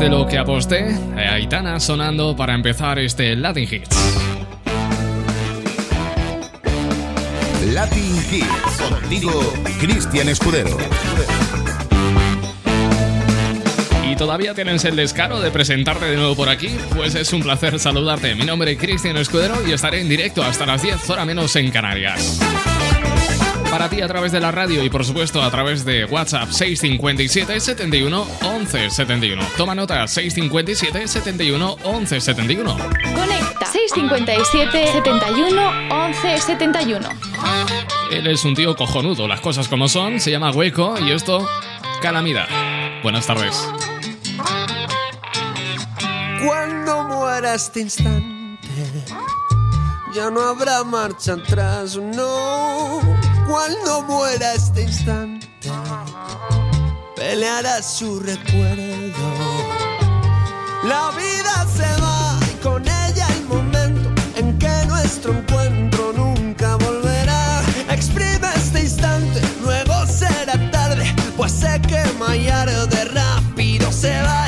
de 0.00 0.08
lo 0.08 0.26
que 0.26 0.38
aposté, 0.38 0.96
Aitana 1.14 1.78
sonando 1.78 2.34
para 2.34 2.54
empezar 2.54 2.98
este 2.98 3.36
Latin 3.36 3.68
Hits. 3.70 3.96
Latin 7.66 8.16
Hits, 8.32 8.80
contigo 8.88 9.52
Cristian 9.78 10.30
Escudero. 10.30 10.74
Y 14.10 14.16
todavía 14.16 14.54
tienes 14.54 14.86
el 14.86 14.96
descaro 14.96 15.38
de 15.38 15.50
presentarte 15.50 16.06
de 16.06 16.16
nuevo 16.16 16.34
por 16.34 16.48
aquí, 16.48 16.70
pues 16.96 17.14
es 17.14 17.30
un 17.34 17.42
placer 17.42 17.78
saludarte. 17.78 18.34
Mi 18.34 18.46
nombre 18.46 18.72
es 18.72 18.78
Cristian 18.78 19.18
Escudero 19.18 19.56
y 19.68 19.72
estaré 19.72 20.00
en 20.00 20.08
directo 20.08 20.42
hasta 20.42 20.64
las 20.64 20.80
10 20.80 21.10
horas 21.10 21.26
menos 21.26 21.54
en 21.56 21.70
Canarias 21.70 22.40
para 23.70 23.88
ti 23.88 24.00
a 24.02 24.08
través 24.08 24.32
de 24.32 24.40
la 24.40 24.50
radio 24.50 24.82
y 24.82 24.90
por 24.90 25.04
supuesto 25.04 25.42
a 25.42 25.50
través 25.50 25.84
de 25.84 26.04
WhatsApp 26.04 26.50
657 26.50 27.60
71 27.60 28.26
11 28.42 28.90
71. 28.90 29.42
Toma 29.56 29.74
nota 29.74 30.06
657 30.06 31.06
71 31.06 31.76
11 31.84 32.20
71. 32.20 32.76
Conecta 33.14 33.66
657 33.66 34.92
71 34.92 35.70
11 35.90 36.38
71. 36.38 37.08
Él 38.10 38.26
es 38.26 38.44
un 38.44 38.54
tío 38.54 38.74
cojonudo, 38.74 39.28
las 39.28 39.40
cosas 39.40 39.68
como 39.68 39.88
son, 39.88 40.20
se 40.20 40.30
llama 40.30 40.50
Hueco 40.50 40.98
y 40.98 41.12
esto 41.12 41.48
Calamidad. 42.02 42.48
Buenas 43.02 43.26
tardes. 43.26 43.56
Cuando 46.44 47.04
muera 47.04 47.54
este 47.54 47.80
instante, 47.80 48.68
ya 50.14 50.30
no 50.30 50.40
habrá 50.40 50.82
marcha 50.82 51.34
atrás, 51.34 51.96
no 51.96 52.39
cuando 53.50 54.02
muera 54.02 54.54
este 54.54 54.82
instante, 54.82 55.48
peleará 57.16 57.82
su 57.82 58.20
recuerdo. 58.20 59.26
La 60.84 61.10
vida 61.10 61.66
se 61.76 62.00
va 62.00 62.38
y 62.48 62.54
con 62.62 62.82
ella 62.82 63.26
el 63.34 63.44
momento 63.46 64.08
en 64.36 64.56
que 64.56 64.86
nuestro 64.86 65.32
encuentro 65.32 66.12
nunca 66.12 66.76
volverá. 66.76 67.62
Exprime 67.90 68.48
este 68.54 68.82
instante, 68.82 69.40
luego 69.62 70.06
será 70.06 70.70
tarde, 70.70 71.12
pues 71.36 71.50
sé 71.50 71.80
que 71.88 72.04
Mayar 72.20 72.70
de 72.88 73.04
rápido 73.06 73.90
se 73.90 74.22
va. 74.22 74.40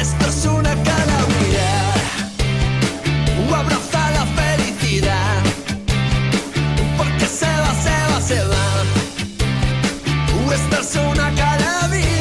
persona 10.82 11.32
cada 11.36 11.86
día. 11.90 12.11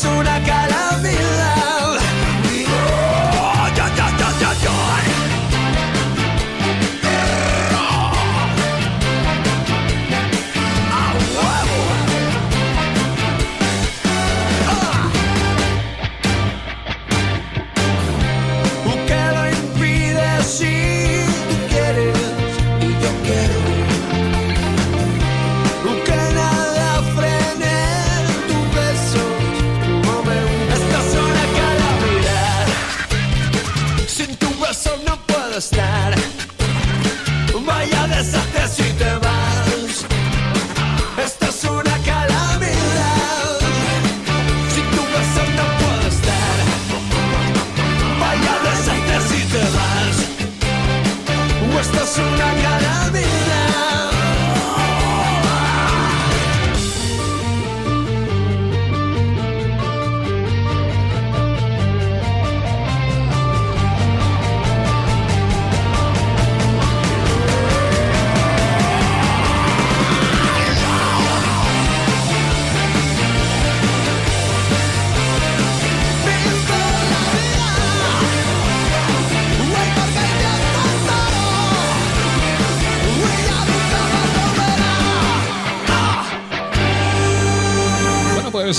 es 0.00 0.06
una 0.06 0.42
calamidad. 0.44 1.29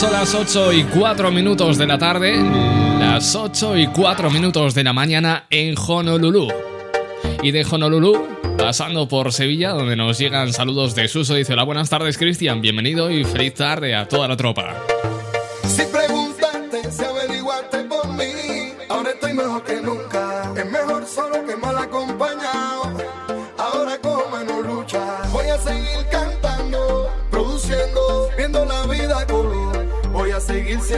Son 0.01 0.13
las 0.13 0.33
8 0.33 0.74
y 0.74 0.83
4 0.86 1.30
minutos 1.30 1.77
de 1.77 1.86
la 1.86 2.00
tarde, 2.00 2.36
las 3.00 3.36
8 3.36 3.77
y 3.77 3.86
4 3.86 4.31
minutos 4.31 4.74
de 4.74 4.83
la 4.83 4.94
mañana 4.94 5.45
en 5.51 5.75
Honolulu. 5.77 6.48
Y 7.44 7.51
de 7.51 7.63
Honolulu, 7.63 8.27
pasando 8.57 9.07
por 9.07 9.31
Sevilla, 9.31 9.74
donde 9.74 9.95
nos 9.95 10.18
llegan 10.18 10.53
saludos 10.53 10.95
de 10.95 11.07
Suso, 11.07 11.36
dice: 11.36 11.53
Hola, 11.53 11.65
buenas 11.65 11.92
tardes, 11.92 12.18
Cristian, 12.18 12.62
bienvenido 12.62 13.12
y 13.12 13.24
feliz 13.25 13.53
tarde 13.53 13.94
a 13.94 14.07
toda 14.07 14.27
la 14.27 14.36
tropa. 14.36 14.90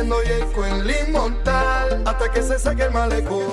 Siendo 0.04 0.22
Yeco 0.24 0.66
el 0.66 1.08
inmortal 1.08 2.04
hasta 2.06 2.30
que 2.32 2.44
se 2.44 2.60
saque 2.60 2.84
el 2.84 2.92
malecón. 2.92 3.48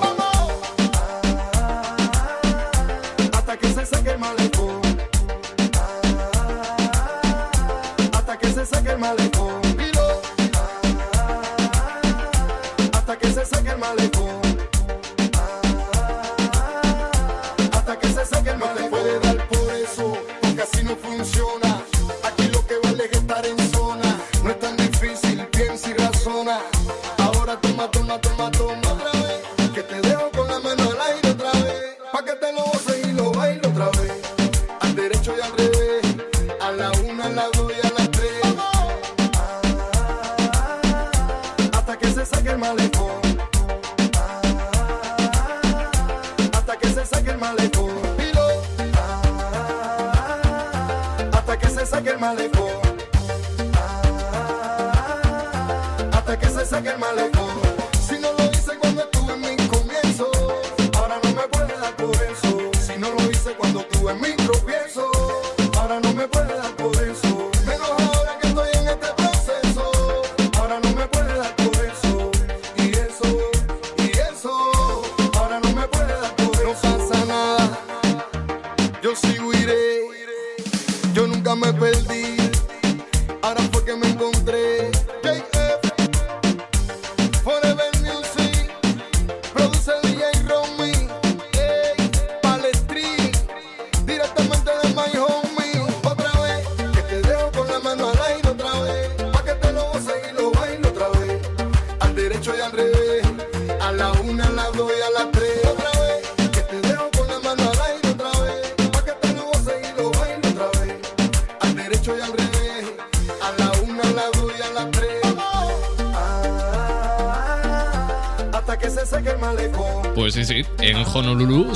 Hasta 3.33 3.57
que 3.57 3.73
se 3.73 3.85
saque 3.85 4.09
el 4.11 4.19
malecón. 4.19 4.81
Hasta 8.13 8.37
que 8.37 8.47
se 8.51 8.65
saque 8.65 8.91
el 8.91 8.97
malecón. 8.97 9.61
Hasta 12.93 13.17
que 13.17 13.31
se 13.31 13.45
saque 13.45 13.69
el 13.69 13.77
malecón. 13.77 14.40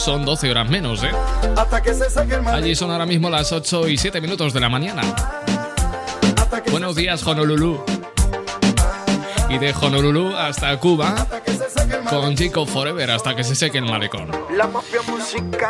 Son 0.06 0.24
12 0.24 0.52
horas 0.52 0.70
menos, 0.70 1.04
¿eh? 1.04 1.10
Hasta 1.58 1.82
que 1.82 1.92
se 1.92 2.08
seque 2.12 2.36
el 2.36 2.44
malecón. 2.44 2.64
Allí 2.64 2.76
son 2.76 2.92
ahora 2.92 3.08
mismo 3.08 3.28
las 3.28 3.52
8 3.52 3.88
y 3.88 3.98
7 3.98 4.22
minutos 4.22 4.54
de 4.54 4.60
la 4.60 4.70
mañana. 4.70 5.02
Buenos 6.70 6.96
días, 6.96 7.26
Honolulu. 7.26 7.84
Y 9.50 9.58
de 9.58 9.74
Honolulu 9.74 10.36
hasta 10.36 10.78
Cuba, 10.80 11.28
con 12.08 12.36
Chico 12.36 12.68
Forever 12.68 13.10
hasta 13.10 13.36
que 13.36 13.44
se 13.44 13.56
seque 13.56 13.80
el 13.80 13.86
malecón. 13.86 14.30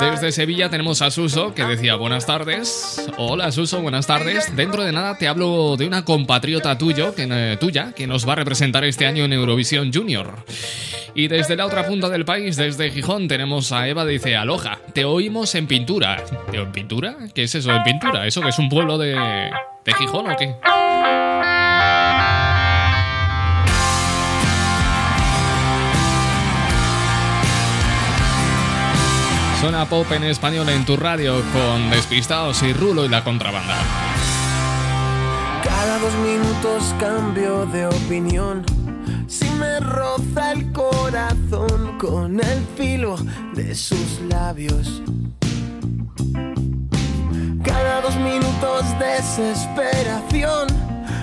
Desde 0.02 0.34
Sevilla 0.34 0.70
tenemos 0.70 1.02
a 1.02 1.12
Suso 1.12 1.54
que 1.54 1.64
decía 1.64 1.96
buenas 1.96 2.26
tardes. 2.26 3.08
Hola 3.18 3.54
Suso, 3.54 3.82
buenas 3.82 4.06
tardes. 4.06 4.54
Dentro 4.54 4.84
de 4.84 4.92
nada 4.92 5.18
te 5.18 5.30
hablo 5.30 5.78
de 5.78 5.88
una 5.88 6.04
compatriota 6.04 6.78
tuyo, 6.78 7.16
que, 7.16 7.26
eh, 7.30 7.58
tuya 7.58 7.94
que 7.94 8.06
nos 8.06 8.28
va 8.28 8.34
a 8.34 8.36
representar 8.36 8.84
este 8.84 9.06
año 9.06 9.24
en 9.24 9.32
Eurovisión 9.32 9.94
Junior. 9.94 10.44
Y 11.18 11.30
desde 11.30 11.56
la 11.56 11.66
otra 11.66 11.88
punta 11.88 12.10
del 12.10 12.26
país, 12.26 12.58
desde 12.58 12.92
Gijón, 12.92 13.30
tenemos 13.30 13.72
a 13.72 13.88
Eva, 13.88 14.06
dice, 14.06 14.36
aloja, 14.36 14.80
te 14.92 15.06
oímos 15.06 15.56
en 15.56 15.66
pintura. 15.66 16.22
¿En 16.52 16.74
pintura? 16.74 17.16
¿Qué 17.34 17.44
es 17.44 17.56
eso 17.56 17.72
de 17.72 17.80
pintura? 17.86 18.28
¿Eso 18.28 18.42
que 18.42 18.50
es 18.50 18.60
un 18.60 18.68
pueblo 18.68 18.98
de, 18.98 19.14
de 19.14 19.94
Gijón 19.94 20.30
o 20.30 20.36
qué? 20.36 20.56
Suena 29.62 29.86
pop 29.88 30.12
en 30.12 30.26
español 30.26 30.68
en 30.68 30.84
tu 30.84 30.98
radio 30.98 31.42
con 31.54 31.90
Despistados 31.92 32.62
y 32.62 32.74
Rulo 32.74 33.06
y 33.06 33.08
la 33.08 33.24
contrabanda. 33.24 33.78
Cada 35.64 35.98
dos 35.98 36.14
minutos 36.16 36.94
cambio 37.00 37.66
de 37.68 37.88
opinión. 37.88 38.66
Si 39.28 39.50
me 39.52 39.80
roza 39.80 40.52
el 40.52 40.72
corazón 40.72 40.85
con 42.06 42.40
el 42.40 42.66
filo 42.78 43.16
de 43.56 43.74
sus 43.74 44.22
labios. 44.30 45.02
Cada 47.64 48.02
dos 48.02 48.16
minutos 48.18 48.84
desesperación 49.00 50.68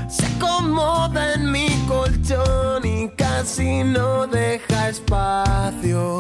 se 0.09 0.27
acomoda 0.27 1.35
en 1.35 1.51
mi 1.51 1.69
colchón 1.87 2.85
y 2.85 3.09
casi 3.11 3.85
no 3.85 4.27
deja 4.27 4.89
espacio. 4.89 6.19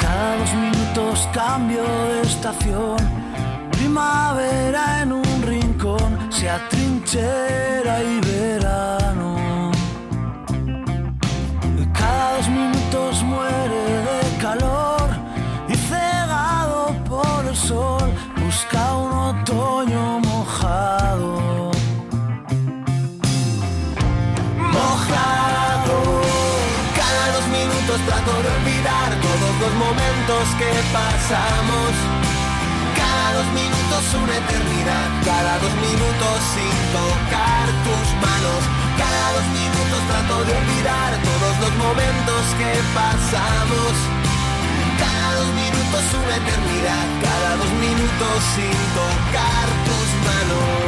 Cada 0.00 0.36
dos 0.38 0.54
minutos 0.54 1.28
cambio 1.32 1.82
de 1.82 2.22
estación. 2.22 2.96
Primavera 3.72 5.02
en 5.02 5.12
un 5.12 5.42
rincón, 5.42 6.18
se 6.30 6.50
atrinchera 6.50 8.02
y 8.02 8.25
trato 28.04 28.32
de 28.42 28.48
olvidar 28.48 29.08
todos 29.22 29.52
los 29.62 29.72
momentos 29.74 30.44
que 30.58 30.70
pasamos. 30.92 31.92
Cada 32.92 33.26
dos 33.36 33.48
minutos 33.56 34.02
una 34.20 34.36
eternidad, 34.36 35.08
cada 35.24 35.58
dos 35.64 35.74
minutos 35.80 36.36
sin 36.52 36.76
tocar 36.92 37.66
tus 37.86 38.06
manos. 38.20 38.60
Cada 39.00 39.26
dos 39.36 39.46
minutos 39.60 40.00
trato 40.10 40.36
de 40.44 40.52
olvidar 40.60 41.10
todos 41.24 41.54
los 41.62 41.72
momentos 41.86 42.42
que 42.60 42.72
pasamos. 42.92 43.92
Cada 45.00 45.28
dos 45.40 45.50
minutos 45.56 46.02
una 46.20 46.36
eternidad, 46.36 47.06
cada 47.22 47.50
dos 47.56 47.72
minutos 47.80 48.36
sin 48.56 48.76
tocar 48.92 49.66
tus 49.88 50.08
manos. 50.28 50.85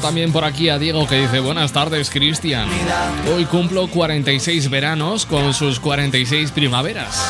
También 0.00 0.32
por 0.32 0.44
aquí 0.44 0.68
a 0.68 0.78
Diego 0.78 1.06
que 1.06 1.20
dice, 1.20 1.40
buenas 1.40 1.72
tardes 1.72 2.10
Cristian. 2.10 2.68
Hoy 3.34 3.44
cumplo 3.44 3.88
46 3.88 4.70
veranos 4.70 5.26
con 5.26 5.54
sus 5.54 5.78
46 5.80 6.50
primaveras. 6.52 7.20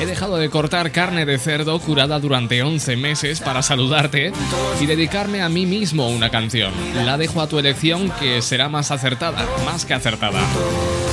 He 0.00 0.06
dejado 0.06 0.36
de 0.36 0.48
cortar 0.48 0.92
carne 0.92 1.26
de 1.26 1.38
cerdo 1.38 1.78
curada 1.78 2.18
durante 2.20 2.62
11 2.62 2.96
meses 2.96 3.40
para 3.40 3.62
saludarte 3.62 4.32
y 4.80 4.86
dedicarme 4.86 5.42
a 5.42 5.48
mí 5.48 5.66
mismo 5.66 6.08
una 6.08 6.30
canción. 6.30 6.72
La 7.04 7.18
dejo 7.18 7.40
a 7.40 7.48
tu 7.48 7.58
elección 7.58 8.10
que 8.20 8.42
será 8.42 8.68
más 8.68 8.90
acertada, 8.90 9.46
más 9.64 9.84
que 9.84 9.94
acertada. 9.94 10.40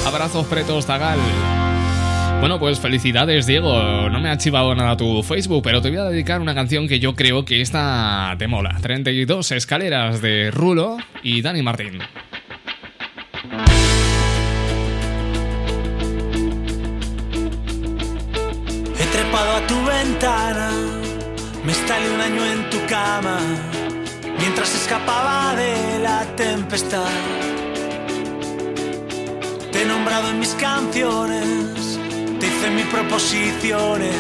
Abrazos 0.06 0.46
pretos, 0.48 0.86
Tagal. 0.86 1.20
Bueno, 2.44 2.60
pues 2.60 2.78
felicidades, 2.78 3.48
Diego. 3.48 4.10
No 4.10 4.20
me 4.20 4.28
ha 4.30 4.38
chivado 4.38 4.76
nada 4.76 4.98
tu 4.98 5.24
Facebook, 5.24 5.64
pero 5.64 5.82
te 5.82 5.88
voy 5.88 6.00
a 6.00 6.04
dedicar 6.04 6.42
una 6.42 6.54
canción 6.54 6.90
que 6.90 7.00
yo 7.00 7.16
creo 7.16 7.46
que 7.46 7.62
esta 7.62 8.36
te 8.38 8.50
mola. 8.50 8.78
32 8.82 9.54
escaleras 9.54 10.22
de 10.22 10.52
Rulo 10.52 10.98
y 11.24 11.42
Dani 11.42 11.62
Martín. 11.62 12.00
He 19.00 19.06
trepado 19.06 19.52
a 19.56 19.66
tu 19.66 19.86
ventana, 19.86 20.70
me 21.64 21.72
instalé 21.72 22.14
un 22.14 22.20
año 22.20 22.46
en 22.46 22.70
tu 22.70 22.86
cama, 22.90 23.40
mientras 24.38 24.76
escapaba 24.76 25.56
de 25.56 26.00
la 26.00 26.26
tempestad. 26.36 27.08
Te 29.72 29.84
he 29.84 29.86
nombrado 29.86 30.30
en 30.30 30.40
mis 30.40 30.54
canciones, 30.56 31.93
te 32.44 32.50
hice 32.50 32.70
mis 32.72 32.86
proposiciones, 32.88 34.16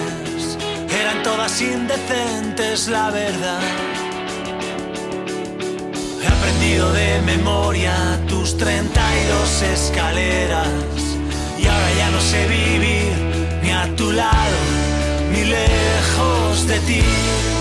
eran 0.97 1.23
todas 1.23 1.61
indecentes, 1.61 2.87
la 2.87 3.11
verdad. 3.11 3.59
He 6.21 6.27
aprendido 6.27 6.93
de 6.93 7.21
memoria 7.23 7.93
tus 8.29 8.57
32 8.57 9.61
escaleras 9.63 10.69
y 11.59 11.67
ahora 11.67 11.93
ya 11.97 12.11
no 12.11 12.21
sé 12.21 12.47
vivir 12.47 13.13
ni 13.61 13.71
a 13.71 13.93
tu 13.97 14.09
lado 14.13 14.57
ni 15.33 15.43
lejos 15.43 16.67
de 16.67 16.79
ti. 16.79 17.52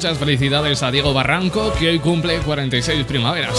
Muchas 0.00 0.16
felicidades 0.16 0.82
a 0.82 0.90
Diego 0.90 1.12
Barranco, 1.12 1.74
que 1.78 1.90
hoy 1.90 1.98
cumple 1.98 2.38
46 2.38 3.04
primaveras. 3.04 3.52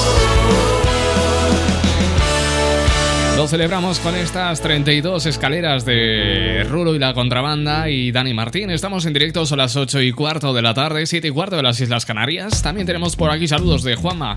Lo 3.38 3.48
celebramos 3.48 4.00
con 4.00 4.16
estas 4.16 4.60
32 4.60 5.28
escaleras 5.28 5.86
de 5.86 6.66
Rulo 6.68 6.96
y 6.96 7.00
la 7.00 7.14
contrabanda 7.14 7.92
y 7.92 8.12
Dani 8.12 8.34
Martín. 8.34 8.72
Estamos 8.72 9.06
en 9.06 9.14
directo, 9.14 9.46
son 9.46 9.60
las 9.60 9.76
8 9.76 10.02
y 10.02 10.14
cuarto 10.14 10.52
de 10.52 10.64
la 10.64 10.74
tarde, 10.74 11.06
7 11.06 11.28
y 11.28 11.30
cuarto 11.30 11.58
de 11.58 11.62
las 11.62 11.80
Islas 11.80 12.08
Canarias. 12.08 12.64
También 12.64 12.88
tenemos 12.88 13.16
por 13.16 13.30
aquí 13.30 13.48
saludos 13.48 13.84
de 13.84 13.96
Juanma. 13.96 14.34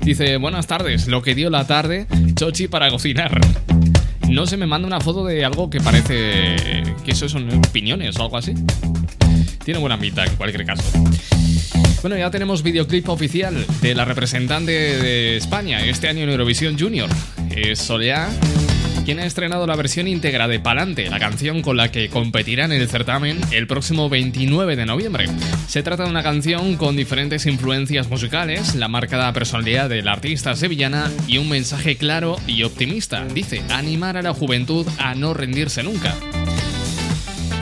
Dice, 0.00 0.38
buenas 0.38 0.66
tardes, 0.66 1.06
lo 1.06 1.20
que 1.20 1.34
dio 1.34 1.50
la 1.50 1.66
tarde, 1.66 2.06
Chochi 2.34 2.66
para 2.68 2.88
cocinar. 2.88 3.38
No 4.26 4.46
se 4.46 4.56
me 4.56 4.66
manda 4.66 4.86
una 4.86 5.02
foto 5.02 5.26
de 5.26 5.44
algo 5.44 5.68
que 5.68 5.82
parece 5.82 6.56
que 7.04 7.10
eso 7.10 7.28
son 7.28 7.50
opiniones 7.58 8.16
o 8.16 8.22
algo 8.22 8.38
así. 8.38 8.54
Tiene 9.64 9.78
buena 9.78 9.96
mitad 9.96 10.26
en 10.26 10.36
cualquier 10.36 10.66
caso. 10.66 10.82
Bueno, 12.02 12.18
ya 12.18 12.32
tenemos 12.32 12.64
videoclip 12.64 13.08
oficial 13.08 13.64
de 13.80 13.94
la 13.94 14.04
representante 14.04 14.72
de 14.72 15.36
España 15.36 15.84
este 15.86 16.08
año 16.08 16.24
en 16.24 16.30
Eurovisión 16.30 16.76
Junior. 16.76 17.08
Es 17.48 17.78
Soleá, 17.78 18.28
quien 19.04 19.20
ha 19.20 19.24
estrenado 19.24 19.68
la 19.68 19.76
versión 19.76 20.08
íntegra 20.08 20.48
de 20.48 20.58
Palante, 20.58 21.08
la 21.08 21.20
canción 21.20 21.62
con 21.62 21.76
la 21.76 21.92
que 21.92 22.08
competirá 22.08 22.64
en 22.64 22.72
el 22.72 22.88
certamen 22.88 23.40
el 23.52 23.68
próximo 23.68 24.08
29 24.08 24.74
de 24.74 24.84
noviembre. 24.84 25.26
Se 25.68 25.84
trata 25.84 26.02
de 26.02 26.10
una 26.10 26.24
canción 26.24 26.76
con 26.76 26.96
diferentes 26.96 27.46
influencias 27.46 28.10
musicales, 28.10 28.74
la 28.74 28.88
marcada 28.88 29.32
personalidad 29.32 29.88
de 29.88 30.02
la 30.02 30.14
artista 30.14 30.56
sevillana 30.56 31.08
y 31.28 31.38
un 31.38 31.48
mensaje 31.48 31.94
claro 31.94 32.36
y 32.48 32.64
optimista. 32.64 33.24
Dice, 33.26 33.62
animar 33.70 34.16
a 34.16 34.22
la 34.22 34.34
juventud 34.34 34.88
a 34.98 35.14
no 35.14 35.34
rendirse 35.34 35.84
nunca. 35.84 36.16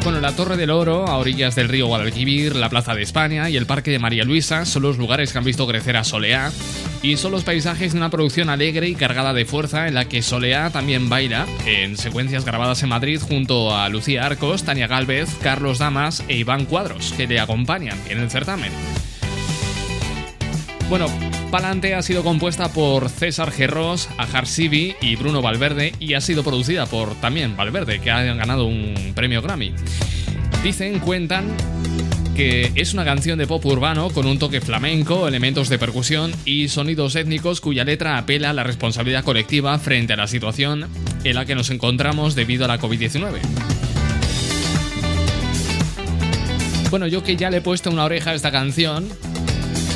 Bueno, 0.02 0.20
la 0.20 0.34
Torre 0.34 0.56
del 0.56 0.70
Oro, 0.70 1.06
a 1.06 1.18
orillas 1.18 1.54
del 1.54 1.68
río 1.68 1.86
Guadalquivir, 1.86 2.56
la 2.56 2.70
Plaza 2.70 2.94
de 2.94 3.02
España 3.02 3.50
y 3.50 3.56
el 3.58 3.66
Parque 3.66 3.90
de 3.90 3.98
María 3.98 4.24
Luisa 4.24 4.64
son 4.64 4.82
los 4.82 4.96
lugares 4.96 5.30
que 5.30 5.38
han 5.38 5.44
visto 5.44 5.66
crecer 5.66 5.98
a 5.98 6.04
Soleá 6.04 6.50
y 7.02 7.18
son 7.18 7.32
los 7.32 7.44
paisajes 7.44 7.92
de 7.92 7.98
una 7.98 8.08
producción 8.08 8.48
alegre 8.48 8.88
y 8.88 8.94
cargada 8.94 9.34
de 9.34 9.44
fuerza 9.44 9.88
en 9.88 9.94
la 9.94 10.06
que 10.06 10.22
Soleá 10.22 10.70
también 10.70 11.10
baila 11.10 11.46
en 11.66 11.98
secuencias 11.98 12.46
grabadas 12.46 12.82
en 12.82 12.88
Madrid 12.88 13.20
junto 13.20 13.76
a 13.76 13.90
Lucía 13.90 14.24
Arcos, 14.24 14.64
Tania 14.64 14.86
Galvez, 14.86 15.28
Carlos 15.42 15.78
Damas 15.78 16.24
e 16.28 16.36
Iván 16.38 16.64
Cuadros, 16.64 17.12
que 17.12 17.26
le 17.26 17.38
acompañan 17.38 17.98
en 18.08 18.20
el 18.20 18.30
certamen. 18.30 18.72
Bueno, 20.88 21.06
Palante 21.50 21.96
ha 21.96 22.02
sido 22.02 22.22
compuesta 22.22 22.72
por 22.72 23.08
César 23.08 23.50
Gerros, 23.50 24.08
Ajar 24.18 24.46
Sibi 24.46 24.94
y 25.00 25.16
Bruno 25.16 25.42
Valverde 25.42 25.92
y 25.98 26.14
ha 26.14 26.20
sido 26.20 26.44
producida 26.44 26.86
por 26.86 27.16
también 27.16 27.56
Valverde, 27.56 28.00
que 28.00 28.12
ha 28.12 28.22
ganado 28.22 28.66
un 28.66 29.12
premio 29.16 29.42
Grammy. 29.42 29.74
Dicen, 30.62 31.00
cuentan 31.00 31.48
que 32.36 32.70
es 32.76 32.94
una 32.94 33.04
canción 33.04 33.36
de 33.36 33.48
pop 33.48 33.66
urbano 33.66 34.10
con 34.10 34.26
un 34.26 34.38
toque 34.38 34.60
flamenco, 34.60 35.26
elementos 35.26 35.68
de 35.68 35.78
percusión 35.78 36.32
y 36.44 36.68
sonidos 36.68 37.16
étnicos 37.16 37.60
cuya 37.60 37.82
letra 37.82 38.16
apela 38.16 38.50
a 38.50 38.52
la 38.54 38.62
responsabilidad 38.62 39.24
colectiva 39.24 39.76
frente 39.80 40.12
a 40.12 40.16
la 40.16 40.28
situación 40.28 40.86
en 41.24 41.34
la 41.34 41.46
que 41.46 41.56
nos 41.56 41.70
encontramos 41.70 42.36
debido 42.36 42.64
a 42.64 42.68
la 42.68 42.78
COVID-19. 42.78 43.40
Bueno, 46.90 47.08
yo 47.08 47.24
que 47.24 47.36
ya 47.36 47.50
le 47.50 47.58
he 47.58 47.60
puesto 47.60 47.90
una 47.90 48.04
oreja 48.04 48.30
a 48.30 48.34
esta 48.34 48.52
canción, 48.52 49.08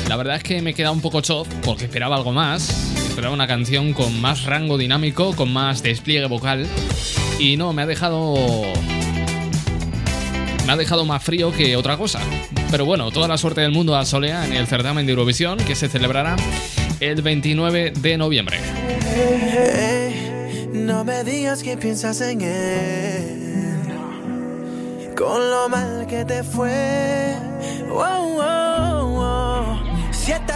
la 0.07 0.17
verdad 0.17 0.35
es 0.35 0.43
que 0.43 0.61
me 0.61 0.71
he 0.71 0.73
quedado 0.73 0.93
un 0.93 1.01
poco 1.01 1.21
chof 1.21 1.47
porque 1.63 1.85
esperaba 1.85 2.15
algo 2.15 2.31
más. 2.31 2.69
Esperaba 3.07 3.33
una 3.33 3.47
canción 3.47 3.93
con 3.93 4.21
más 4.21 4.43
rango 4.43 4.77
dinámico, 4.77 5.35
con 5.35 5.51
más 5.51 5.81
despliegue 5.81 6.27
vocal. 6.27 6.67
Y 7.39 7.57
no, 7.57 7.73
me 7.73 7.81
ha 7.81 7.85
dejado. 7.85 8.35
Me 10.65 10.71
ha 10.71 10.75
dejado 10.77 11.05
más 11.05 11.23
frío 11.23 11.51
que 11.51 11.75
otra 11.75 11.97
cosa. 11.97 12.19
Pero 12.71 12.85
bueno, 12.85 13.11
toda 13.11 13.27
la 13.27 13.37
suerte 13.37 13.61
del 13.61 13.71
mundo 13.71 13.95
a 13.95 14.05
Solea 14.05 14.45
en 14.45 14.53
el 14.53 14.67
certamen 14.67 15.05
de 15.05 15.13
Eurovisión 15.13 15.57
que 15.57 15.75
se 15.75 15.87
celebrará 15.87 16.35
el 16.99 17.21
29 17.21 17.91
de 17.91 18.17
noviembre. 18.17 18.59
no 20.73 21.03
me 21.03 21.23
digas 21.23 21.63
que 21.63 21.77
piensas 21.77 22.21
en 22.21 22.41
él. 22.41 23.45
Con 25.15 25.49
lo 25.49 25.69
mal 25.69 26.05
que 26.07 26.25
te 26.25 26.43
fue. 26.43 27.35
Wow, 27.89 28.34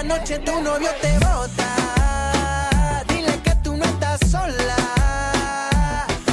noche 0.09 0.39
tu 0.39 0.59
novio 0.63 0.89
te 1.01 1.19
bota, 1.19 3.03
dile 3.07 3.39
que 3.43 3.53
tú 3.63 3.77
no 3.77 3.85
estás 3.85 4.19
sola, 4.27 4.75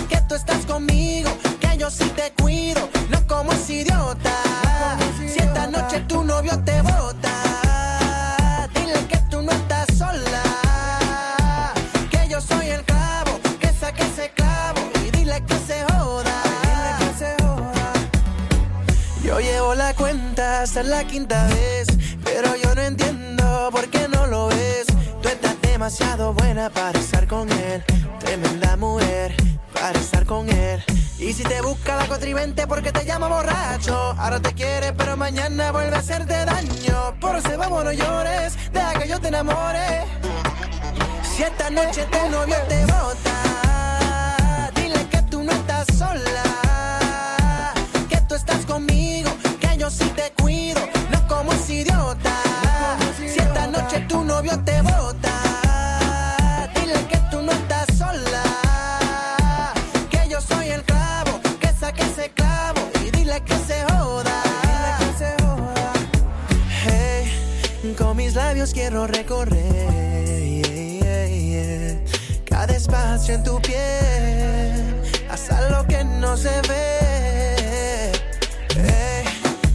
que 0.09 0.17
tú 0.27 0.35
estás 0.35 0.65
conmigo, 0.65 1.31
que 1.61 1.77
yo 1.77 1.91
sí 1.91 2.11
te 2.17 2.33
cuido, 2.41 2.89
no 3.11 3.27
como 3.27 3.53
ese 3.53 3.75
idiota. 3.83 4.33
Si 5.19 5.39
esta 5.39 5.67
noche 5.67 6.01
tu 6.09 6.25
novio 6.25 6.59
te 6.65 6.81
bota, 6.81 7.35
dile 8.75 8.95
que 9.11 9.19
tú 9.31 9.43
no 9.43 9.53
estás 9.53 9.87
sola, 9.95 10.43
que 12.11 12.29
yo 12.31 12.41
soy 12.41 12.69
el 12.69 12.83
clavo, 12.83 13.39
que 13.61 13.69
saque 13.79 14.05
ese 14.05 14.31
clavo 14.31 14.81
y. 15.05 15.11
Dile 15.11 15.43
que 15.47 15.59
se 15.69 15.85
joda. 15.93 16.33
Yo 19.23 19.39
llevo 19.41 19.75
la 19.75 19.93
cuenta 19.93 20.63
hasta 20.63 20.83
la 20.83 21.05
quinta 21.05 21.47
vez, 21.49 21.89
pero 22.27 22.57
yo 22.57 22.75
no 22.75 22.83
entiendo 22.83 23.71
por 23.71 23.89
qué 23.89 24.09
no 24.09 24.27
lo 24.27 24.49
ves. 24.49 24.87
Tú 25.23 25.29
estás 25.29 25.57
demasiado 25.63 26.35
buena 26.35 26.69
para 26.71 26.99
estar 26.99 27.27
con 27.27 27.51
él, 27.51 27.83
tremenda 28.21 28.77
mujer 28.77 29.35
para 29.73 29.99
estar 29.99 30.25
con 30.27 30.49
él. 30.49 30.83
Y 31.19 31.33
si 31.33 31.43
te 31.45 31.61
busca 31.63 31.97
la 31.97 32.07
contribente 32.07 32.67
porque 32.67 32.93
te 32.93 33.05
llama 33.05 33.29
borracho, 33.29 34.15
ahora 34.19 34.41
te 34.41 34.53
quiere 34.53 34.93
pero 34.93 35.17
mañana 35.17 35.73
vuelve 35.73 35.97
a 35.97 36.01
hacerte 36.01 36.45
daño. 36.45 37.15
Por 37.21 37.37
eso 37.37 37.57
vamos 37.57 37.85
no 37.85 37.93
llores, 37.93 38.57
deja 38.73 38.93
que 38.95 39.09
yo 39.09 39.21
te 39.21 39.29
enamore. 39.29 40.05
Si 41.35 41.43
esta 41.43 41.71
noche 41.71 42.07
tu 42.11 42.31
novio 42.31 42.57
te 42.69 42.81
bota, 42.87 44.71
dile 44.75 45.07
que 45.11 45.23
tú 45.31 45.43
no 45.43 45.53
estás 45.53 45.87
sola, 45.97 46.43
que 48.09 48.21
tú 48.29 48.35
estás 48.35 48.65
conmigo, 48.67 49.31
que 49.61 49.77
yo 49.77 49.91
sí 49.91 50.11
te 50.17 50.33
cuido, 50.33 50.46
te 54.65 54.81
bota, 54.83 55.33
dile 56.75 56.95
que 57.09 57.19
tú 57.31 57.43
no 57.43 57.51
estás 57.53 57.87
sola, 57.99 58.45
que 60.09 60.29
yo 60.29 60.41
soy 60.41 60.69
el 60.69 60.83
clavo, 60.85 61.41
que 61.61 61.69
saque 61.73 62.03
ese 62.03 62.31
clavo 62.31 62.81
y 63.05 63.11
dile 63.11 63.43
que 63.45 63.55
se 63.59 63.83
joda. 63.91 64.43
Hey, 66.85 67.95
con 67.99 68.17
mis 68.17 68.35
labios 68.35 68.73
quiero 68.73 69.07
recorrer 69.07 69.67
cada 72.49 72.75
espacio 72.75 73.35
en 73.35 73.43
tu 73.43 73.61
piel, 73.61 75.03
hasta 75.29 75.69
lo 75.71 75.87
que 75.87 76.05
no 76.05 76.37
se 76.37 76.61
ve. 76.69 78.13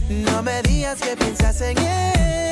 No 0.08 0.42
me 0.42 0.62
digas 0.62 0.98
que 0.98 1.16
piensas 1.16 1.60
en 1.60 1.78
él, 1.78 2.51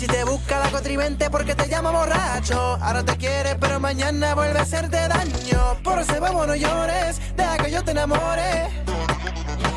si 0.00 0.06
te 0.06 0.24
busca 0.24 0.58
la 0.58 0.70
contribente 0.70 1.28
porque 1.28 1.54
te 1.54 1.68
llama 1.68 1.90
borracho, 1.90 2.78
ahora 2.80 3.04
te 3.04 3.18
quiere 3.18 3.54
pero 3.56 3.78
mañana 3.78 4.34
vuelve 4.34 4.58
a 4.58 4.62
hacerte 4.62 4.96
daño. 4.96 5.76
Por 5.84 5.98
eso 5.98 6.18
vamos 6.18 6.46
no 6.46 6.54
llores, 6.54 7.20
deja 7.36 7.58
que 7.58 7.70
yo 7.70 7.84
te 7.84 7.90
enamore. 7.90 8.70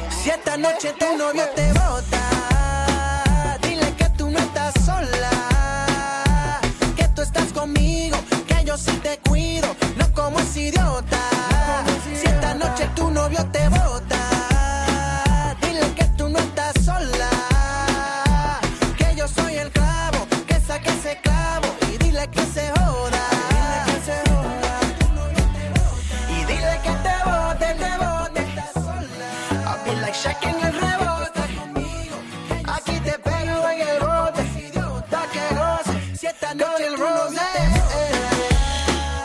Si 0.10 0.30
esta 0.30 0.56
noche 0.56 0.94
tu 0.98 1.18
novio 1.18 1.44
te 1.54 1.74
bota, 1.74 3.58
dile 3.64 3.94
que 3.98 4.06
tú 4.18 4.30
no 4.30 4.40
estás 4.40 4.74
sola, 4.86 6.62
que 6.96 7.06
tú 7.10 7.22
estás 7.22 7.52
conmigo, 7.52 8.18
que 8.48 8.64
yo 8.64 8.78
sí 8.78 8.94
te 9.04 9.18
cuido, 9.28 9.76
no 9.98 10.10
como 10.14 10.40
ese 10.40 10.62
idiota. 10.70 11.20
Si 12.06 12.26
esta 12.26 12.54
noche 12.54 12.88
tu 12.96 13.12
novio 13.12 13.46
te 13.52 13.68
bota, 13.68 14.20
dile 15.62 15.94
que 15.98 16.06
tú 16.16 16.30
no 16.30 16.40
estás 16.40 16.74
sola, 16.86 17.30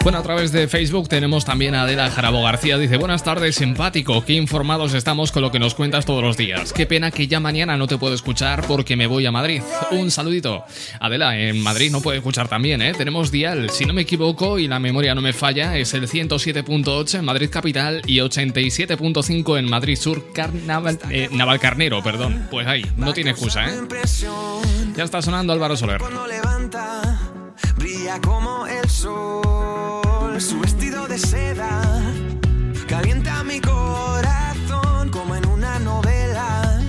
Bueno, 0.03 0.19
a 0.19 0.23
través 0.23 0.53
de 0.53 0.69
Facebook 0.69 1.09
tenemos 1.09 1.45
también 1.45 1.75
a 1.75 1.83
Adela 1.83 2.11
Jarabo 2.11 2.43
García. 2.43 2.79
Dice, 2.79 2.97
buenas 2.97 3.25
tardes, 3.25 3.57
simpático. 3.57 4.25
Qué 4.25 4.33
informados 4.33 4.95
estamos 4.95 5.33
con 5.33 5.43
lo 5.43 5.51
que 5.51 5.59
nos 5.59 5.75
cuentas 5.75 6.07
todos 6.07 6.23
los 6.23 6.37
días. 6.37 6.73
Qué 6.73 6.87
pena 6.87 7.11
que 7.11 7.27
ya 7.27 7.41
mañana 7.41 7.77
no 7.77 7.87
te 7.87 7.99
puedo 7.99 8.15
escuchar 8.15 8.65
porque 8.67 8.97
me 8.97 9.07
voy 9.07 9.27
a 9.27 9.33
Madrid. 9.33 9.61
Un 9.91 10.11
saludito. 10.11 10.65
Adela, 11.01 11.39
en 11.39 11.61
Madrid 11.63 11.91
no 11.91 12.01
puede 12.01 12.19
escuchar 12.19 12.49
también, 12.49 12.81
¿eh? 12.81 12.95
Tenemos 12.95 13.31
dial, 13.31 13.69
si 13.71 13.85
no 13.85 13.93
me 13.93 14.03
equivoco 14.03 14.59
y 14.59 14.67
la 14.67 14.79
memoria 14.79 15.15
no 15.15 15.21
me 15.21 15.33
falla, 15.33 15.77
es 15.77 15.93
el 15.93 16.09
107.8 16.09 17.19
en 17.19 17.25
Madrid 17.25 17.51
Capital 17.51 18.01
y 18.07 18.19
87.5 18.19 19.59
en 19.59 19.69
Madrid 19.69 19.97
Sur, 19.97 20.33
Carnaval, 20.33 20.99
eh, 21.11 21.29
perdón. 22.03 22.47
Pues 22.51 22.67
ahí, 22.67 22.85
no 22.97 23.13
tiene 23.13 23.31
excusa, 23.31 23.67
¿eh? 23.69 23.75
Ya 24.97 25.05
está 25.05 25.21
sonando 25.21 25.53
Álvaro 25.53 25.77
Soler. 25.77 25.99
Cuando 25.99 26.27
levanta, 26.27 27.19
brilla 27.77 28.21
como 28.21 28.67
el 28.67 28.89
sol. 28.89 29.58
Su 30.39 30.61
vestido 30.61 31.09
de 31.09 31.19
seda 31.19 31.83
calienta 32.87 33.43
mi 33.43 33.61
corazón 33.61 35.09
como 35.11 35.35
en 35.35 35.45
una 35.47 35.81
novela 35.81 36.81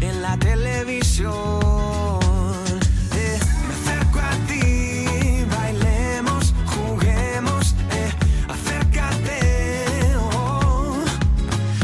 en 0.00 0.22
la 0.22 0.38
televisión. 0.38 1.34
Eh, 3.14 3.38
me 3.68 3.74
acerco 3.74 4.18
a 4.18 4.30
ti, 4.48 5.44
bailemos, 5.50 6.54
juguemos, 6.74 7.74
eh, 7.90 8.12
acércate, 8.48 10.16
oh, 10.32 11.04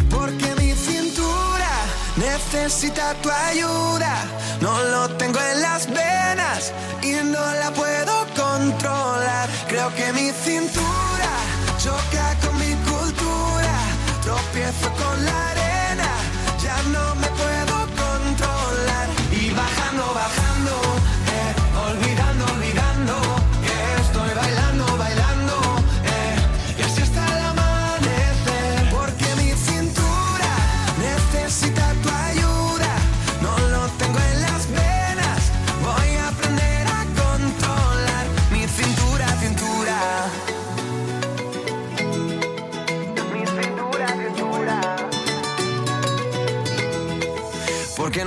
porque 0.09 0.55
mi 0.57 0.73
cintura 0.73 1.73
necesita 2.17 3.13
tu 3.21 3.29
ayuda. 3.31 4.25
No 4.63 4.83
lo 4.85 5.11
tengo 5.17 5.39
en 5.41 5.61
las 5.61 5.87
venas 5.89 6.73
y 7.03 7.13
no 7.23 7.55
la 7.61 7.71
puedo 7.75 8.22
Creo 9.69 9.93
que 9.95 10.13
mi 10.13 10.31
cintura 10.31 11.33
choca 11.79 12.37
con 12.43 12.57
mi 12.59 12.75
cultura. 12.89 13.75
Tropiezo 14.23 14.89
con 15.03 15.25
la 15.25 15.51
arena, 15.51 16.09
ya 16.63 16.77
no 16.93 17.15
me 17.17 17.27
puedo 17.29 17.62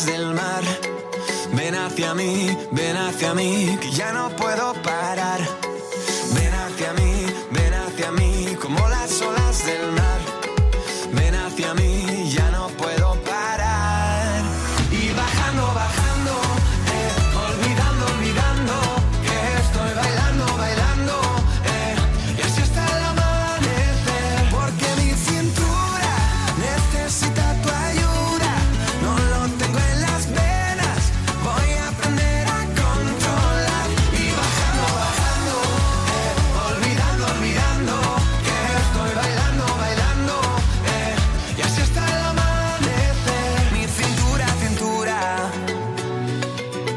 Del 0.00 0.32
mar. 0.32 0.64
Ven 1.52 1.74
hacia 1.74 2.14
mí, 2.14 2.56
ven 2.70 2.96
hacia 2.96 3.34
mí, 3.34 3.76
que 3.78 3.90
ya 3.90 4.10
no 4.12 4.34
puedo 4.36 4.72
parar. 4.82 5.61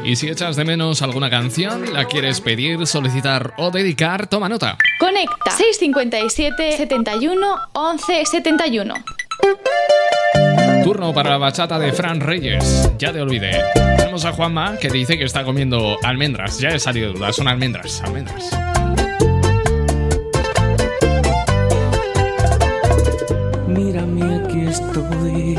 Y 0.06 0.14
si 0.14 0.28
echas 0.28 0.54
de 0.54 0.64
menos 0.64 1.02
alguna 1.02 1.28
canción, 1.28 1.92
la 1.92 2.04
quieres 2.04 2.40
pedir, 2.40 2.86
solicitar 2.86 3.54
o 3.56 3.72
dedicar, 3.72 4.28
toma 4.28 4.48
nota. 4.48 4.78
Conecta 5.00 5.50
657 5.50 6.76
71 6.76 7.56
11 7.72 8.24
71. 8.24 8.94
Turno 10.84 11.12
para 11.12 11.30
la 11.30 11.38
bachata 11.38 11.80
de 11.80 11.92
Fran 11.92 12.20
Reyes. 12.20 12.88
Ya 12.98 13.12
te 13.12 13.20
olvidé. 13.20 13.60
Tenemos 13.96 14.24
a 14.24 14.32
Juanma 14.32 14.76
que 14.78 14.90
dice 14.90 15.18
que 15.18 15.24
está 15.24 15.42
comiendo 15.42 15.98
almendras. 16.04 16.60
Ya 16.60 16.68
he 16.68 16.78
salido 16.78 17.08
de 17.08 17.18
duda, 17.18 17.32
son 17.32 17.48
almendras. 17.48 18.00
Almendras. 18.02 18.56
Mírame, 23.66 24.36
aquí 24.36 24.66
estoy. 24.68 25.58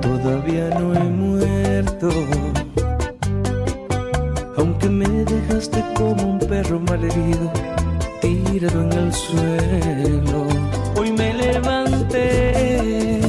Todavía 0.00 0.70
no 0.78 0.94
he 0.94 1.04
muerto. 1.04 2.51
Aunque 4.56 4.88
me 4.88 5.06
dejaste 5.24 5.82
como 5.94 6.32
un 6.32 6.38
perro 6.38 6.78
malherido, 6.80 7.50
tirado 8.20 8.82
en 8.82 8.92
el 8.92 9.12
suelo. 9.12 10.46
Hoy 10.96 11.10
me 11.12 11.32
levanté 11.34 13.20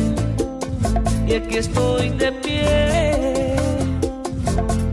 y 1.27 1.33
aquí 1.33 1.57
estoy 1.57 2.09
de 2.09 2.31
pie. 2.31 3.55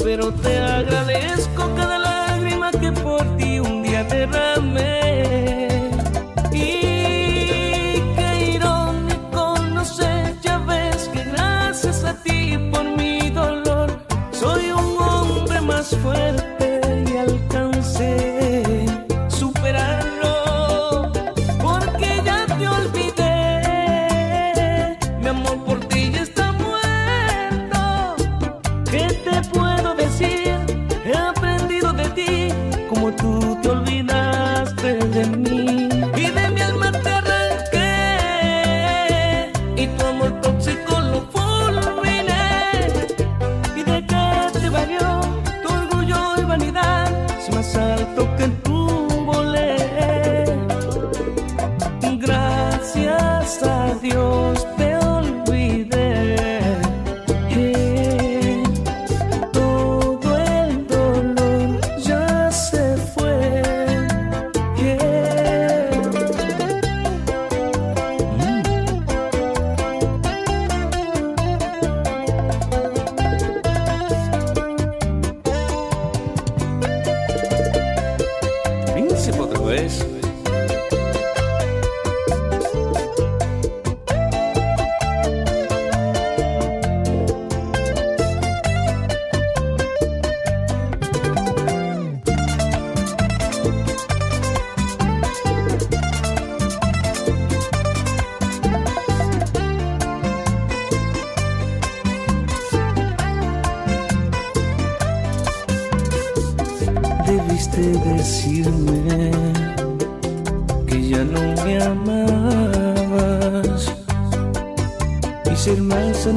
Pero 0.03 0.33
te 0.33 0.59
agradezco 0.59 1.10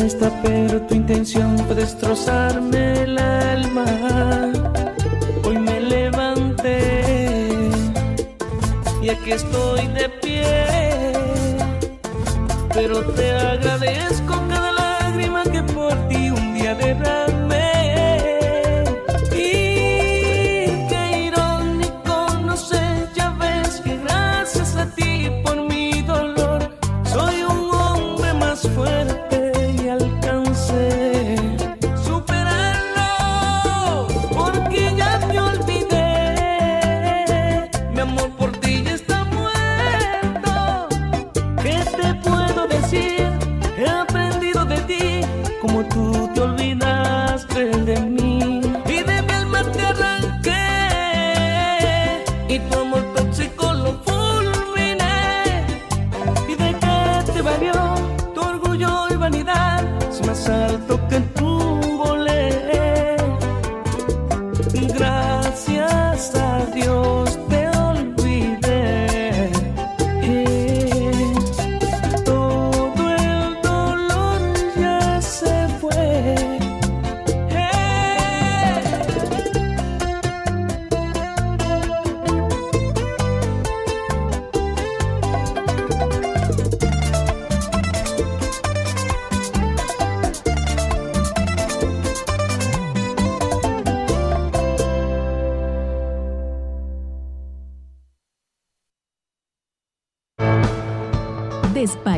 honesta, 0.03 0.29
pero 0.43 0.81
tu 0.81 0.95
intención 0.95 1.57
fue 1.59 1.75
destrozarme 1.75 2.82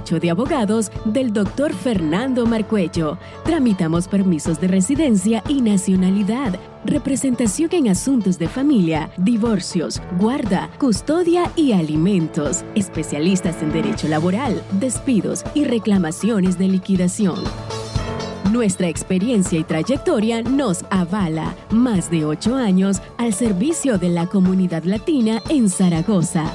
De 0.05 0.29
abogados 0.29 0.91
del 1.03 1.33
doctor 1.33 1.73
Fernando 1.73 2.45
Marcuello. 2.45 3.17
Tramitamos 3.43 4.07
permisos 4.07 4.61
de 4.61 4.67
residencia 4.67 5.41
y 5.49 5.61
nacionalidad, 5.61 6.59
representación 6.85 7.69
en 7.73 7.87
asuntos 7.87 8.37
de 8.37 8.47
familia, 8.47 9.09
divorcios, 9.17 9.99
guarda, 10.19 10.69
custodia 10.77 11.51
y 11.55 11.71
alimentos. 11.71 12.63
Especialistas 12.75 13.63
en 13.63 13.71
derecho 13.71 14.07
laboral, 14.07 14.61
despidos 14.73 15.43
y 15.55 15.63
reclamaciones 15.63 16.59
de 16.59 16.67
liquidación. 16.67 17.39
Nuestra 18.51 18.87
experiencia 18.87 19.57
y 19.57 19.63
trayectoria 19.63 20.43
nos 20.43 20.85
avala. 20.91 21.55
Más 21.71 22.11
de 22.11 22.25
ocho 22.25 22.55
años 22.55 23.01
al 23.17 23.33
servicio 23.33 23.97
de 23.97 24.09
la 24.09 24.27
comunidad 24.27 24.83
latina 24.83 25.41
en 25.49 25.67
Zaragoza. 25.67 26.53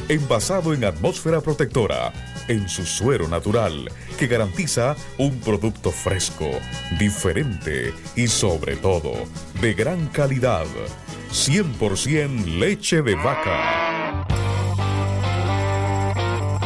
envasado 0.10 0.74
en 0.74 0.84
atmósfera 0.84 1.42
protectora, 1.42 2.12
en 2.48 2.68
su 2.68 2.88
suero 2.88 3.28
natural, 3.28 3.88
que 4.18 4.26
garantiza 4.26 4.96
un 5.20 5.40
producto 5.40 5.92
fresco, 5.92 6.50
diferente 6.98 7.94
y 8.16 8.26
sobre 8.26 8.78
todo 8.78 9.12
de 9.62 9.76
gran 9.76 10.08
calidad. 10.08 10.66
100% 11.30 12.58
leche 12.58 13.04
de 13.04 13.14
vaca. 13.14 14.26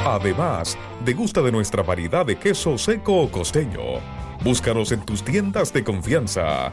Además, 0.06 0.78
degusta 1.04 1.42
de 1.42 1.52
nuestra 1.52 1.84
variedad 1.84 2.26
de 2.26 2.40
queso 2.40 2.78
seco 2.78 3.18
o 3.18 3.30
costeño. 3.30 4.00
Búscanos 4.46 4.94
en 4.94 5.02
tus 5.02 5.26
tiendas 5.26 5.74
de 5.74 5.84
confianza. 5.84 6.72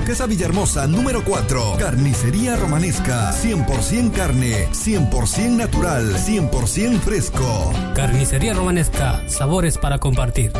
Duquesa 0.00 0.24
Villahermosa 0.24 0.86
número 0.86 1.22
4. 1.22 1.76
Carnicería 1.78 2.56
Romanesca, 2.56 3.32
100% 3.34 4.12
carne, 4.12 4.66
100% 4.72 5.50
natural, 5.50 6.14
100% 6.16 7.00
fresco. 7.00 7.70
Carnicería 7.94 8.54
Romanesca, 8.54 9.22
sabores 9.28 9.76
para 9.76 9.98
compartir. 9.98 10.52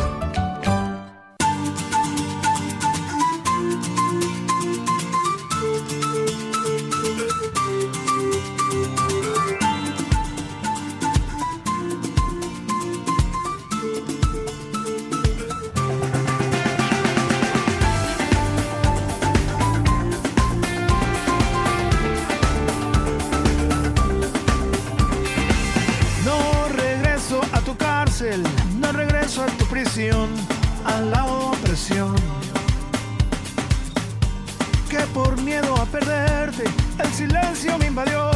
Que 34.88 34.98
por 35.14 35.40
miedo 35.40 35.76
a 35.76 35.84
perderte, 35.86 36.64
el 36.98 37.12
silencio 37.12 37.78
me 37.78 37.86
invadió 37.86 38.28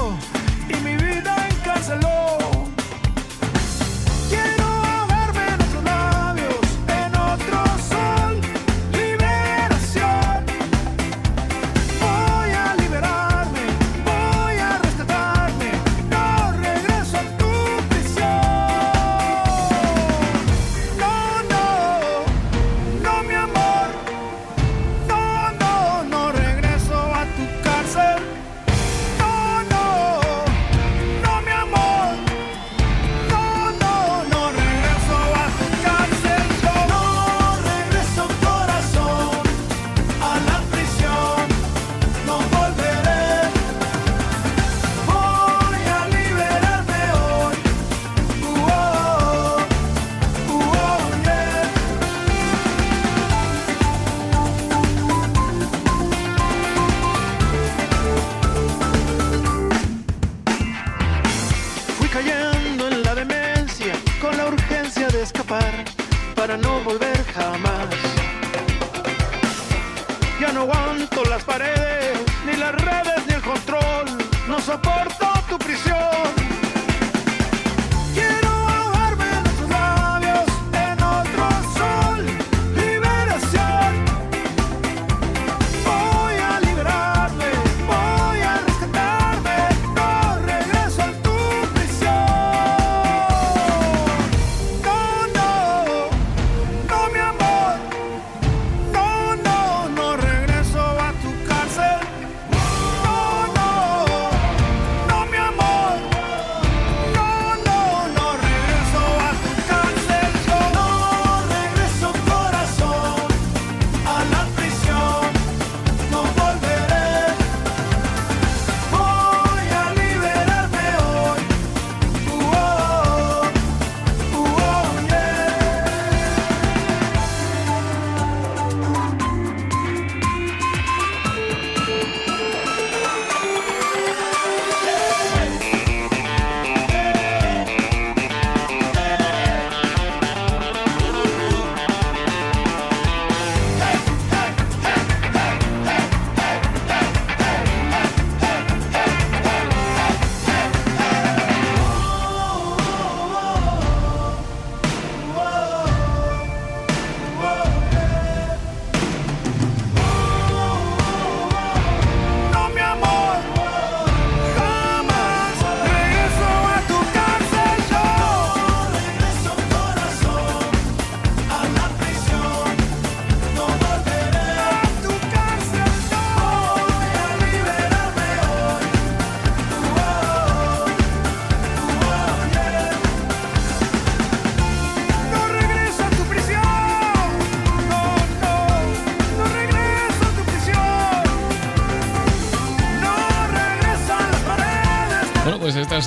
y 0.69 0.77
mi 0.85 0.95
vida 0.95 1.49
encarceló. 1.51 2.44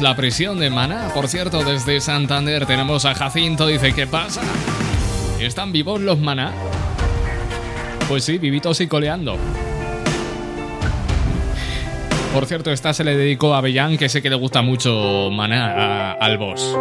La 0.01 0.15
prisión 0.15 0.59
de 0.59 0.69
Maná. 0.69 1.09
Por 1.13 1.27
cierto, 1.27 1.63
desde 1.63 1.99
Santander 2.01 2.65
tenemos 2.65 3.05
a 3.05 3.15
Jacinto. 3.15 3.65
Dice, 3.67 3.93
¿qué 3.93 4.05
pasa? 4.05 4.41
¿Están 5.39 5.71
vivos 5.71 5.99
los 6.01 6.19
Maná? 6.19 6.51
Pues 8.07 8.23
sí, 8.23 8.37
vivitos 8.37 8.79
y 8.81 8.87
coleando. 8.87 9.37
Por 12.33 12.45
cierto, 12.45 12.71
esta 12.71 12.93
se 12.93 13.03
le 13.03 13.17
dedicó 13.17 13.55
a 13.55 13.61
Bellán, 13.61 13.97
que 13.97 14.07
sé 14.07 14.21
que 14.21 14.29
le 14.29 14.35
gusta 14.35 14.61
mucho 14.61 15.29
Maná 15.31 16.13
al 16.13 16.37
boss. 16.37 16.77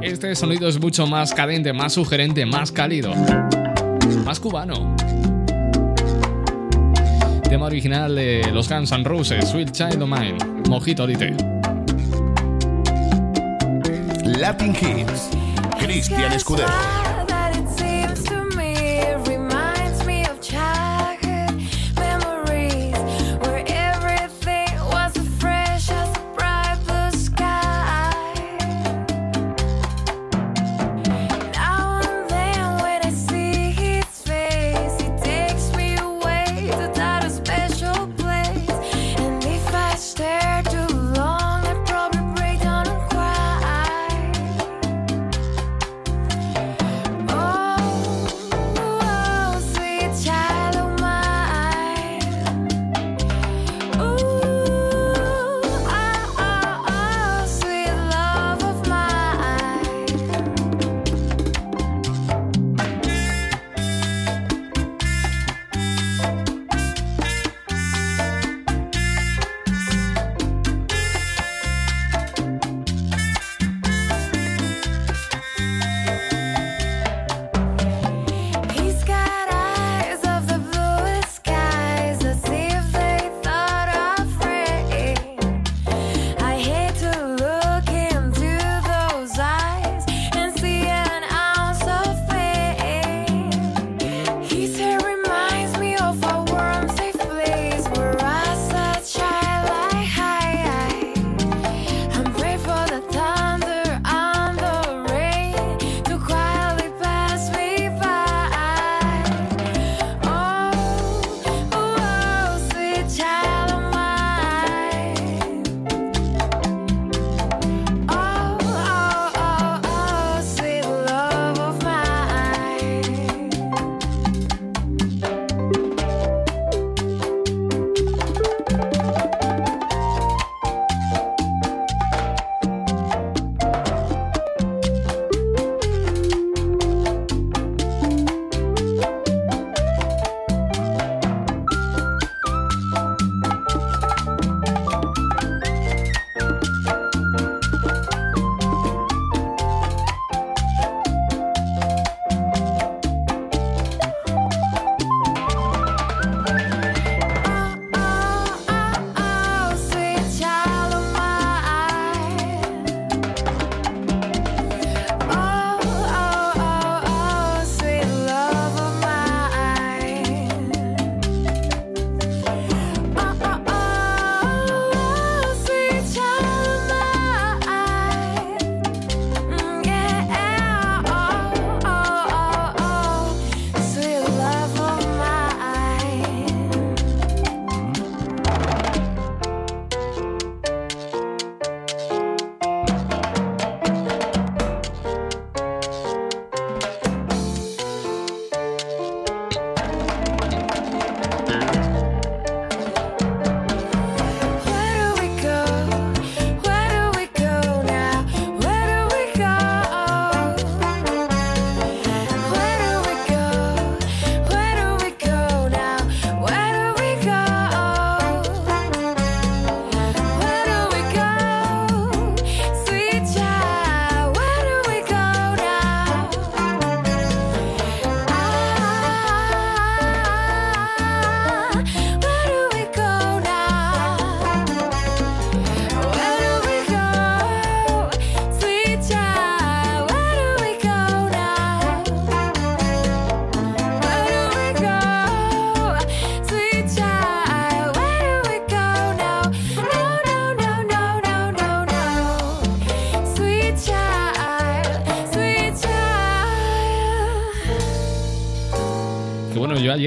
Este 0.00 0.34
sonido 0.36 0.68
es 0.68 0.80
mucho 0.80 1.06
más 1.06 1.34
cadente, 1.34 1.72
más 1.72 1.92
sugerente, 1.94 2.46
más 2.46 2.70
cálido, 2.70 3.12
más 4.24 4.38
cubano. 4.38 4.94
Tema 7.48 7.64
original 7.64 8.14
de 8.14 8.50
los 8.52 8.68
Guns 8.68 8.92
N' 8.92 9.04
Roses, 9.04 9.48
Sweet 9.48 9.70
Child 9.72 10.02
of 10.02 10.08
Mine, 10.08 10.36
Mojito 10.68 11.06
Dite. 11.06 11.34
Latin 14.24 14.74
Hits. 14.74 15.30
Cristian 15.80 16.32
Escudero. 16.32 16.97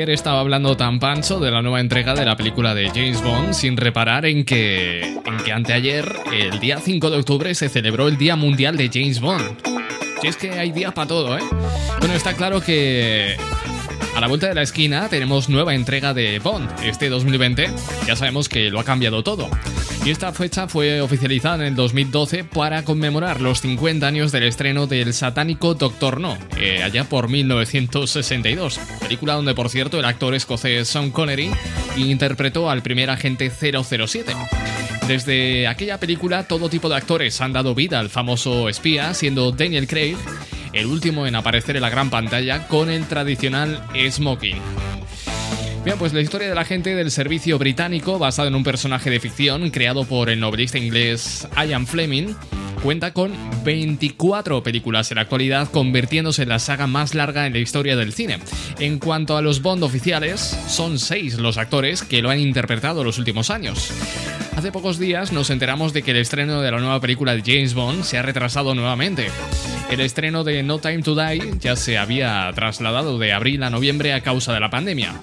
Estaba 0.10 0.40
hablando 0.40 0.76
tan 0.76 1.00
pancho 1.00 1.40
de 1.40 1.52
la 1.52 1.62
nueva 1.62 1.80
entrega 1.80 2.14
de 2.14 2.26
la 2.26 2.36
película 2.36 2.74
de 2.74 2.90
James 2.90 3.22
Bond 3.22 3.54
sin 3.54 3.78
reparar 3.78 4.26
en 4.26 4.46
que, 4.46 5.02
en 5.02 5.38
que 5.46 5.52
anteayer, 5.52 6.12
el 6.34 6.60
día 6.60 6.80
5 6.80 7.10
de 7.10 7.18
octubre, 7.18 7.54
se 7.54 7.70
celebró 7.70 8.08
el 8.08 8.18
Día 8.18 8.36
Mundial 8.36 8.78
de 8.78 8.90
James 8.92 9.20
Bond. 9.20 9.58
Si 10.22 10.28
es 10.28 10.38
que 10.38 10.52
hay 10.52 10.72
días 10.72 10.94
para 10.94 11.08
todo, 11.08 11.38
¿eh? 11.38 11.44
Bueno, 12.00 12.16
está 12.16 12.34
claro 12.34 12.62
que 12.62 13.36
a 14.16 14.22
la 14.22 14.28
vuelta 14.28 14.48
de 14.48 14.56
la 14.56 14.62
esquina 14.62 15.08
tenemos 15.10 15.50
nueva 15.50 15.76
entrega 15.76 16.14
de 16.14 16.40
Bond. 16.40 16.70
Este 16.84 17.10
2020 17.10 17.70
ya 18.08 18.16
sabemos 18.16 18.50
que 18.50 18.70
lo 18.70 18.80
ha 18.80 18.84
cambiado 18.84 19.24
todo. 19.24 19.50
Y 20.04 20.10
esta 20.10 20.32
fecha 20.34 20.68
fue 20.68 21.00
oficializada 21.00 21.56
en 21.56 21.62
el 21.62 21.76
2012 21.76 22.44
para 22.44 22.84
conmemorar 22.84 23.40
los 23.40 23.62
50 23.62 24.08
años 24.08 24.32
del 24.32 24.44
estreno 24.44 24.88
del 24.88 25.14
satánico 25.14 25.76
Doctor 25.76 26.20
No, 26.20 26.38
eh, 26.58 26.82
allá 26.82 27.04
por 27.04 27.30
1962. 27.30 28.80
Película 29.00 29.36
donde, 29.36 29.54
por 29.54 29.70
cierto, 29.70 30.00
el 30.00 30.06
actor 30.06 30.34
escocés 30.34 30.88
Sean 30.88 31.12
Connery 31.12 31.52
interpretó 31.98 32.72
al 32.72 32.82
primer 32.82 33.12
agente 33.12 33.52
007. 33.52 34.34
Desde 35.08 35.68
aquella 35.68 36.00
película, 36.00 36.48
todo 36.48 36.70
tipo 36.70 36.90
de 36.90 36.96
actores 36.96 37.40
han 37.40 37.54
dado 37.54 37.76
vida 37.76 38.00
al 38.00 38.10
famoso 38.10 38.70
espía, 38.70 39.14
siendo 39.14 39.52
Daniel 39.52 39.88
Craig 39.88 40.18
el 40.74 40.86
último 40.86 41.28
en 41.28 41.36
aparecer 41.36 41.76
en 41.76 41.82
la 41.82 41.90
gran 41.90 42.10
pantalla 42.10 42.68
con 42.68 42.90
el 42.90 43.06
tradicional 43.06 43.84
smoking. 44.10 44.62
Bien, 45.84 45.98
pues 45.98 46.14
la 46.14 46.22
historia 46.22 46.48
del 46.48 46.60
agente 46.60 46.94
del 46.94 47.10
servicio 47.10 47.58
británico, 47.58 48.20
basado 48.20 48.48
en 48.48 48.54
un 48.54 48.64
personaje 48.64 49.10
de 49.10 49.20
ficción 49.20 49.72
creado 49.72 50.06
por 50.06 50.30
el 50.30 50.40
novelista 50.40 50.78
inglés 50.78 51.48
Ian 51.58 51.88
Fleming, 51.88 52.36
cuenta 52.84 53.14
con 53.14 53.32
24 53.64 54.62
películas 54.62 55.10
en 55.10 55.16
la 55.16 55.24
actualidad, 55.24 55.72
convirtiéndose 55.72 56.44
en 56.44 56.50
la 56.50 56.60
saga 56.60 56.86
más 56.86 57.16
larga 57.16 57.48
en 57.48 57.54
la 57.54 57.60
historia 57.60 57.96
del 57.96 58.14
cine. 58.14 58.38
En 58.78 59.00
cuanto 59.00 59.38
a 59.38 59.42
los 59.42 59.64
Bond 59.64 59.84
oficiales, 59.84 60.40
son 60.68 61.00
6 61.00 61.40
los 61.40 61.58
actores 61.58 62.04
que 62.04 62.22
lo 62.22 62.30
han 62.30 62.40
interpretado 62.40 63.02
en 63.02 63.08
los 63.08 63.18
últimos 63.18 63.50
años. 63.50 63.92
Hace 64.56 64.72
pocos 64.72 65.00
días 65.00 65.32
nos 65.32 65.50
enteramos 65.50 65.94
de 65.94 66.04
que 66.04 66.12
el 66.12 66.18
estreno 66.18 66.62
de 66.62 66.72
la 66.72 66.80
nueva 66.80 67.00
película 67.00 67.34
de 67.34 67.42
James 67.46 67.74
Bond 67.74 68.04
se 68.04 68.18
ha 68.18 68.22
retrasado 68.22 68.76
nuevamente. 68.76 69.28
El 69.90 70.02
estreno 70.02 70.44
de 70.44 70.62
No 70.64 70.80
Time 70.80 71.02
to 71.02 71.16
Die 71.16 71.54
ya 71.60 71.76
se 71.76 71.98
había 71.98 72.52
trasladado 72.54 73.18
de 73.18 73.34
abril 73.34 73.64
a 73.64 73.70
noviembre 73.70 74.14
a 74.14 74.22
causa 74.22 74.54
de 74.54 74.60
la 74.60 74.70
pandemia. 74.70 75.20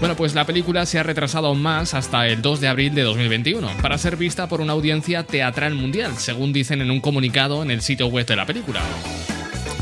Bueno, 0.00 0.14
pues 0.14 0.34
la 0.34 0.46
película 0.46 0.86
se 0.86 0.98
ha 0.98 1.02
retrasado 1.02 1.54
más 1.54 1.92
hasta 1.94 2.28
el 2.28 2.40
2 2.40 2.60
de 2.60 2.68
abril 2.68 2.94
de 2.94 3.02
2021, 3.02 3.68
para 3.82 3.98
ser 3.98 4.16
vista 4.16 4.48
por 4.48 4.60
una 4.60 4.74
audiencia 4.74 5.24
teatral 5.24 5.74
mundial, 5.74 6.16
según 6.16 6.52
dicen 6.52 6.80
en 6.80 6.90
un 6.90 7.00
comunicado 7.00 7.64
en 7.64 7.72
el 7.72 7.82
sitio 7.82 8.06
web 8.06 8.26
de 8.26 8.36
la 8.36 8.46
película. 8.46 8.80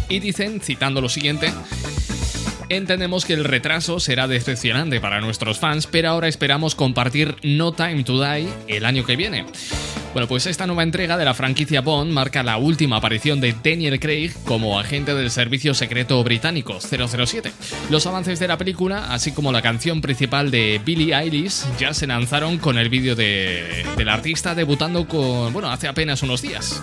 Y 0.09 0.21
dicen, 0.21 0.61
citando 0.61 1.03
lo 1.03 1.11
siguiente, 1.11 1.53
Entendemos 2.69 3.25
que 3.25 3.35
el 3.35 3.45
retraso 3.45 4.01
será 4.01 4.27
decepcionante 4.27 5.01
para 5.01 5.21
nuestros 5.21 5.61
fans, 5.61 5.87
pero 5.87 6.09
ahora 6.09 6.27
esperamos 6.27 6.75
compartir 6.75 7.37
No 7.45 7.73
Time 7.73 8.03
to 8.03 8.21
Die 8.21 8.49
el 8.67 8.85
año 8.85 9.05
que 9.05 9.15
viene. 9.15 9.47
Bueno, 10.13 10.27
pues 10.27 10.47
esta 10.47 10.67
nueva 10.67 10.83
entrega 10.83 11.17
de 11.17 11.25
la 11.25 11.35
franquicia 11.35 11.81
Bond 11.81 12.11
marca 12.11 12.43
la 12.43 12.57
última 12.57 12.97
aparición 12.97 13.41
de 13.41 13.55
Daniel 13.63 14.01
Craig 14.01 14.33
como 14.47 14.81
agente 14.81 15.15
del 15.15 15.31
servicio 15.31 15.75
secreto 15.75 16.25
británico 16.25 16.79
007. 16.81 17.53
Los 17.91 18.07
avances 18.07 18.41
de 18.41 18.49
la 18.49 18.59
película, 18.59 19.13
así 19.13 19.31
como 19.31 19.53
la 19.53 19.63
canción 19.63 20.01
principal 20.01 20.51
de 20.51 20.81
Billie 20.85 21.15
Eilish, 21.15 21.65
ya 21.79 21.95
se 21.95 22.07
lanzaron 22.09 22.59
con 22.59 22.79
el 22.79 22.89
vídeo 22.89 23.15
de, 23.15 23.85
del 23.97 24.09
artista 24.09 24.57
debutando 24.57 25.07
con, 25.07 25.53
bueno, 25.53 25.71
hace 25.71 25.87
apenas 25.87 26.23
unos 26.23 26.43
días. 26.43 26.83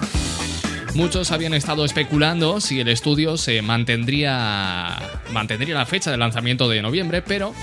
Muchos 0.96 1.32
habían 1.32 1.56
estado 1.56 1.86
especulando 1.86 2.62
si 2.62 2.80
el 2.80 2.88
estudio 2.88 3.36
se 3.38 3.62
mantendría, 3.64 4.98
mantendría 5.32 5.76
la 5.76 5.88
fecha 5.88 6.12
de 6.12 6.18
lanzamiento 6.18 6.70
de 6.70 6.84
noviembre, 6.84 7.24
pero 7.24 7.54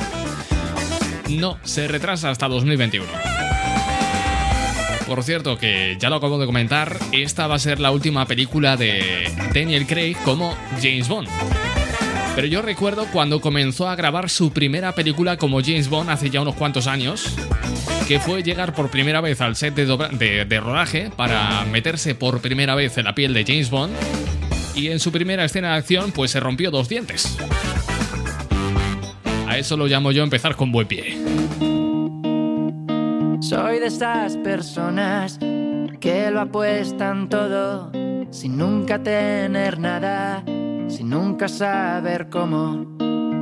no, 1.28 1.56
se 1.62 1.86
retrasa 1.86 2.30
hasta 2.30 2.48
2021. 2.48 3.06
Por 5.06 5.22
cierto, 5.22 5.58
que 5.58 5.96
ya 5.98 6.10
lo 6.10 6.16
acabo 6.16 6.38
de 6.38 6.46
comentar, 6.46 6.98
esta 7.12 7.46
va 7.46 7.54
a 7.54 7.58
ser 7.60 7.78
la 7.78 7.92
última 7.92 8.26
película 8.26 8.76
de 8.76 9.32
Daniel 9.54 9.86
Craig 9.86 10.16
como 10.24 10.56
James 10.80 11.08
Bond. 11.08 11.28
Pero 12.40 12.48
yo 12.48 12.62
recuerdo 12.62 13.04
cuando 13.12 13.42
comenzó 13.42 13.86
a 13.86 13.94
grabar 13.94 14.30
su 14.30 14.50
primera 14.50 14.94
película 14.94 15.36
como 15.36 15.60
James 15.60 15.90
Bond 15.90 16.08
hace 16.08 16.30
ya 16.30 16.40
unos 16.40 16.54
cuantos 16.54 16.86
años, 16.86 17.36
que 18.08 18.18
fue 18.18 18.42
llegar 18.42 18.74
por 18.74 18.90
primera 18.90 19.20
vez 19.20 19.42
al 19.42 19.56
set 19.56 19.74
de, 19.74 20.60
rodaje 20.60 21.10
para 21.14 21.66
meterse 21.66 22.14
por 22.14 22.40
primera 22.40 22.74
vez 22.74 22.96
en 22.96 23.04
la 23.04 23.14
piel 23.14 23.34
de 23.34 23.44
James 23.44 23.68
Bond 23.68 23.92
y 24.74 24.88
en 24.88 25.00
su 25.00 25.12
primera 25.12 25.44
escena 25.44 25.72
de 25.72 25.80
acción 25.80 26.12
pues 26.12 26.30
se 26.30 26.40
rompió 26.40 26.70
dos 26.70 26.88
dientes. 26.88 27.36
A 29.46 29.58
eso 29.58 29.76
lo 29.76 29.86
llamo 29.86 30.10
yo 30.10 30.22
empezar 30.22 30.56
con 30.56 30.72
buen 30.72 30.88
pie. 30.88 31.18
Soy 33.42 33.80
de 33.80 33.86
esas 33.88 34.38
personas 34.38 35.38
que 36.00 36.30
lo 36.30 36.40
apuestan 36.40 37.28
todo 37.28 37.92
sin 38.30 38.56
nunca 38.56 39.02
tener 39.02 39.78
nada, 39.78 40.42
sin 40.90 41.10
nunca 41.10 41.48
saber 41.48 42.28
cómo. 42.28 42.86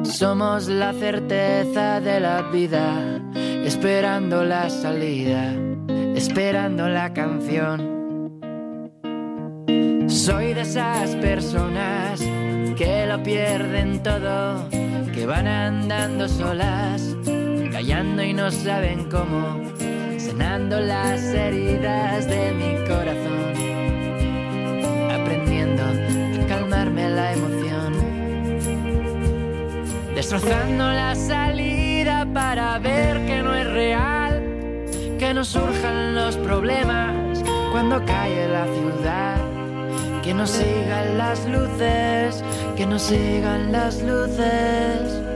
Somos 0.04 0.68
la 0.68 0.92
certeza 0.92 2.00
de 2.00 2.20
la 2.20 2.42
vida, 2.42 3.20
esperando 3.64 4.44
la 4.44 4.70
salida, 4.70 5.54
esperando 6.14 6.88
la 6.88 7.12
canción. 7.12 7.98
Soy 10.08 10.54
de 10.54 10.62
esas 10.62 11.14
personas 11.16 12.20
que 12.76 13.06
lo 13.06 13.22
pierden 13.22 14.02
todo, 14.02 14.68
que 15.12 15.26
van 15.26 15.46
andando 15.46 16.28
solas, 16.28 17.16
callando 17.72 18.22
y 18.22 18.32
no 18.32 18.50
saben 18.50 19.10
cómo, 19.10 19.60
sanando 20.16 20.80
las 20.80 21.22
heridas 21.22 22.26
de 22.28 22.52
mi 22.52 22.88
corazón, 22.88 23.17
la 27.06 27.32
emoción, 27.32 27.94
destrozando 30.14 30.84
la 30.92 31.14
salida 31.14 32.26
para 32.32 32.78
ver 32.78 33.24
que 33.26 33.42
no 33.42 33.54
es 33.54 33.66
real, 33.66 34.42
que 35.18 35.32
no 35.32 35.44
surjan 35.44 36.14
los 36.14 36.36
problemas 36.38 37.42
cuando 37.70 38.04
cae 38.04 38.48
la 38.48 38.64
ciudad. 38.64 39.36
Que 40.22 40.34
no 40.34 40.46
sigan 40.46 41.16
las 41.16 41.46
luces, 41.46 42.44
que 42.76 42.84
no 42.84 42.98
sigan 42.98 43.72
las 43.72 44.02
luces. 44.02 45.27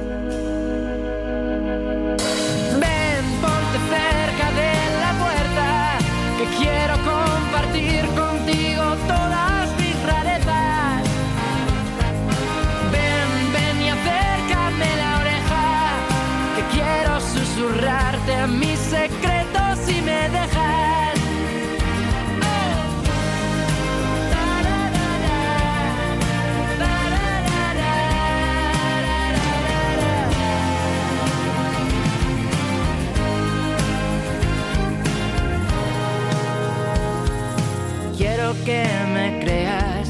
Que 38.64 38.84
me 39.12 39.40
creas, 39.40 40.08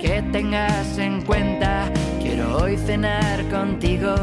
que 0.00 0.22
tengas 0.32 0.98
en 0.98 1.22
cuenta. 1.22 1.90
Quiero 2.20 2.58
hoy 2.58 2.76
cenar 2.76 3.44
contigo 3.50 4.14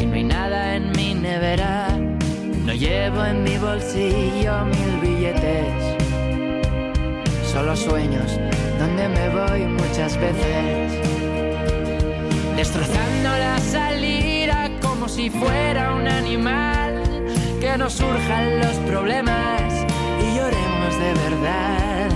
y 0.00 0.06
no 0.06 0.14
hay 0.14 0.24
nada 0.24 0.76
en 0.76 0.90
mi 0.92 1.14
nevera. 1.14 1.88
No 2.64 2.72
llevo 2.72 3.24
en 3.24 3.44
mi 3.44 3.56
bolsillo 3.58 4.64
mil 4.64 5.00
billetes, 5.00 5.96
solo 7.52 7.76
sueños 7.76 8.38
donde 8.78 9.08
me 9.08 9.28
voy 9.28 9.60
muchas 9.66 10.16
veces. 10.16 10.92
Destrozando 12.56 13.28
la 13.38 13.58
salida 13.58 14.70
como 14.80 15.08
si 15.08 15.28
fuera 15.30 15.94
un 15.94 16.08
animal, 16.08 17.02
que 17.60 17.76
no 17.76 17.90
surjan 17.90 18.58
los 18.60 18.76
problemas 18.90 19.62
y 20.20 20.36
lloremos 20.36 20.98
de 20.98 21.14
verdad. 21.28 22.13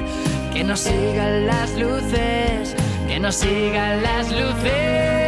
Que 0.58 0.64
no 0.64 0.76
sigan 0.76 1.46
las 1.46 1.72
luces, 1.78 2.74
que 3.06 3.20
no 3.20 3.30
sigan 3.30 4.02
las 4.02 4.28
luces. 4.32 5.27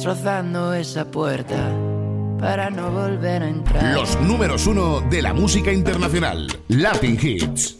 Destrozando 0.00 0.72
esa 0.72 1.10
puerta 1.10 1.58
para 2.38 2.70
no 2.70 2.90
volver 2.90 3.42
a 3.42 3.48
entrar. 3.48 3.92
Los 3.94 4.18
números 4.22 4.66
uno 4.66 5.02
de 5.02 5.20
la 5.20 5.34
música 5.34 5.70
internacional. 5.74 6.46
Latin 6.68 7.18
Hits. 7.20 7.79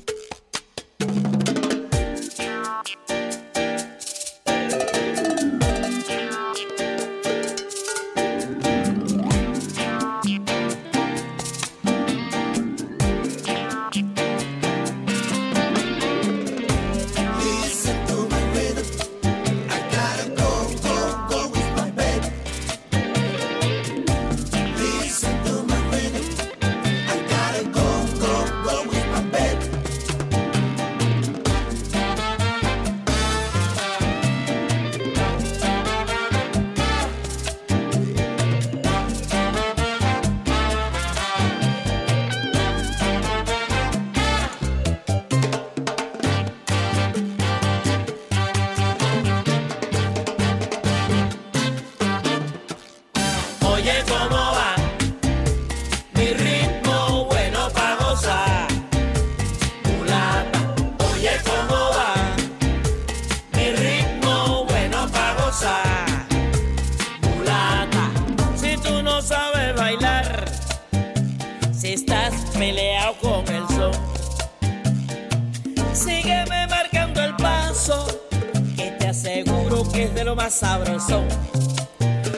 lo 80.31 80.37
más 80.37 80.55
sabroso. 80.55 81.25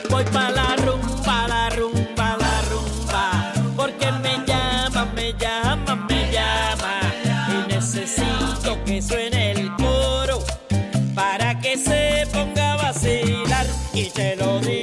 Voy 0.09 0.23
pa' 0.33 0.49
la 0.49 0.75
rumba, 0.77 1.47
la 1.47 1.69
rumba, 1.69 2.37
la 2.43 2.55
rumba, 2.71 3.53
porque 3.75 4.11
me 4.23 4.33
llama, 4.47 5.05
me 5.15 5.33
llama, 5.33 5.95
me 6.09 6.31
llama. 6.31 6.93
Y 7.53 7.73
necesito 7.73 8.83
que 8.83 8.99
suene 8.99 9.51
el 9.51 9.71
coro 9.75 10.39
para 11.13 11.59
que 11.59 11.77
se 11.77 12.27
ponga 12.33 12.73
a 12.73 12.77
vacilar 12.77 13.67
y 13.93 14.09
te 14.09 14.37
lo 14.37 14.59
digo. 14.59 14.82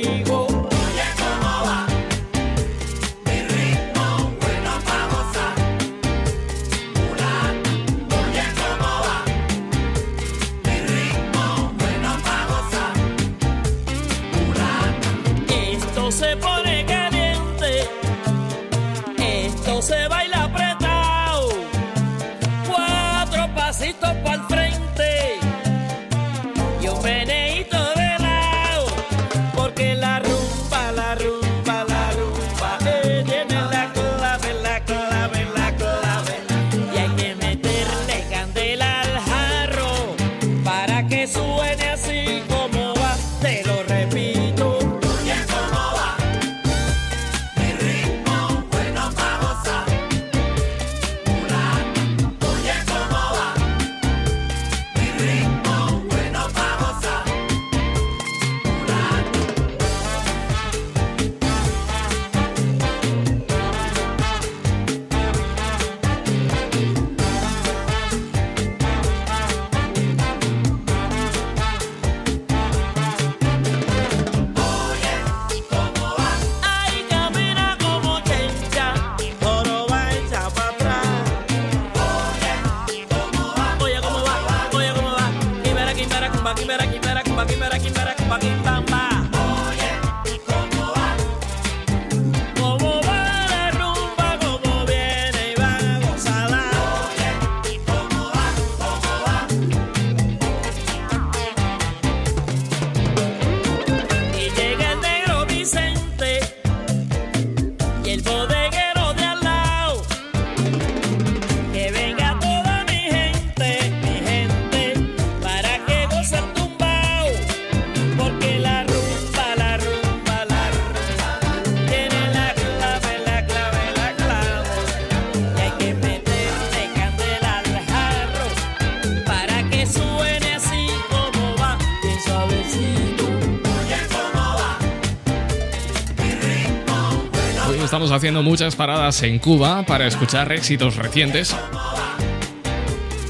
haciendo 138.11 138.43
muchas 138.43 138.77
paradas 138.77 139.23
en 139.23 139.39
Cuba 139.39 139.85
para 139.85 140.07
escuchar 140.07 140.51
éxitos 140.53 140.97
recientes 140.97 141.55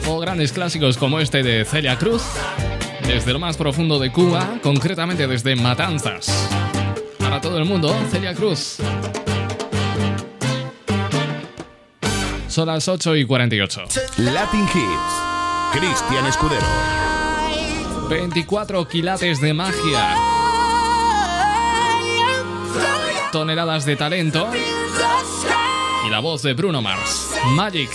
o 0.09 0.19
grandes 0.19 0.53
clásicos 0.53 0.97
como 0.97 1.21
este 1.21 1.43
de 1.43 1.65
Celia 1.65 1.99
Cruz, 1.99 2.23
desde 3.07 3.33
lo 3.33 3.39
más 3.39 3.57
profundo 3.57 3.99
de 3.99 4.11
Cuba, 4.11 4.59
concretamente 4.63 5.27
desde 5.27 5.57
Matanzas. 5.57 6.49
Para 7.19 7.41
todo 7.41 7.59
el 7.59 7.65
mundo, 7.65 7.95
Celia 8.11 8.35
Cruz. 8.35 8.79
Son 12.49 12.67
las 12.67 12.89
8 12.89 13.17
y 13.17 13.25
48. 13.25 13.83
Latin 14.19 14.65
Hits. 14.65 15.79
Cristian 15.79 16.27
Escudero. 16.27 16.67
24 18.09 18.89
quilates 18.89 19.41
de 19.41 19.55
magia 19.55 20.30
toneladas 23.31 23.85
de 23.85 23.97
talento 23.97 24.49
y 26.07 26.11
la 26.11 26.21
voz 26.21 26.43
de 26.43 26.55
Bruno 26.55 26.83
Mars. 26.83 27.35
Magic. 27.55 27.91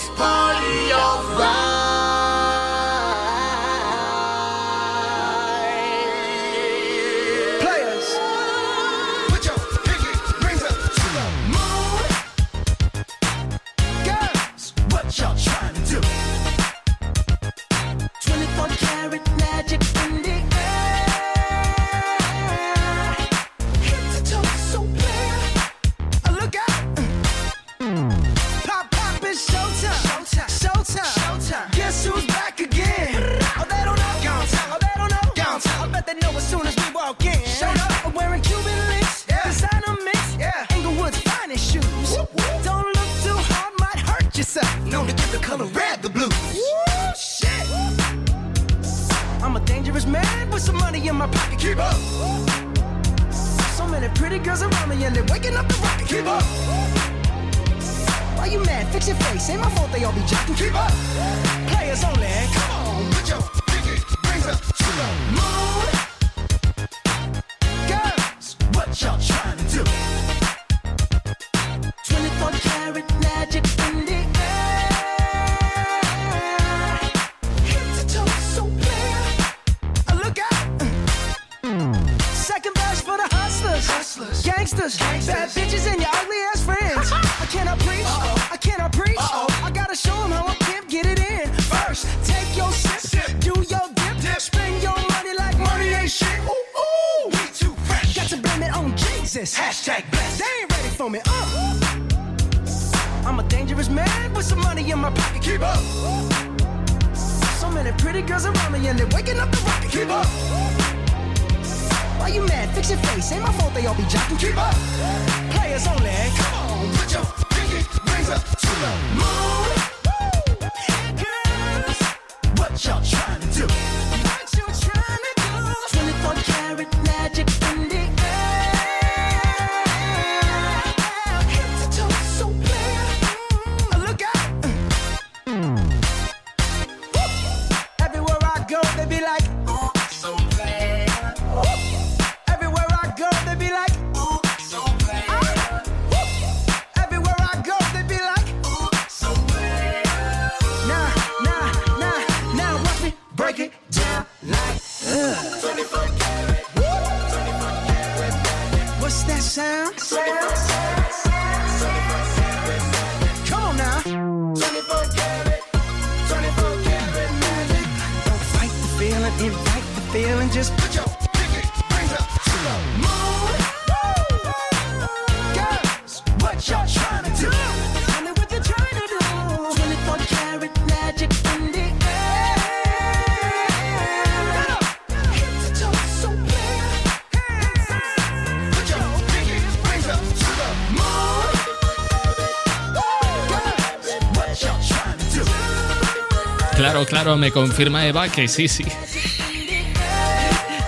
Claro, 196.96 197.06
claro, 197.06 197.36
me 197.36 197.52
confirma 197.52 198.06
Eva 198.06 198.26
que 198.30 198.48
sí, 198.48 198.68
sí. 198.68 198.82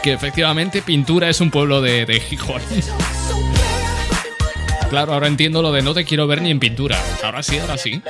Que 0.03 0.15
efectivamente 0.15 0.81
Pintura 0.81 1.29
es 1.29 1.39
un 1.43 1.51
pueblo 1.51 1.83
de, 1.83 2.07
de 2.07 2.19
Gijón. 2.19 2.63
Claro, 4.89 5.13
ahora 5.13 5.27
entiendo 5.27 5.61
lo 5.61 5.71
de 5.71 5.83
no 5.83 5.93
te 5.93 6.07
quiero 6.07 6.27
ver 6.27 6.41
ni 6.41 6.51
en 6.51 6.61
pintura. 6.61 6.99
Ahora 7.23 7.43
sí, 7.43 7.59
ahora 7.59 7.77
sí. 7.77 8.01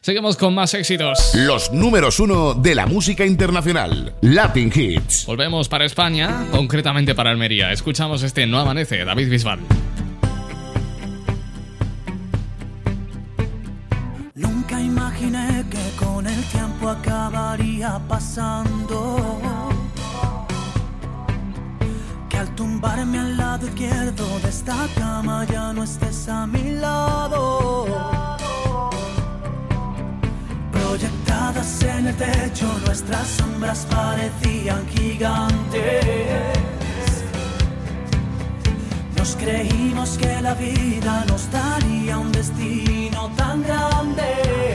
Seguimos 0.00 0.36
con 0.36 0.56
más 0.56 0.74
éxitos. 0.74 1.34
Los 1.34 1.70
números 1.70 2.18
uno 2.18 2.54
de 2.54 2.74
la 2.74 2.86
música 2.86 3.24
internacional, 3.24 4.14
Latin 4.20 4.72
Hits. 4.74 5.24
Volvemos 5.24 5.68
para 5.68 5.84
España, 5.84 6.46
concretamente 6.50 7.14
para 7.14 7.30
Almería. 7.30 7.70
Escuchamos 7.70 8.24
este 8.24 8.44
No 8.48 8.58
Amanece, 8.58 9.04
David 9.04 9.30
Bisbal. 9.30 9.60
Nunca 14.70 14.82
imaginé 14.82 15.64
que 15.70 15.96
con 15.96 16.26
el 16.26 16.44
tiempo 16.44 16.90
acabaría 16.90 17.98
pasando. 18.06 19.40
Que 22.28 22.36
al 22.36 22.54
tumbarme 22.54 23.18
al 23.18 23.38
lado 23.38 23.66
izquierdo 23.66 24.26
de 24.40 24.48
esta 24.50 24.86
cama 24.94 25.46
ya 25.46 25.72
no 25.72 25.84
estés 25.84 26.28
a 26.28 26.46
mi 26.46 26.72
lado. 26.72 27.86
Proyectadas 30.70 31.82
en 31.84 32.08
el 32.08 32.16
techo, 32.16 32.66
nuestras 32.84 33.26
sombras 33.26 33.86
parecían 33.90 34.86
gigantes 34.88 36.77
Creímos 39.36 40.16
que 40.16 40.40
la 40.40 40.54
vida 40.54 41.24
nos 41.28 41.50
daría 41.50 42.18
un 42.18 42.32
destino 42.32 43.30
tan 43.36 43.62
grande. 43.62 44.67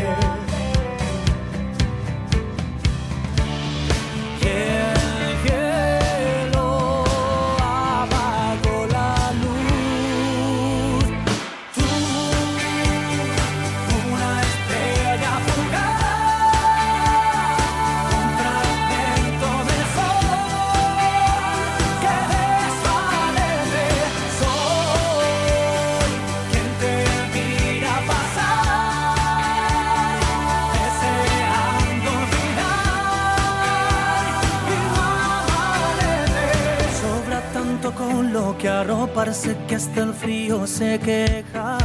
que 38.64 38.70
arroparse, 38.70 39.58
que 39.68 39.76
hasta 39.76 40.04
el 40.04 40.14
frío 40.14 40.66
se 40.66 40.98
queja. 40.98 41.78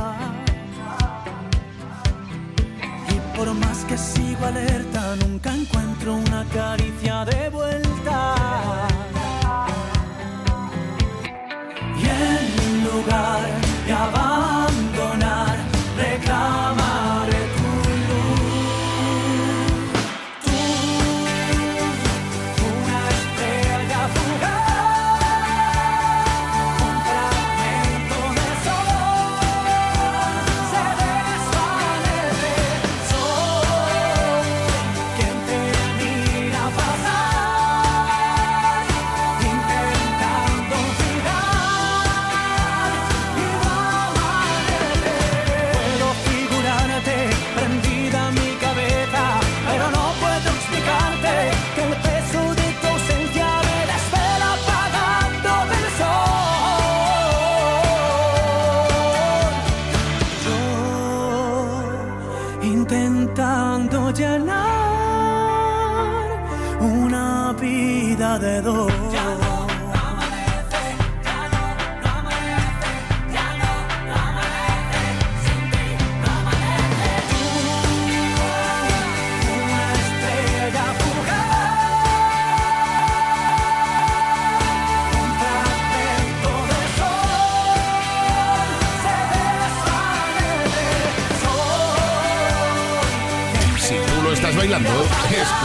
Y 3.13 3.37
por 3.37 3.53
más 3.55 3.79
que 3.89 3.99
sigo 3.99 4.47
alerta, 4.47 5.17
nunca 5.17 5.53
encuentro 5.53 6.15
una 6.15 6.45
caricia 6.55 7.25
de 7.25 7.49
vuelta. 7.49 8.35
Y 12.01 12.05
en 12.07 12.85
lugar 12.85 13.43
de 13.85 13.93
abajo. 13.93 14.58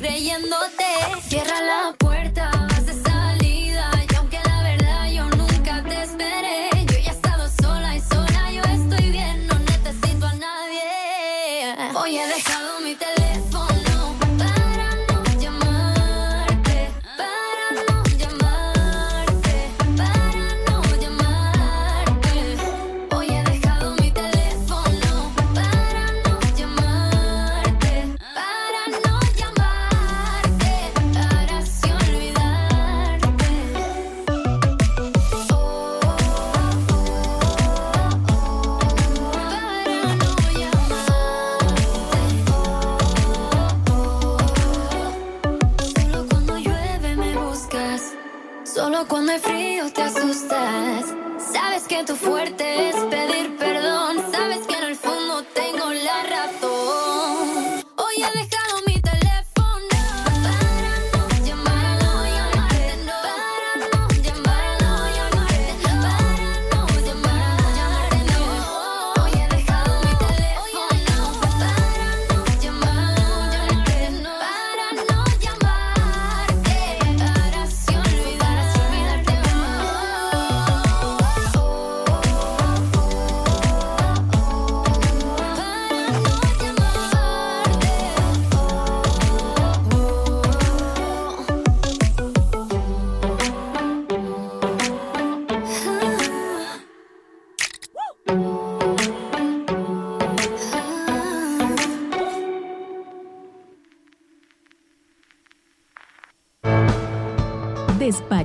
Creyéndote. 0.00 0.84
Cierra 1.28 1.60
la 1.60 1.94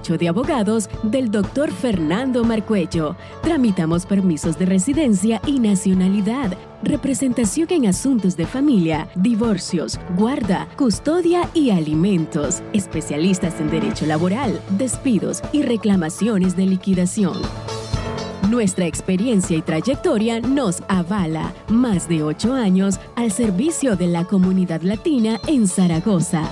De 0.08 0.30
abogados 0.30 0.88
del 1.01 1.32
doctor 1.32 1.72
Fernando 1.72 2.43
Marcuello. 2.43 3.16
Tramitamos 3.41 4.06
permisos 4.06 4.58
de 4.60 4.68
residencia 4.68 5.41
y 5.47 5.60
nacionalidad, 5.60 6.56
representación 6.84 7.68
en 7.72 7.88
asuntos 7.88 8.38
de 8.38 8.45
familia, 8.45 9.08
divorcios, 9.16 9.99
guarda, 10.16 10.68
custodia 10.78 11.49
y 11.56 11.72
alimentos. 11.72 12.62
Especialistas 12.72 13.60
en 13.60 13.72
derecho 13.72 14.06
laboral, 14.06 14.62
despidos 14.78 15.41
y 15.51 15.64
reclamaciones 15.64 16.56
de 16.56 16.68
liquidación. 16.68 17.41
Nuestra 18.47 18.86
experiencia 18.86 19.58
y 19.58 19.64
trayectoria 19.64 20.39
nos 20.39 20.84
avala. 20.88 21.51
Más 21.68 22.08
de 22.08 22.22
ocho 22.22 22.53
años 22.53 22.99
al 23.16 23.32
servicio 23.32 23.95
de 23.95 24.06
la 24.06 24.26
comunidad 24.26 24.84
latina 24.84 25.41
en 25.47 25.68
Zaragoza. 25.68 26.47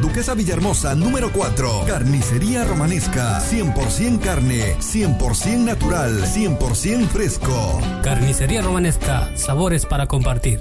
Duquesa 0.00 0.34
Villahermosa 0.34 0.94
número 0.94 1.30
4. 1.32 1.84
Carnicería 1.86 2.64
Romanesca, 2.64 3.40
100% 3.40 4.20
carne, 4.20 4.76
100% 4.78 5.58
natural, 5.58 6.22
100% 6.24 7.08
fresco. 7.08 7.80
Carnicería 8.02 8.62
Romanesca, 8.62 9.30
sabores 9.36 9.86
para 9.86 10.06
compartir. 10.06 10.60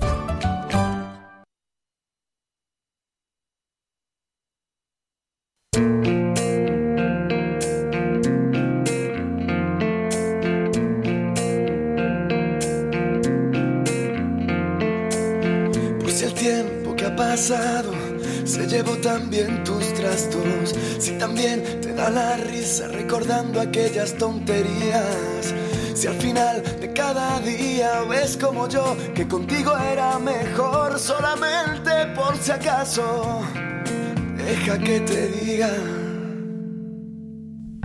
Por 16.00 16.12
si 16.12 16.26
el 16.26 16.34
tiempo 16.34 16.96
que 16.96 17.06
ha 17.06 17.16
pasado 17.16 18.05
se 18.46 18.68
llevó 18.68 18.96
también 18.98 19.64
tus 19.64 19.94
trastos, 19.96 20.76
si 21.00 21.18
también 21.18 21.64
te 21.82 21.94
da 21.94 22.10
la 22.12 22.38
risa 22.38 22.88
recordando 22.88 23.60
aquellas 23.60 24.14
tonterías, 24.14 25.54
si 25.96 26.08
al 26.08 26.16
final 26.16 26.62
de 26.80 26.94
cada 26.94 27.40
día 27.40 28.02
ves 28.02 28.38
como 28.38 28.70
yo 28.70 28.96
que 29.16 29.28
contigo 29.28 29.76
era 29.78 30.20
mejor 30.20 31.00
solamente 31.00 31.92
por 32.16 32.38
si 32.38 32.52
acaso, 32.52 33.42
deja 34.38 34.78
que 34.78 35.00
te 35.00 35.28
diga 35.28 35.72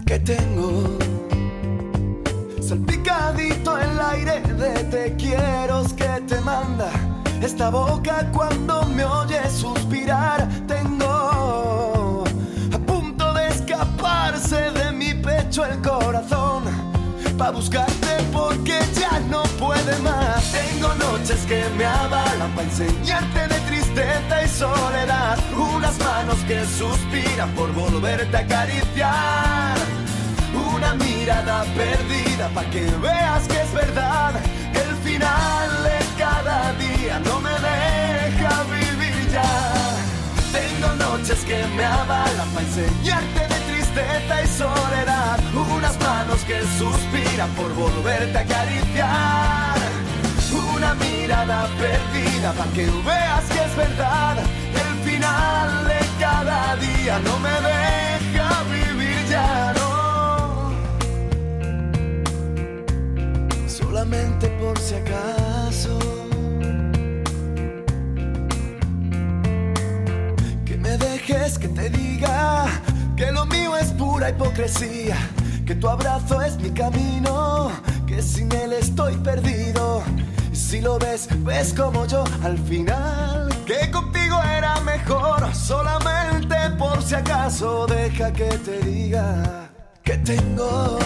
que 0.07 0.19
tengo 0.19 0.99
salpicadito 2.61 3.79
el 3.79 4.01
aire 4.01 4.41
de 4.41 4.85
te 4.85 5.17
quiero 5.17 5.85
que 5.97 6.23
te 6.27 6.41
manda 6.43 7.10
esta 7.41 7.71
boca 7.71 8.27
cuando 8.33 8.83
me 8.85 9.05
oye 9.05 9.41
suspirar 9.51 10.49
tengo 10.67 12.25
a 12.73 12.79
punto 12.79 13.33
de 13.35 13.49
escaparse 13.49 14.71
de 14.73 14.93
mi 14.93 15.15
pecho 15.15 15.65
el 15.65 15.81
corazón 15.81 16.65
pa' 17.41 17.51
buscarte 17.53 18.13
porque 18.35 18.79
ya 19.01 19.19
no 19.31 19.43
puede 19.59 19.99
más. 20.01 20.53
Tengo 20.53 20.89
noches 20.95 21.41
que 21.49 21.65
me 21.79 21.87
avalan 21.87 22.51
pa' 22.55 22.65
enseñarte 22.65 23.49
de 23.49 23.59
tristeza 23.71 24.45
y 24.45 24.49
soledad. 24.49 25.39
Unas 25.75 25.99
manos 26.01 26.39
que 26.47 26.59
suspiran 26.67 27.51
por 27.55 27.73
volverte 27.73 28.37
a 28.37 28.41
acariciar. 28.41 29.77
Una 30.75 30.95
mirada 30.95 31.65
perdida 31.75 32.49
pa' 32.55 32.65
que 32.65 32.85
veas 33.07 33.49
que 33.49 33.59
es 33.63 33.73
verdad. 33.73 34.33
El 34.75 34.91
final 34.97 35.90
cada 36.51 36.73
día 36.73 37.19
no 37.21 37.41
me 37.41 37.55
deja 37.71 38.53
vivir 38.77 39.19
ya. 39.33 39.53
Tengo 40.59 40.89
noches 41.07 41.39
que 41.45 41.59
me 41.77 41.85
avalan 41.85 42.49
para 42.55 42.67
enseñarte 42.67 43.41
de 43.53 43.59
tristeza 43.71 44.35
y 44.45 44.47
soledad. 44.63 45.39
Unas 45.77 45.97
manos 46.01 46.41
que 46.49 46.59
suspiran 46.79 47.51
por 47.59 47.73
volverte 47.75 48.39
a 48.39 48.41
acariciar. 48.41 49.79
Una 50.77 50.95
mirada 50.95 51.69
perdida 51.79 52.53
para 52.59 52.71
que 52.73 52.87
veas 53.09 53.45
que 53.53 53.61
es 53.69 53.77
verdad. 53.77 54.37
El 54.85 54.93
final 55.09 55.69
de 55.91 56.01
cada 56.19 56.77
día 56.77 57.15
no 57.27 57.35
me 57.47 57.57
deja 57.71 58.49
vivir 58.75 59.19
ya, 59.29 59.73
no. 59.79 59.91
Solamente 63.69 64.49
por 64.61 64.77
si 64.79 64.95
acaso. 64.95 65.50
Que 71.59 71.69
te 71.69 71.91
diga 71.91 72.67
que 73.17 73.33
lo 73.33 73.47
mío 73.47 73.77
es 73.77 73.89
pura 73.93 74.31
hipocresía, 74.31 75.17
que 75.67 75.75
tu 75.75 75.89
abrazo 75.89 76.41
es 76.43 76.57
mi 76.59 76.71
camino, 76.71 77.71
que 78.07 78.23
sin 78.23 78.53
él 78.53 78.73
estoy 78.73 79.17
perdido. 79.17 80.03
Si 80.53 80.81
lo 80.81 80.99
ves, 80.99 81.29
ves 81.45 81.75
como 81.75 82.07
yo 82.07 82.25
al 82.43 82.59
final, 82.59 83.49
que 83.67 83.91
contigo 83.91 84.41
era 84.57 84.81
mejor, 84.81 85.55
solamente 85.55 86.57
por 86.79 87.03
si 87.03 87.15
acaso 87.15 87.87
deja 87.87 88.33
que 88.33 88.51
te 88.59 88.81
diga 88.81 89.71
que 90.03 90.17
tengo 90.19 90.99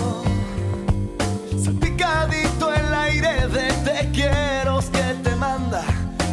salpicadito 1.63 2.73
el 2.73 2.95
aire 2.95 3.49
de 3.49 3.73
te 3.85 4.11
quiero 4.13 4.81
que 4.81 5.15
te 5.23 5.37
manda 5.37 5.83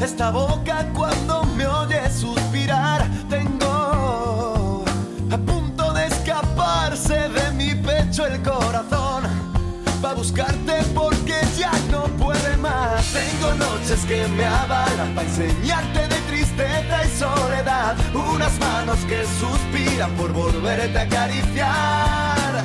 esta 0.02 0.32
boca 0.32 0.86
cuando 0.94 1.44
me 1.44 1.68
oye 1.68 2.10
suspirar. 2.10 3.08
El 8.26 8.42
corazón. 8.42 9.24
Va 10.04 10.12
a 10.12 10.14
buscarte 10.14 10.84
porque 10.94 11.36
ya 11.58 11.72
no 11.92 12.04
puede 12.18 12.58
más. 12.58 13.06
Tengo 13.14 13.54
noches 13.54 14.04
que 14.06 14.28
me 14.28 14.46
avalan 14.46 15.14
para 15.16 15.28
enseñarte 15.28 16.08
de 16.08 16.16
tristeza 16.28 17.06
y 17.06 17.10
soledad. 17.18 17.96
Unas 18.14 18.58
manos 18.60 18.98
que 19.08 19.24
suspiran 19.40 20.12
por 20.12 20.32
volverte 20.34 20.98
a 20.98 21.02
acariciar. 21.04 22.64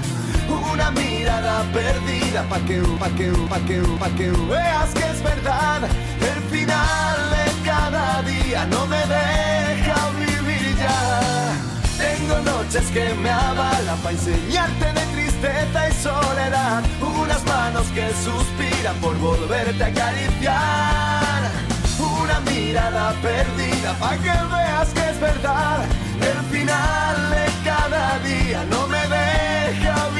Una 0.73 0.91
mirada 0.91 1.65
perdida 1.73 2.43
pa' 2.49 2.61
que, 2.61 2.81
pa' 2.99 3.09
que, 3.11 3.31
pa' 3.49 3.61
que, 3.61 3.81
pa' 3.99 4.11
que 4.11 4.31
veas 4.31 4.91
que 4.95 5.11
es 5.11 5.23
verdad. 5.23 5.83
El 6.21 6.43
final 6.51 7.17
de 7.35 7.65
cada 7.65 8.23
día 8.23 8.67
no 8.67 8.87
me 8.87 8.99
deja 8.99 10.11
vivir 10.19 10.77
ya. 10.79 11.53
Tengo 11.99 12.39
noches 12.41 12.87
que 12.93 13.15
me 13.15 13.31
avalan 13.31 13.99
para 13.99 14.13
enseñarte 14.13 14.93
de 14.93 15.16
tristeza 15.41 15.89
y 15.89 15.93
soledad. 15.93 16.82
Unas 17.01 17.45
manos 17.45 17.87
que 17.95 18.09
suspiran 18.24 18.97
por 18.97 19.16
volverte 19.18 19.82
a 19.82 19.87
acariciar. 19.87 21.51
Una 21.99 22.41
mirada 22.41 23.14
perdida 23.22 23.95
para 23.99 24.16
que 24.18 24.55
veas 24.55 24.89
que 24.91 25.11
es 25.11 25.20
verdad. 25.20 25.84
El 26.20 26.59
final 26.59 27.30
de 27.30 27.47
cada 27.64 28.18
día 28.20 28.64
no 28.70 28.87
me 28.87 29.01
deja 29.01 30.16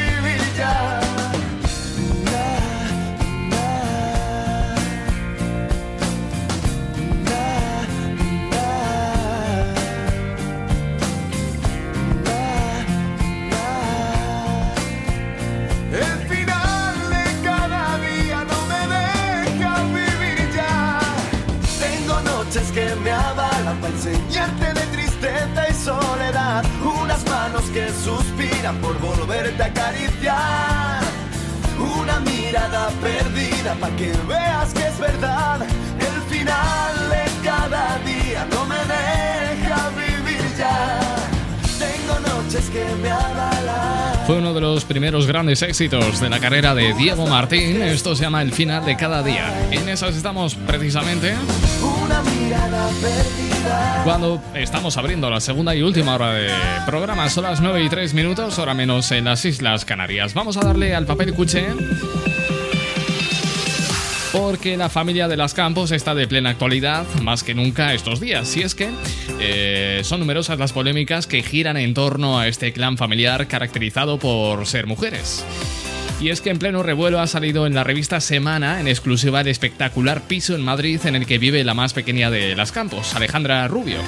que 27.77 27.89
suspiran 27.93 28.79
por 28.79 28.99
volverte 29.01 29.63
a 29.63 29.67
acariciar. 29.67 31.03
Una 31.79 32.21
mirada 32.21 32.89
perdida 33.03 33.75
para 33.79 33.95
que 33.97 34.13
veas 34.27 34.73
que 34.73 34.87
es 34.87 34.99
verdad. 34.99 35.61
El 35.61 36.23
final 36.23 36.95
de 37.11 37.25
cada 37.45 37.99
día 37.99 38.47
no 38.51 38.65
me 38.65 38.79
deja 38.79 39.91
vivir 39.91 40.41
ya. 40.57 40.99
Tengo 41.79 42.15
noches 42.21 42.71
que 42.71 42.83
me 43.03 43.11
avalan. 43.11 44.27
Fue 44.27 44.39
uno 44.39 44.55
de 44.55 44.61
los 44.63 44.87
primeros 44.87 45.27
grandes 45.27 45.61
éxitos 45.61 46.19
de 46.19 46.31
la 46.31 46.41
carrera 46.41 46.75
de 46.75 46.95
Diego 46.95 47.27
Martín. 47.27 47.83
Esto 47.83 48.17
se 48.17 48.23
llama 48.23 48.41
El 48.41 48.53
final 48.53 48.87
de 48.87 48.97
cada 48.97 49.23
día. 49.23 49.53
En 49.71 49.87
esas 49.91 50.17
estamos 50.17 50.55
precisamente 50.55 51.35
Una 51.83 52.23
mirada 52.23 52.89
perdida. 53.03 53.46
Cuando 54.05 54.41
estamos 54.55 54.97
abriendo 54.97 55.29
la 55.29 55.41
segunda 55.41 55.75
y 55.75 55.83
última 55.83 56.15
hora 56.15 56.33
de 56.33 56.51
programa. 56.87 57.29
Son 57.29 57.45
las 57.45 57.61
9 57.61 57.83
y 57.85 57.89
3 57.89 58.15
minutos, 58.15 58.59
hora 58.59 58.75
menos 58.75 59.11
en 59.13 59.25
las 59.25 59.45
Islas 59.45 59.85
Canarias. 59.85 60.35
Vamos 60.35 60.57
a 60.57 60.61
darle 60.61 60.95
al 60.95 61.07
papel 61.07 61.35
cuché. 61.35 61.67
Porque 64.33 64.77
la 64.77 64.91
familia 64.91 65.29
de 65.29 65.37
las 65.37 65.55
Campos 65.55 65.93
está 65.93 66.15
de 66.15 66.29
plena 66.29 66.51
actualidad 66.51 67.07
más 67.23 67.43
que 67.43 67.55
nunca 67.55 67.95
estos 67.95 68.21
días. 68.21 68.57
Y 68.57 68.63
es 68.63 68.75
que 68.75 68.91
eh, 69.41 70.03
son 70.05 70.21
numerosas 70.21 70.59
las 70.59 70.73
polémicas 70.73 71.27
que 71.27 71.43
giran 71.43 71.77
en 71.77 71.95
torno 71.95 72.39
a 72.39 72.47
este 72.47 72.73
clan 72.73 72.97
familiar 72.97 73.49
caracterizado 73.49 74.19
por 74.19 74.67
ser 74.67 74.87
mujeres. 74.87 75.45
Y 76.19 76.31
es 76.31 76.41
que 76.41 76.49
en 76.49 76.59
pleno 76.59 76.83
revuelo 76.83 77.21
ha 77.21 77.27
salido 77.27 77.67
en 77.67 77.75
la 77.75 77.85
revista 77.85 78.21
Semana 78.21 78.81
en 78.81 78.89
exclusiva 78.89 79.43
el 79.43 79.49
espectacular 79.49 80.23
piso 80.23 80.55
en 80.55 80.63
Madrid 80.63 80.99
en 81.05 81.15
el 81.15 81.27
que 81.27 81.37
vive 81.37 81.63
la 81.63 81.75
más 81.75 81.93
pequeña 81.93 82.31
de 82.31 82.57
las 82.57 82.73
Campos, 82.73 83.15
Alejandra 83.15 83.69
Rubio. 83.69 83.99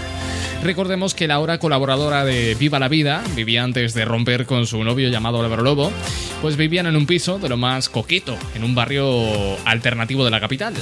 Recordemos 0.63 1.15
que 1.15 1.29
la 1.29 1.35
ahora 1.35 1.59
colaboradora 1.59 2.25
de 2.25 2.55
Viva 2.55 2.79
la 2.79 2.89
Vida 2.89 3.23
vivía 3.37 3.63
antes 3.63 3.93
de 3.93 4.07
romper 4.07 4.47
con 4.47 4.67
su 4.67 4.83
novio 4.83 5.11
llamado 5.11 5.41
Álvaro 5.41 5.63
Lobo, 5.63 5.93
pues 6.41 6.57
vivían 6.57 6.87
en 6.87 6.97
un 6.97 7.07
piso 7.07 7.39
de 7.39 7.51
lo 7.51 7.59
más 7.59 7.91
coqueto, 7.91 8.37
en 8.55 8.65
un 8.65 8.75
barrio 8.75 9.59
alternativo 9.67 10.25
de 10.25 10.31
la 10.31 10.41
capital. 10.41 10.75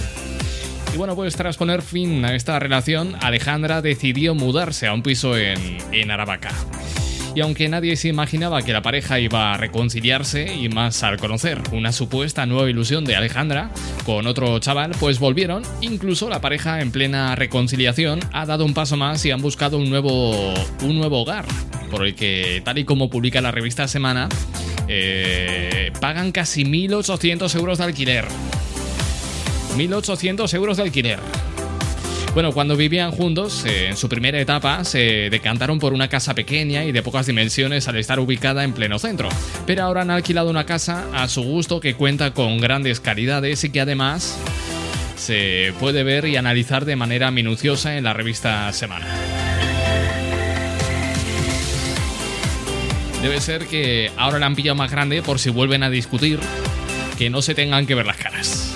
Y 0.94 0.96
bueno, 0.96 1.16
pues 1.16 1.34
tras 1.34 1.56
poner 1.56 1.82
fin 1.82 2.24
a 2.24 2.36
esta 2.36 2.58
relación, 2.60 3.16
Alejandra 3.20 3.82
decidió 3.82 4.34
mudarse 4.34 4.86
a 4.86 4.94
un 4.94 5.02
piso 5.02 5.36
en, 5.36 5.78
en 5.92 6.10
Aravaca. 6.10 6.52
Y 7.36 7.42
aunque 7.42 7.68
nadie 7.68 7.96
se 7.96 8.08
imaginaba 8.08 8.62
que 8.62 8.72
la 8.72 8.80
pareja 8.80 9.20
iba 9.20 9.52
a 9.52 9.58
reconciliarse, 9.58 10.54
y 10.54 10.70
más 10.70 11.02
al 11.02 11.18
conocer 11.18 11.60
una 11.70 11.92
supuesta 11.92 12.46
nueva 12.46 12.70
ilusión 12.70 13.04
de 13.04 13.14
Alejandra 13.14 13.70
con 14.06 14.26
otro 14.26 14.58
chaval, 14.58 14.92
pues 14.98 15.18
volvieron. 15.18 15.62
Incluso 15.82 16.30
la 16.30 16.40
pareja 16.40 16.80
en 16.80 16.90
plena 16.90 17.34
reconciliación 17.34 18.20
ha 18.32 18.46
dado 18.46 18.64
un 18.64 18.72
paso 18.72 18.96
más 18.96 19.22
y 19.26 19.32
han 19.32 19.42
buscado 19.42 19.76
un 19.76 19.90
nuevo, 19.90 20.54
un 20.82 20.96
nuevo 20.96 21.20
hogar. 21.20 21.44
Por 21.90 22.06
el 22.06 22.14
que, 22.14 22.62
tal 22.64 22.78
y 22.78 22.84
como 22.84 23.10
publica 23.10 23.42
la 23.42 23.50
revista 23.50 23.86
Semana, 23.86 24.30
eh, 24.88 25.92
pagan 26.00 26.32
casi 26.32 26.64
1.800 26.64 27.54
euros 27.54 27.76
de 27.76 27.84
alquiler. 27.84 28.24
1.800 29.76 30.54
euros 30.54 30.78
de 30.78 30.84
alquiler. 30.84 31.18
Bueno, 32.36 32.52
cuando 32.52 32.76
vivían 32.76 33.12
juntos, 33.12 33.64
eh, 33.64 33.86
en 33.88 33.96
su 33.96 34.10
primera 34.10 34.38
etapa, 34.38 34.84
se 34.84 35.30
decantaron 35.30 35.78
por 35.78 35.94
una 35.94 36.08
casa 36.08 36.34
pequeña 36.34 36.84
y 36.84 36.92
de 36.92 37.02
pocas 37.02 37.24
dimensiones 37.24 37.88
al 37.88 37.96
estar 37.96 38.20
ubicada 38.20 38.62
en 38.62 38.74
pleno 38.74 38.98
centro. 38.98 39.30
Pero 39.64 39.84
ahora 39.84 40.02
han 40.02 40.10
alquilado 40.10 40.50
una 40.50 40.66
casa 40.66 41.06
a 41.14 41.28
su 41.28 41.42
gusto 41.42 41.80
que 41.80 41.94
cuenta 41.94 42.34
con 42.34 42.60
grandes 42.60 43.00
calidades 43.00 43.64
y 43.64 43.70
que 43.70 43.80
además 43.80 44.38
se 45.16 45.72
puede 45.80 46.04
ver 46.04 46.26
y 46.26 46.36
analizar 46.36 46.84
de 46.84 46.94
manera 46.94 47.30
minuciosa 47.30 47.96
en 47.96 48.04
la 48.04 48.12
revista 48.12 48.70
Semana. 48.74 49.06
Debe 53.22 53.40
ser 53.40 53.66
que 53.66 54.10
ahora 54.18 54.38
la 54.38 54.44
han 54.44 54.56
pillado 54.56 54.76
más 54.76 54.90
grande 54.90 55.22
por 55.22 55.38
si 55.38 55.48
vuelven 55.48 55.82
a 55.82 55.88
discutir, 55.88 56.38
que 57.16 57.30
no 57.30 57.40
se 57.40 57.54
tengan 57.54 57.86
que 57.86 57.94
ver 57.94 58.04
las 58.04 58.18
caras. 58.18 58.75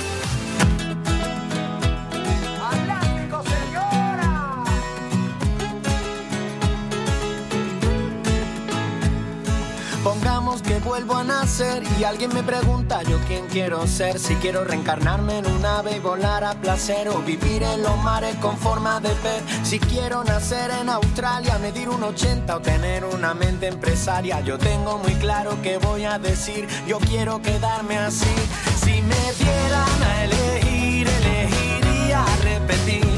Y 11.99 12.05
alguien 12.05 12.33
me 12.33 12.45
pregunta 12.45 13.03
yo 13.03 13.19
quién 13.27 13.47
quiero 13.49 13.85
ser. 13.87 14.21
Si 14.21 14.37
quiero 14.37 14.63
reencarnarme 14.63 15.39
en 15.39 15.47
un 15.47 15.65
ave 15.65 15.97
y 15.97 15.99
volar 15.99 16.45
a 16.45 16.55
placer 16.55 17.09
o 17.09 17.21
vivir 17.23 17.65
en 17.65 17.83
los 17.83 17.97
mares 18.05 18.37
con 18.37 18.57
forma 18.57 19.01
de 19.01 19.09
pez. 19.09 19.43
Si 19.65 19.81
quiero 19.81 20.23
nacer 20.23 20.71
en 20.71 20.89
Australia, 20.89 21.59
medir 21.59 21.89
un 21.89 22.05
80 22.05 22.57
o 22.57 22.61
tener 22.61 23.05
una 23.05 23.35
mente 23.35 23.67
empresaria. 23.67 24.41
Yo 24.43 24.59
tengo 24.59 24.99
muy 24.99 25.15
claro 25.15 25.61
que 25.61 25.79
voy 25.79 26.05
a 26.05 26.21
decir, 26.21 26.69
yo 26.87 26.99
quiero 26.99 27.43
quedarme 27.43 27.99
así. 27.99 28.35
Si 28.85 29.03
me 29.03 29.33
dieran 29.39 30.03
a 30.05 30.25
elegir, 30.25 31.09
elegiría 31.09 32.25
repetir. 32.45 33.10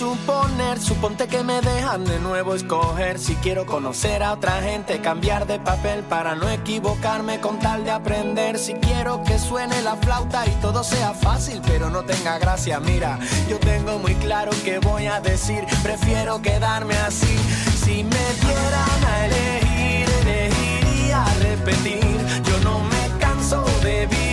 Suponer, 0.00 0.80
suponte 0.80 1.28
que 1.28 1.44
me 1.44 1.60
dejan 1.60 2.06
de 2.06 2.18
nuevo 2.20 2.54
escoger. 2.54 3.18
Si 3.18 3.34
quiero 3.34 3.66
conocer 3.66 4.22
a 4.22 4.32
otra 4.32 4.62
gente, 4.62 5.02
cambiar 5.02 5.46
de 5.46 5.58
papel 5.60 6.02
para 6.04 6.34
no 6.34 6.48
equivocarme 6.48 7.38
con 7.38 7.58
tal 7.58 7.84
de 7.84 7.90
aprender. 7.90 8.58
Si 8.58 8.72
quiero 8.72 9.22
que 9.24 9.38
suene 9.38 9.82
la 9.82 9.96
flauta 9.96 10.46
y 10.46 10.52
todo 10.62 10.82
sea 10.84 11.12
fácil, 11.12 11.60
pero 11.66 11.90
no 11.90 12.02
tenga 12.02 12.38
gracia. 12.38 12.80
Mira, 12.80 13.18
yo 13.46 13.58
tengo 13.58 13.98
muy 13.98 14.14
claro 14.14 14.52
que 14.64 14.78
voy 14.78 15.04
a 15.04 15.20
decir, 15.20 15.66
prefiero 15.82 16.40
quedarme 16.40 16.94
así. 16.94 17.36
Si 17.84 18.02
me 18.02 18.26
dieran 18.40 19.04
a 19.06 19.26
elegir, 19.26 20.08
elegiría 20.22 21.24
repetir. 21.42 22.16
Yo 22.48 22.58
no 22.64 22.80
me 22.80 23.18
canso 23.18 23.62
de 23.82 24.06
vivir 24.06 24.29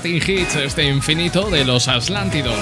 Latin 0.00 0.16
Hits, 0.16 0.56
este 0.56 0.88
infinito 0.88 1.50
de 1.50 1.62
los 1.62 1.86
Atlántidos. 1.86 2.56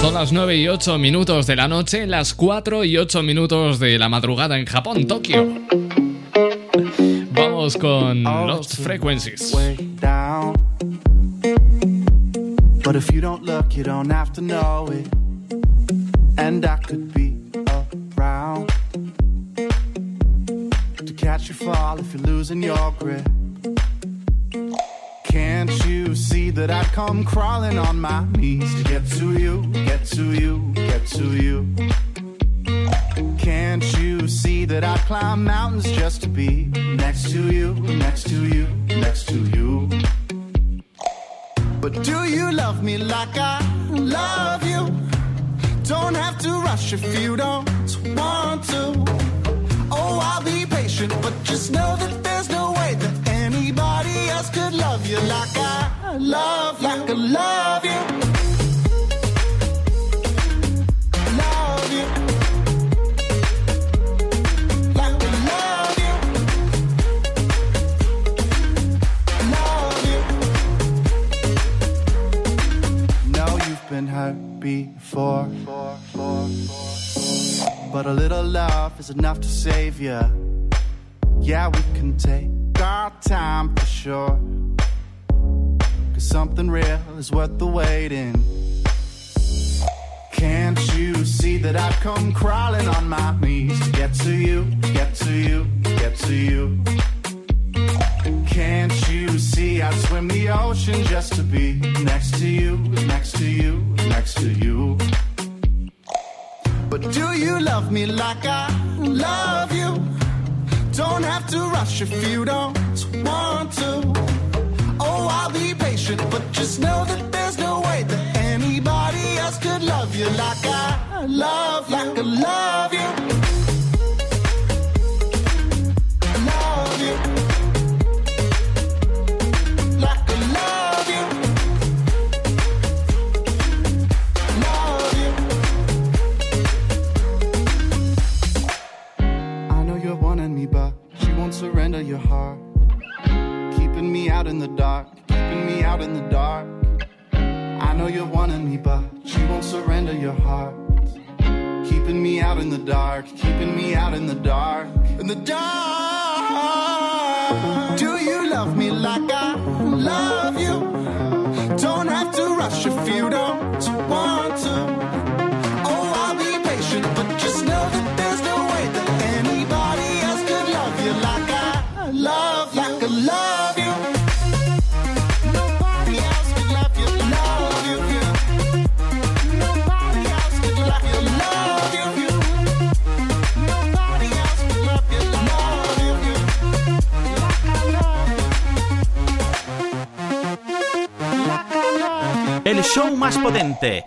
Son 0.00 0.14
las 0.14 0.32
9 0.32 0.56
y 0.56 0.68
8 0.68 0.98
minutos 0.98 1.48
de 1.48 1.56
la 1.56 1.66
noche, 1.66 2.06
las 2.06 2.32
4 2.32 2.84
y 2.84 2.96
8 2.96 3.24
minutos 3.24 3.80
de 3.80 3.98
la 3.98 4.08
madrugada 4.08 4.56
en 4.56 4.66
Japón, 4.66 5.04
Tokio. 5.08 5.48
Vamos 7.32 7.76
con 7.76 8.22
Lost 8.22 8.76
Frequencies. 8.76 9.52
But 12.84 12.94
if 12.94 13.10
you 13.12 13.20
don't 13.20 13.42
look, 13.42 13.74
you 13.74 13.82
don't 13.82 14.12
have 14.12 14.32
to 14.34 14.40
know 14.40 14.86
it. 14.92 15.08
And 16.38 16.64
I 16.64 16.76
could 16.76 17.12
be 17.12 17.34
around 18.16 18.70
to 21.04 21.12
catch 21.16 21.48
you 21.48 21.54
fall 21.56 21.98
if 21.98 22.14
you're 22.14 22.22
losing 22.22 22.62
your 22.62 22.94
grip. 22.96 23.33
Come 26.94 27.24
crawling 27.24 27.76
on 27.76 28.00
my 28.00 28.24
knees 28.36 28.72
to 28.76 28.84
get 28.84 29.04
to 29.04 29.36
you, 29.36 29.62
get 29.84 30.04
to 30.04 30.32
you, 30.32 30.70
get 30.74 31.04
to 31.04 31.24
you? 31.36 31.73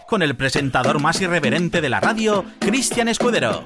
Con 0.07 0.21
el 0.21 0.35
presentador 0.35 1.01
más 1.01 1.21
irreverente 1.21 1.81
de 1.81 1.89
la 1.89 1.99
radio, 1.99 2.45
Cristian 2.59 3.09
Escudero. 3.09 3.65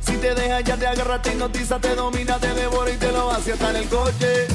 Si 0.00 0.16
te 0.16 0.34
deja 0.34 0.60
ya 0.60 0.76
te 0.76 0.86
agarra, 0.88 1.22
te 1.22 1.30
hipnotiza, 1.30 1.78
te 1.78 1.94
domina, 1.94 2.36
te 2.38 2.52
devora 2.52 2.90
y 2.90 2.96
te 2.96 3.12
lo 3.12 3.26
vacía 3.28 3.54
hasta 3.54 3.70
en 3.70 3.76
el 3.76 3.88
coche. 3.88 4.46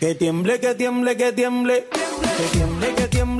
Que 0.00 0.14
tiemble, 0.14 0.58
que 0.58 0.74
tiemble. 0.74 1.16
Que 1.16 1.32
tiemble, 1.32 1.84
que 1.84 2.58
tiemble, 2.58 2.94
que 2.94 3.08
tiemble. 3.08 3.37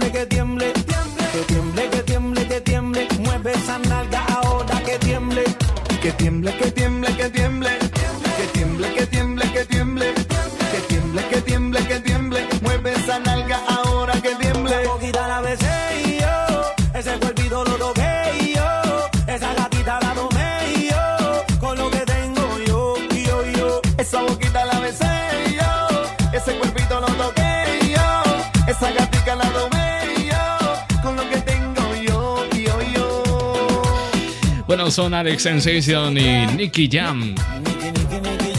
Bueno, 34.68 34.90
son 34.90 35.14
Alex 35.14 35.44
Sensation 35.44 36.18
y 36.18 36.46
Nicky 36.54 36.90
Jam. 36.92 37.34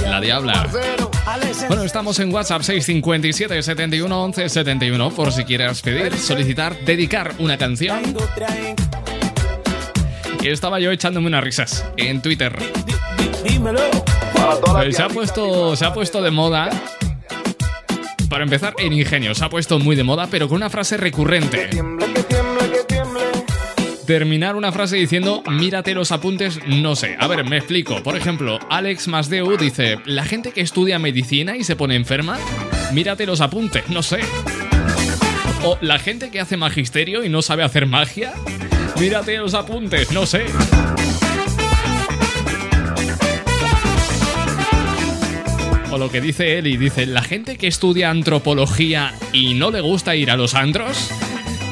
La 0.01 0.19
Diabla. 0.19 0.67
Bueno, 1.67 1.83
estamos 1.83 2.17
en 2.17 2.33
WhatsApp 2.33 2.63
657 2.63 3.61
71 3.61 4.23
11 4.23 4.49
71 4.49 5.11
por 5.11 5.31
si 5.31 5.43
quieres 5.43 5.83
pedir, 5.83 6.17
solicitar, 6.17 6.75
dedicar 6.83 7.35
una 7.37 7.59
canción. 7.59 7.99
Y 10.41 10.47
estaba 10.47 10.79
yo 10.79 10.89
echándome 10.89 11.27
unas 11.27 11.43
risas 11.43 11.85
en 11.95 12.23
Twitter. 12.23 12.57
Pues 14.63 14.95
se 14.95 15.03
ha 15.03 15.09
puesto, 15.09 15.75
se 15.75 15.85
ha 15.85 15.93
puesto 15.93 16.23
de 16.23 16.31
moda. 16.31 16.71
Para 18.31 18.43
empezar, 18.43 18.73
el 18.79 18.93
ingenio 18.93 19.35
se 19.35 19.45
ha 19.45 19.49
puesto 19.49 19.77
muy 19.77 19.95
de 19.95 20.03
moda, 20.03 20.27
pero 20.31 20.47
con 20.47 20.55
una 20.55 20.71
frase 20.71 20.97
recurrente. 20.97 21.69
Terminar 24.09 24.55
una 24.55 24.71
frase 24.71 24.95
diciendo, 24.95 25.43
mírate 25.51 25.93
los 25.93 26.11
apuntes, 26.11 26.59
no 26.65 26.95
sé. 26.95 27.15
A 27.19 27.27
ver, 27.27 27.47
me 27.47 27.57
explico. 27.57 28.01
Por 28.01 28.17
ejemplo, 28.17 28.57
Alex 28.67 29.07
Masdeu 29.07 29.55
dice, 29.55 29.99
la 30.05 30.25
gente 30.25 30.51
que 30.51 30.61
estudia 30.61 30.97
medicina 30.97 31.55
y 31.55 31.63
se 31.63 31.75
pone 31.75 31.95
enferma, 31.95 32.39
mírate 32.91 33.27
los 33.27 33.39
apuntes, 33.39 33.87
no 33.89 34.01
sé. 34.01 34.21
O 35.63 35.77
la 35.81 35.99
gente 35.99 36.31
que 36.31 36.39
hace 36.39 36.57
magisterio 36.57 37.23
y 37.23 37.29
no 37.29 37.43
sabe 37.43 37.61
hacer 37.61 37.85
magia, 37.85 38.33
mírate 38.99 39.37
los 39.37 39.53
apuntes, 39.53 40.11
no 40.11 40.25
sé. 40.25 40.47
O 45.91 45.99
lo 45.99 46.09
que 46.09 46.19
dice 46.19 46.57
y 46.57 46.77
dice, 46.77 47.05
la 47.05 47.21
gente 47.21 47.59
que 47.59 47.67
estudia 47.67 48.09
antropología 48.09 49.13
y 49.33 49.53
no 49.53 49.69
le 49.69 49.81
gusta 49.81 50.15
ir 50.15 50.31
a 50.31 50.35
los 50.35 50.55
antros, 50.55 51.11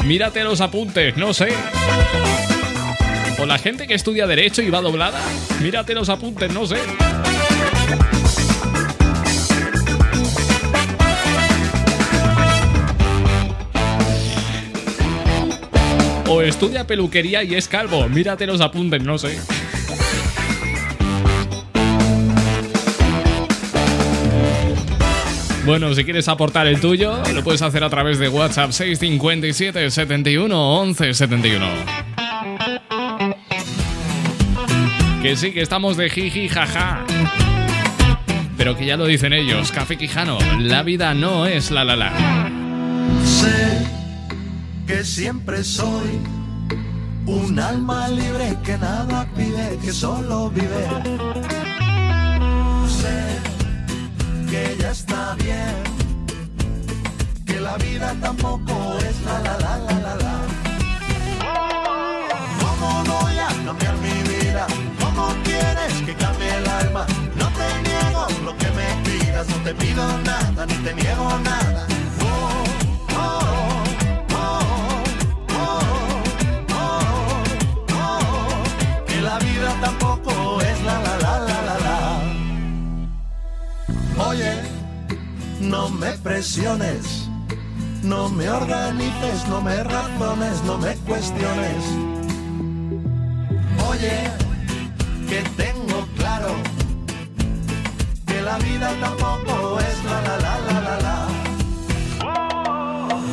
mírate 0.07 0.41
los 0.45 0.61
apuntes, 0.61 1.17
no 1.17 1.33
sé. 1.33 1.49
O 3.39 3.45
la 3.45 3.57
gente 3.57 3.87
que 3.87 3.93
estudia 3.93 4.25
derecho 4.25 4.61
y 4.61 4.69
va 4.69 4.79
doblada, 4.79 5.19
mírate 5.61 5.93
los 5.93 6.07
apuntes, 6.07 6.51
no 6.53 6.65
sé. 6.65 6.77
O 16.29 16.41
estudia 16.41 16.87
peluquería 16.87 17.43
y 17.43 17.55
es 17.55 17.67
calvo, 17.67 18.07
mírate 18.07 18.47
los 18.47 18.61
apuntes, 18.61 19.03
no 19.03 19.17
sé. 19.17 19.37
Bueno, 25.67 25.93
si 25.93 26.05
quieres 26.05 26.29
aportar 26.29 26.65
el 26.65 26.79
tuyo, 26.79 27.21
lo 27.33 27.43
puedes 27.43 27.61
hacer 27.61 27.83
a 27.83 27.89
través 27.89 28.19
de 28.19 28.29
WhatsApp 28.29 28.71
657 28.71 29.91
71 29.91 30.79
11 30.79 31.13
71. 31.13 31.65
Que 35.21 35.35
sí, 35.35 35.51
que 35.51 35.61
estamos 35.61 35.97
de 35.97 36.09
jiji 36.09 36.47
jaja. 36.47 37.05
Pero 38.55 38.77
que 38.77 38.85
ya 38.85 38.95
lo 38.95 39.07
dicen 39.07 39.33
ellos, 39.33 39.73
Café 39.73 39.97
Quijano, 39.97 40.37
la 40.57 40.83
vida 40.83 41.13
no 41.13 41.45
es 41.45 41.69
la 41.69 41.83
la 41.83 41.97
la. 41.97 42.13
Sé 43.25 43.85
que 44.87 45.03
siempre 45.03 45.65
soy 45.65 46.21
un 47.25 47.59
alma 47.59 48.07
libre 48.07 48.55
que 48.63 48.77
nada 48.77 49.27
pide, 49.35 49.77
que 49.83 49.91
solo 49.91 50.49
vive. 50.49 51.36
Que 54.49 54.77
ya 54.79 54.91
está 54.91 55.35
bien, 55.35 55.83
que 57.45 57.59
la 57.59 57.75
vida 57.77 58.15
tampoco 58.21 58.97
es 58.99 59.21
la 59.21 59.39
la 59.39 59.57
la 59.57 59.77
la 60.05 60.15
la. 60.15 60.35
¿Cómo 62.61 63.03
voy 63.03 63.37
a 63.37 63.47
cambiar 63.65 63.95
mi 63.97 64.17
vida? 64.31 64.65
¿Cómo 65.01 65.27
quieres 65.43 65.93
que 66.05 66.13
cambie 66.15 66.55
el 66.55 66.67
alma? 66.67 67.05
No 67.35 67.47
te 67.57 67.67
niego 67.87 68.27
lo 68.45 68.57
que 68.57 68.69
me 68.71 68.87
pidas, 69.03 69.47
no 69.49 69.57
te 69.63 69.73
pido 69.75 70.17
nada, 70.19 70.65
ni 70.65 70.75
te 70.75 70.93
niego 70.93 71.39
nada. 71.43 71.96
Me 85.97 86.11
presiones, 86.19 87.27
no 88.03 88.29
me 88.29 88.49
organices, 88.49 89.47
no 89.49 89.61
me 89.61 89.83
razones, 89.83 90.63
no 90.63 90.77
me 90.77 90.95
cuestiones. 90.97 91.83
Oye, 93.89 94.29
que 95.27 95.41
tengo 95.55 96.07
claro 96.15 96.49
que 98.27 98.41
la 98.41 98.57
vida 98.59 98.91
tampoco 98.99 99.79
es 99.79 100.03
la 100.05 100.21
la 100.21 100.37
la 100.37 100.59
la 100.67 100.81
la 100.81 100.97
la. 101.05 101.27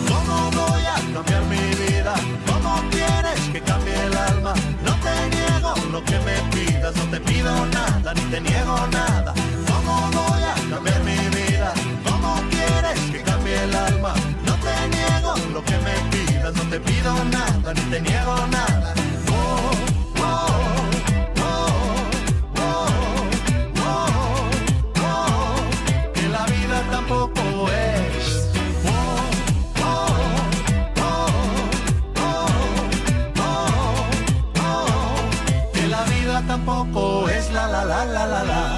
¿Cómo 0.09 0.51
voy 0.51 0.85
a 0.87 0.97
cambiar 1.13 1.45
mi 1.45 1.67
vida? 1.85 2.15
¿Cómo 2.47 2.83
quieres 2.91 3.41
que 3.53 3.61
cambie 3.61 3.95
el 4.07 4.17
alma? 4.17 4.55
No 4.85 4.93
te 5.05 5.37
niego 5.37 5.75
lo 5.93 6.03
que 6.05 6.19
me 6.21 6.37
pidas, 6.55 6.97
no 6.97 7.05
te 7.11 7.21
pido 7.21 7.67
nada, 7.67 8.15
ni 8.15 8.23
te 8.23 8.41
niego 8.41 8.87
nada. 8.91 9.35
Te 16.75 16.81
pido 16.81 17.15
nada, 17.27 17.73
ni 17.73 17.81
te 17.83 18.01
niego 18.01 18.35
nada. 18.51 18.95
Oh, 19.31 19.71
oh, 20.19 20.55
oh, 25.01 25.55
que 26.15 26.29
la 26.29 26.45
vida 26.47 26.83
tampoco 26.91 27.43
es. 27.71 28.51
Que 35.75 35.87
la 35.87 36.03
vida 36.05 36.43
tampoco 36.49 37.29
es 37.29 37.53
la 37.53 37.69
la 37.69 37.85
la 37.85 38.05
la 38.05 38.27
la 38.27 38.43
la. 38.43 38.74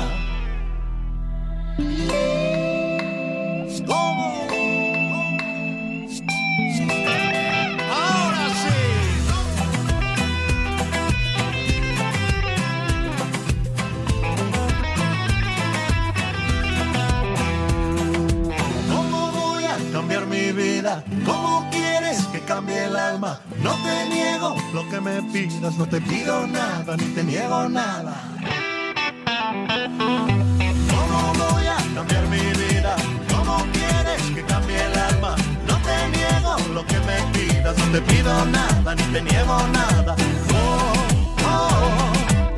No 25.74 25.86
te 25.86 26.00
pido 26.00 26.46
nada, 26.46 26.96
ni 26.96 27.04
te 27.06 27.24
niego 27.24 27.68
nada. 27.68 28.14
¿Cómo 30.90 31.34
voy 31.34 31.66
a 31.66 31.76
cambiar 31.94 32.28
mi 32.28 32.38
vida? 32.38 32.94
¿Cómo 33.28 33.66
quieres 33.72 34.22
que 34.34 34.42
cambie 34.44 34.76
el 34.76 34.96
alma? 34.96 35.34
No 35.66 35.76
te 35.78 36.08
niego 36.16 36.56
lo 36.72 36.86
que 36.86 36.98
me 37.00 37.20
pidas, 37.32 37.76
no 37.78 37.84
te 37.92 38.00
pido 38.02 38.44
nada, 38.46 38.94
ni 38.94 39.02
te 39.02 39.22
niego 39.22 39.66
nada. 39.72 40.14
Oh, 40.54 40.92
oh, 41.44 41.80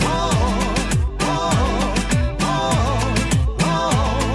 oh, 0.05 0.31
oh, 1.23 1.51
oh, 2.43 2.71
oh. 3.65 4.35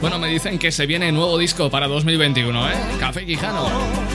Bueno, 0.00 0.18
me 0.18 0.26
dicen 0.26 0.58
que 0.58 0.72
se 0.72 0.86
viene 0.86 1.12
nuevo 1.12 1.38
disco 1.38 1.70
para 1.70 1.86
2021, 1.86 2.68
¿eh? 2.68 2.74
Café 2.98 3.24
Quijano. 3.24 4.11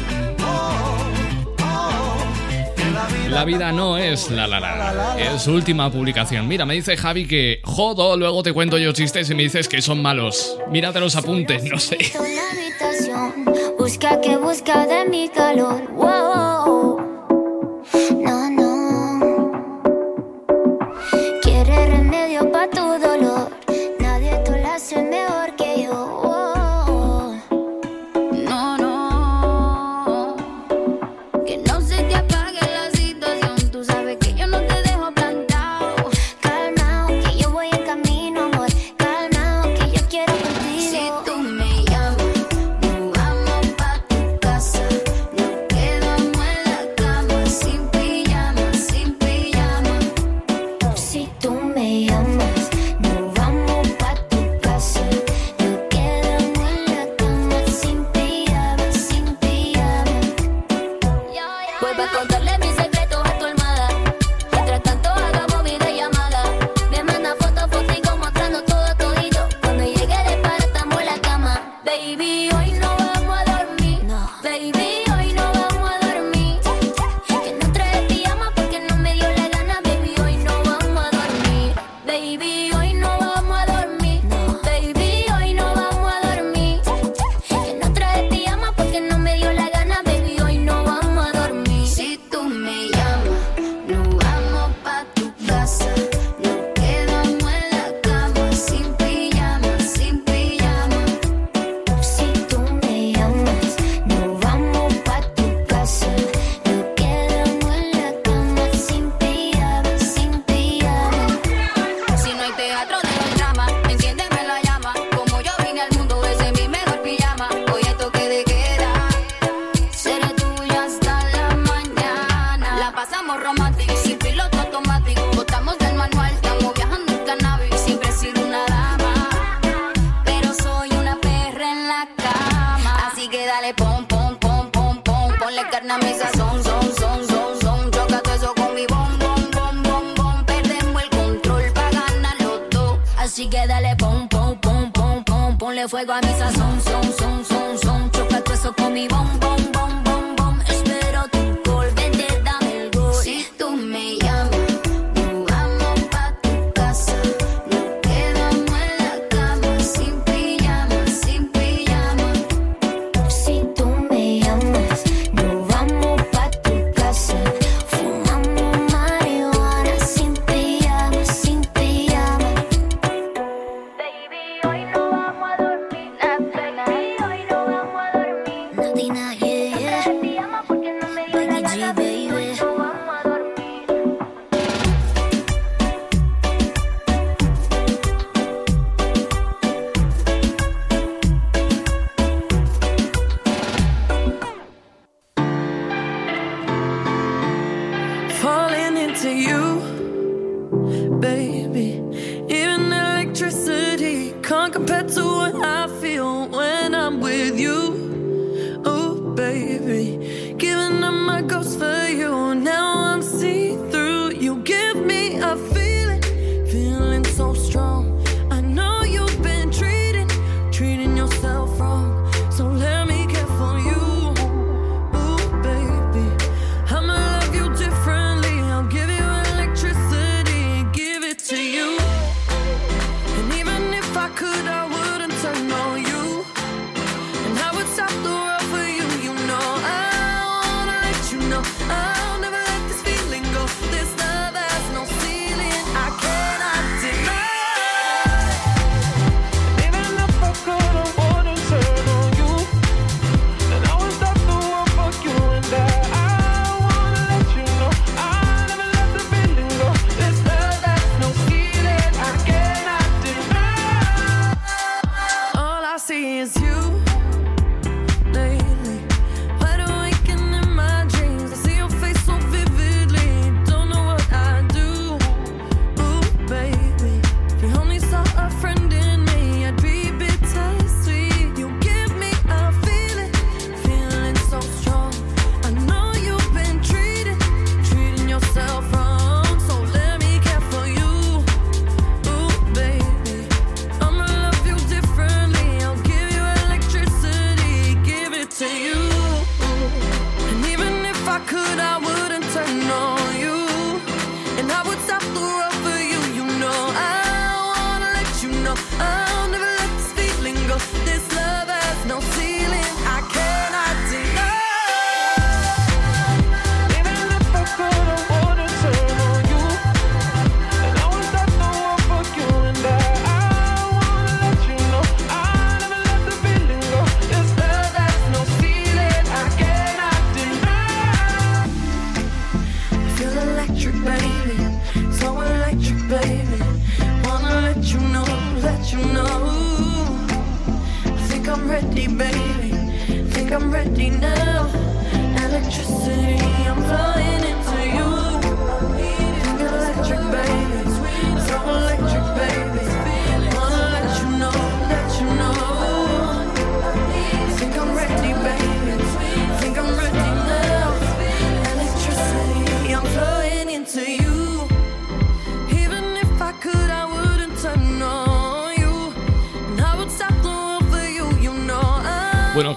La 3.30 3.46
vida 3.46 3.72
no 3.72 3.98
es 3.98 4.32
la 4.32 4.48
la 4.48 4.60
la. 4.60 5.16
Es 5.20 5.48
última 5.48 5.92
publicación. 5.92 6.48
Mira, 6.48 6.66
me 6.66 6.74
dice 6.74 6.96
Javi 6.98 7.28
que 7.28 7.62
jodo, 7.64 8.18
luego 8.18 8.42
te 8.44 8.54
cuento 8.54 8.78
yo 8.78 8.92
chistes 8.94 9.30
y 9.30 9.36
me 9.36 9.44
dices 9.44 9.68
que 9.68 9.82
son 9.82 10.02
malos. 10.02 10.58
Mírate 10.72 11.00
los 11.00 11.16
apuntes, 11.16 11.64
no 11.66 11.78
sé. 11.78 11.98
Busca 13.78 14.20
que 14.22 14.38
busca 14.38 14.86
de 14.86 15.10
mi 15.10 15.30
calor. 15.30 15.82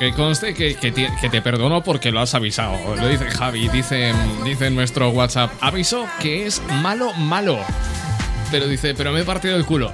que 0.00 0.14
conste 0.14 0.54
que, 0.54 0.76
que, 0.76 0.92
te, 0.92 1.10
que 1.30 1.42
perdono 1.42 1.82
porque 1.82 2.10
lo 2.10 2.20
has 2.20 2.34
avisado. 2.34 2.96
Lo 2.96 3.06
dice 3.06 3.26
Javi, 3.26 3.68
dice, 3.68 4.14
dice 4.46 4.68
en 4.68 4.74
nuestro 4.74 5.10
WhatsApp. 5.10 5.52
Aviso 5.60 6.06
que 6.20 6.46
es 6.46 6.62
malo, 6.82 7.12
malo. 7.12 7.58
Pero 8.50 8.66
dice, 8.66 8.94
pero 8.94 9.12
me 9.12 9.20
he 9.20 9.24
partido 9.24 9.56
el 9.56 9.66
culo. 9.66 9.92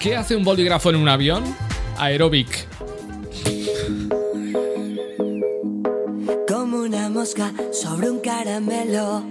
¿Qué 0.00 0.16
hace 0.16 0.34
un 0.34 0.44
bolígrafo 0.44 0.88
en 0.88 0.96
un 0.96 1.10
avión? 1.10 1.44
Aeróbic. 1.98 2.66
Como 6.48 6.78
una 6.78 7.10
mosca 7.10 7.52
sobre 7.70 8.10
un 8.10 8.20
caramelo. 8.20 9.24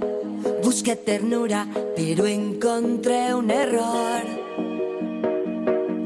Busqué 0.64 0.95
ternura, 0.95 1.65
pero 1.95 2.27
encontré 2.27 3.34
un 3.34 3.49
error. 3.49 4.22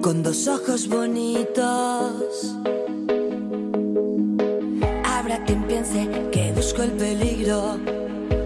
Con 0.02 0.24
dos 0.24 0.48
ojos 0.48 0.88
bonitos 0.88 2.56
quien 5.48 5.64
piense 5.64 6.07
que 6.32 6.52
busco 6.52 6.84
el 6.84 6.91
peligro, 6.91 7.80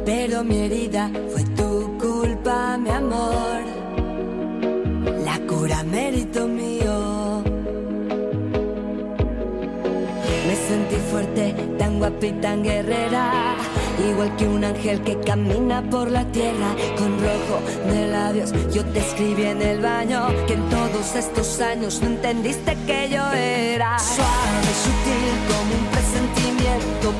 pero 0.05 0.43
mi 0.43 0.59
herida 0.59 1.11
fue 1.31 1.43
tu 1.59 1.97
culpa, 1.97 2.77
mi 2.77 2.89
amor. 2.91 3.61
La 5.25 5.39
cura 5.47 5.83
mérito 5.83 6.47
mío. 6.47 7.43
Me 10.47 10.55
sentí 10.55 10.95
fuerte, 11.09 11.55
tan 11.79 11.97
guapa 11.99 12.25
y 12.25 12.31
tan 12.33 12.63
guerrera. 12.63 13.55
Igual 14.09 14.35
que 14.37 14.47
un 14.47 14.63
ángel 14.63 15.01
que 15.01 15.19
camina 15.19 15.81
por 15.89 16.09
la 16.09 16.23
tierra 16.31 16.75
con 16.97 17.11
rojo 17.19 17.57
de 17.91 18.07
labios. 18.07 18.51
Yo 18.73 18.83
te 18.85 18.99
escribí 18.99 19.43
en 19.43 19.61
el 19.61 19.81
baño 19.81 20.27
que 20.47 20.53
en 20.53 20.69
todos 20.69 21.15
estos 21.15 21.59
años 21.61 21.99
no 22.01 22.07
entendiste 22.07 22.75
que 22.87 23.09
yo 23.09 23.23
era 23.33 23.97
suave, 23.99 24.71
sutil 24.83 25.33
como 25.47 25.75
un 25.79 26.00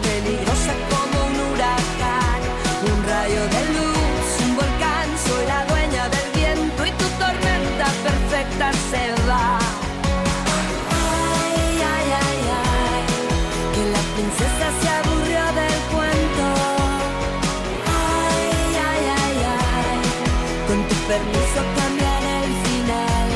peligrosa 0.08 0.74
como 0.92 1.16
un 1.30 1.36
huracán, 1.48 2.40
un 2.92 3.00
rayo 3.12 3.44
de 3.56 3.62
luz, 3.76 4.28
un 4.46 4.52
volcán, 4.56 5.08
soy 5.26 5.44
la 5.54 5.60
dueña 5.72 6.04
del 6.10 6.28
viento 6.40 6.80
y 6.86 6.92
tu 6.92 7.08
tormenta 7.24 7.86
perfecta 8.08 8.68
se. 8.92 9.04
Ay, 9.34 9.40
ay, 11.94 12.08
ay, 12.26 12.42
ay, 12.62 13.04
que 13.74 13.82
la 13.96 14.04
princesa 14.16 14.68
se 14.82 14.88
aburrió 15.00 15.44
del 15.60 15.78
cuento. 15.94 16.48
Ay, 17.88 18.74
ay, 18.90 19.04
ay, 19.22 19.38
ay, 19.56 20.00
con 20.68 20.80
tu 20.90 20.96
permiso 21.12 21.60
cambiaré 21.80 22.34
el 22.46 22.54
final. 22.68 23.30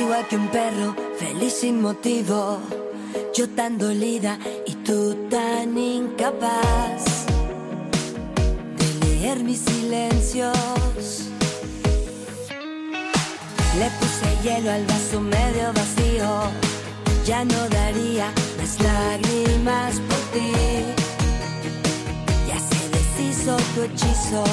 Igual 0.00 0.22
que 0.28 0.36
un 0.36 0.48
perro, 0.48 0.88
feliz 1.18 1.52
sin 1.52 1.76
motivo. 1.82 2.38
Yo 3.34 3.48
tan 3.50 3.76
dolida 3.76 4.38
tú 4.86 5.16
tan 5.28 5.76
incapaz 5.76 7.26
de 8.78 9.06
leer 9.06 9.42
mis 9.42 9.58
silencios. 9.58 10.56
Le 13.78 13.90
puse 13.98 14.26
hielo 14.44 14.70
al 14.70 14.86
vaso 14.86 15.20
medio 15.20 15.72
vacío, 15.72 16.28
ya 17.26 17.44
no 17.44 17.68
daría 17.68 18.30
más 18.58 18.80
lágrimas 18.80 19.94
por 20.08 20.22
ti. 20.32 20.52
Ya 22.48 22.58
se 22.68 22.88
deshizo 22.96 23.56
tu 23.74 23.82
hechizo. 23.82 24.44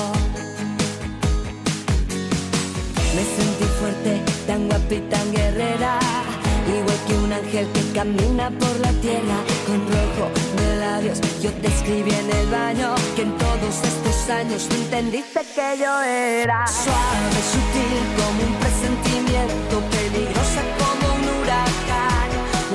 Me 3.16 3.24
sentí 3.36 3.66
fuerte, 3.80 4.22
tan 4.48 4.68
guapa 4.68 4.94
y 4.96 5.02
tan 5.12 5.32
guerrera. 5.32 6.33
Igual 6.68 7.00
que 7.08 7.14
un 7.16 7.34
ángel 7.34 7.68
que 7.74 7.82
camina 7.94 8.50
por 8.50 8.80
la 8.80 8.92
tierra 9.02 9.38
con 9.68 9.80
rojo 9.92 10.32
de 10.58 10.76
labios. 10.78 11.20
Yo 11.42 11.52
te 11.52 11.68
escribí 11.68 12.12
en 12.12 12.30
el 12.32 12.48
baño 12.50 12.96
que 13.16 13.24
en 13.24 13.38
todos 13.38 13.76
estos 13.84 14.30
años 14.30 14.68
tú 14.70 14.76
entendiste 14.76 15.42
que 15.56 15.78
yo 15.78 16.02
era 16.02 16.66
suave, 16.68 17.40
sutil 17.52 18.04
como 18.18 18.40
un 18.48 18.56
presentimiento, 18.64 19.74
peligrosa 19.92 20.62
como 20.80 21.06
un 21.20 21.24
huracán, 21.36 22.30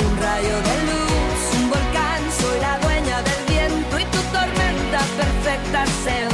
un 0.05 0.13
rayo 0.23 0.57
de 0.69 0.77
luz, 0.89 1.41
un 1.59 1.71
volcán. 1.71 2.21
Soy 2.41 2.61
la 2.61 2.79
dueña 2.85 3.23
del 3.23 3.43
viento 3.49 3.99
y 3.99 4.05
tu 4.05 4.21
tormenta 4.37 5.01
perfecta 5.17 5.87
se 6.05 6.28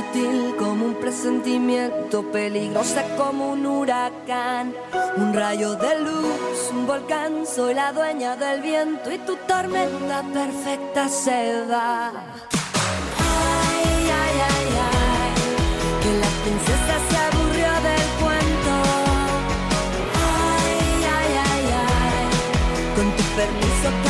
sutil 0.00 0.54
como 0.56 0.86
un 0.86 0.94
presentimiento, 0.94 2.22
peligrosa 2.30 3.04
como 3.16 3.52
un 3.52 3.66
huracán. 3.66 4.74
Un 5.16 5.34
rayo 5.34 5.74
de 5.74 6.00
luz, 6.00 6.70
un 6.72 6.86
volcán, 6.86 7.46
soy 7.46 7.74
la 7.74 7.92
dueña 7.92 8.36
del 8.36 8.62
viento 8.62 9.12
y 9.12 9.18
tu 9.18 9.36
tormenta 9.46 10.22
perfecta 10.32 11.08
se 11.08 11.66
va. 11.70 12.12
Ay, 13.18 13.84
ay, 14.22 14.36
ay, 14.52 14.68
ay, 14.92 15.32
que 16.02 16.12
la 16.24 16.30
princesa 16.44 16.94
se 17.08 17.16
aburrió 17.28 17.72
del 17.88 18.06
cuento. 18.22 18.74
Ay, 20.54 20.76
ay, 21.16 21.32
ay, 21.48 21.64
ay, 21.84 22.26
con 22.96 23.06
tu 23.16 23.22
permiso 23.38 24.09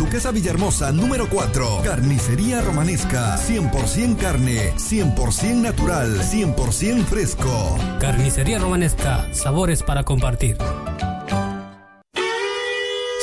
Duquesa 0.00 0.30
Villahermosa 0.30 0.92
número 0.92 1.28
4. 1.28 1.82
Carnicería 1.84 2.62
Romanesca, 2.62 3.36
100% 3.36 4.16
carne, 4.16 4.72
100% 4.78 5.56
natural, 5.56 6.18
100% 6.22 7.04
fresco. 7.04 7.78
Carnicería 8.00 8.58
Romanesca, 8.58 9.28
sabores 9.34 9.82
para 9.82 10.02
compartir. 10.02 10.56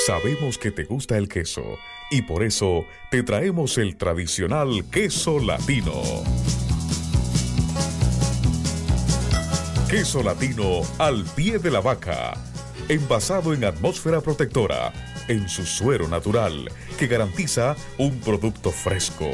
Sabemos 0.06 0.60
que 0.60 0.70
te 0.70 0.84
gusta 0.84 1.18
el 1.18 1.28
queso 1.28 1.64
y 2.12 2.22
por 2.22 2.44
eso 2.44 2.86
te 3.10 3.24
traemos 3.24 3.80
el 3.80 3.98
tradicional 3.98 4.86
queso 4.92 5.40
latino. 5.40 6.00
Queso 9.90 10.22
latino 10.22 10.82
al 11.00 11.26
pie 11.36 11.58
de 11.58 11.72
la 11.72 11.82
vaca, 11.82 12.36
envasado 12.88 13.56
en 13.56 13.66
atmósfera 13.66 14.22
protectora, 14.22 14.94
en 15.28 15.50
su 15.50 15.66
suero 15.66 16.08
natural, 16.08 16.70
que 16.98 17.08
garantiza 17.08 17.76
un 17.98 18.20
producto 18.20 18.72
fresco, 18.72 19.30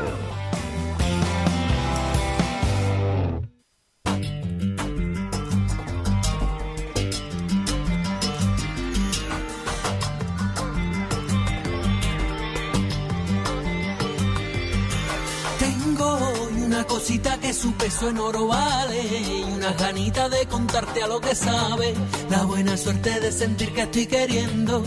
Que 17.17 17.55
su 17.55 17.73
peso 17.73 18.11
en 18.11 18.19
oro 18.19 18.49
vale 18.49 19.03
y 19.03 19.43
una 19.43 19.73
ganita 19.73 20.29
de 20.29 20.45
contarte 20.45 21.03
a 21.03 21.07
lo 21.07 21.19
que 21.23 21.35
sabe. 21.35 21.95
La 22.29 22.45
buena 22.45 22.77
suerte 22.77 23.19
de 23.19 23.33
sentir 23.33 23.73
que 23.73 23.83
estoy 23.83 24.07
queriendo. 24.07 24.85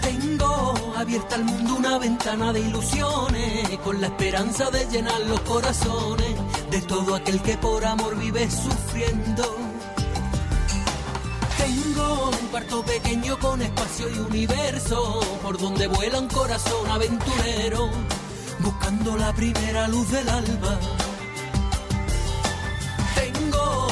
Tengo 0.00 0.74
abierta 0.96 1.34
al 1.34 1.44
mundo 1.44 1.74
una 1.74 1.98
ventana 1.98 2.54
de 2.54 2.60
ilusiones 2.60 3.78
con 3.84 4.00
la 4.00 4.06
esperanza 4.06 4.70
de 4.70 4.86
llenar 4.86 5.20
los 5.20 5.40
corazones 5.40 6.36
de 6.70 6.80
todo 6.82 7.14
aquel 7.14 7.42
que 7.42 7.58
por 7.58 7.84
amor 7.84 8.16
vive 8.16 8.50
sufriendo. 8.50 9.56
Tengo 11.58 12.30
un 12.30 12.48
cuarto 12.48 12.82
pequeño 12.82 13.38
con 13.38 13.60
espacio 13.60 14.08
y 14.08 14.18
universo 14.20 15.20
por 15.42 15.58
donde 15.58 15.86
vuela 15.86 16.18
un 16.18 16.28
corazón 16.28 16.90
aventurero 16.90 17.90
buscando 18.62 19.16
la 19.16 19.32
primera 19.32 19.88
luz 19.88 20.10
del 20.10 20.28
alba. 20.28 20.78
Tengo 23.14 23.88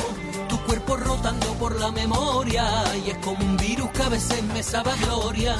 tu 0.49 0.59
cuerpo 0.65 0.97
rotando 0.97 1.55
por 1.55 1.79
la 1.79 1.91
memoria 1.91 2.65
y 3.05 3.11
es 3.11 3.19
como 3.19 3.45
un 3.45 3.57
virus 3.57 3.91
que 3.91 4.03
a 4.03 4.09
veces 4.09 4.43
me 4.45 4.63
sabe 4.63 4.91
a 4.93 4.97
gloria 4.97 5.57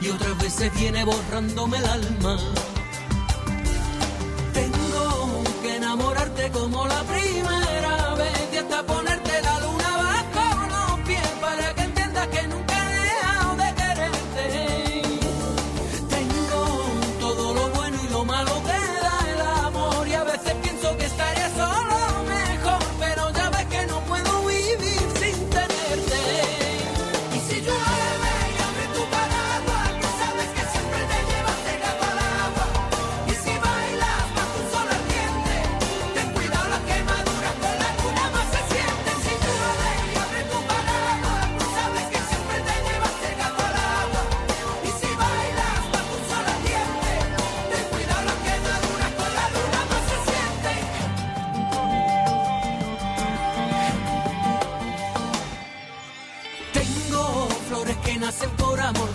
y 0.00 0.08
otras 0.08 0.38
veces 0.38 0.72
viene 0.74 1.04
borrándome 1.04 1.78
el 1.78 1.86
alma. 1.86 2.36
Tengo 4.52 5.42
que 5.62 5.76
enamorarte 5.76 6.50
como 6.50 6.86
la 6.86 7.02
primera 7.02 7.21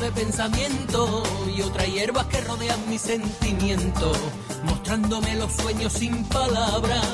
de 0.07 0.21
pensamiento 0.21 1.23
y 1.53 1.61
otras 1.61 1.85
hierbas 1.88 2.25
que 2.27 2.39
rodean 2.41 2.79
mi 2.89 2.97
sentimiento, 2.97 4.13
mostrándome 4.63 5.35
los 5.35 5.51
sueños 5.51 5.91
sin 5.91 6.23
palabras. 6.25 7.05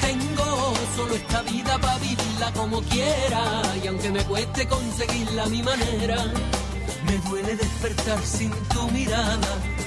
Tengo 0.00 0.74
solo 0.96 1.14
esta 1.14 1.42
vida 1.42 1.78
para 1.78 1.98
vivirla 1.98 2.52
como 2.54 2.82
quiera 2.82 3.62
y 3.82 3.86
aunque 3.86 4.10
me 4.10 4.24
cueste 4.24 4.66
conseguirla 4.66 5.44
a 5.44 5.48
mi 5.48 5.62
manera, 5.62 6.16
me 7.06 7.18
duele 7.28 7.54
despertar 7.54 8.20
sin 8.24 8.50
tu 8.50 8.90
mirada 8.90 9.79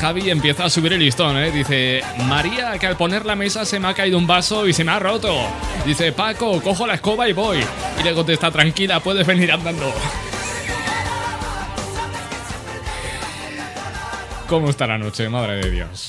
Javi 0.00 0.30
empieza 0.30 0.64
a 0.64 0.70
subir 0.70 0.94
el 0.94 1.00
listón, 1.00 1.36
¿eh? 1.36 1.50
Dice, 1.50 2.02
María, 2.24 2.78
que 2.78 2.86
al 2.86 2.96
poner 2.96 3.26
la 3.26 3.36
mesa 3.36 3.66
se 3.66 3.78
me 3.78 3.88
ha 3.88 3.92
caído 3.92 4.16
un 4.16 4.26
vaso 4.26 4.66
y 4.66 4.72
se 4.72 4.82
me 4.82 4.92
ha 4.92 4.98
roto. 4.98 5.36
Dice, 5.84 6.10
Paco, 6.12 6.58
cojo 6.62 6.86
la 6.86 6.94
escoba 6.94 7.28
y 7.28 7.34
voy. 7.34 7.58
Y 8.00 8.02
le 8.02 8.14
contesta, 8.14 8.50
tranquila, 8.50 9.00
puedes 9.00 9.26
venir 9.26 9.52
andando. 9.52 9.92
¿Cómo 14.48 14.70
está 14.70 14.86
la 14.86 14.96
noche, 14.96 15.28
madre 15.28 15.56
de 15.56 15.70
Dios? 15.70 16.08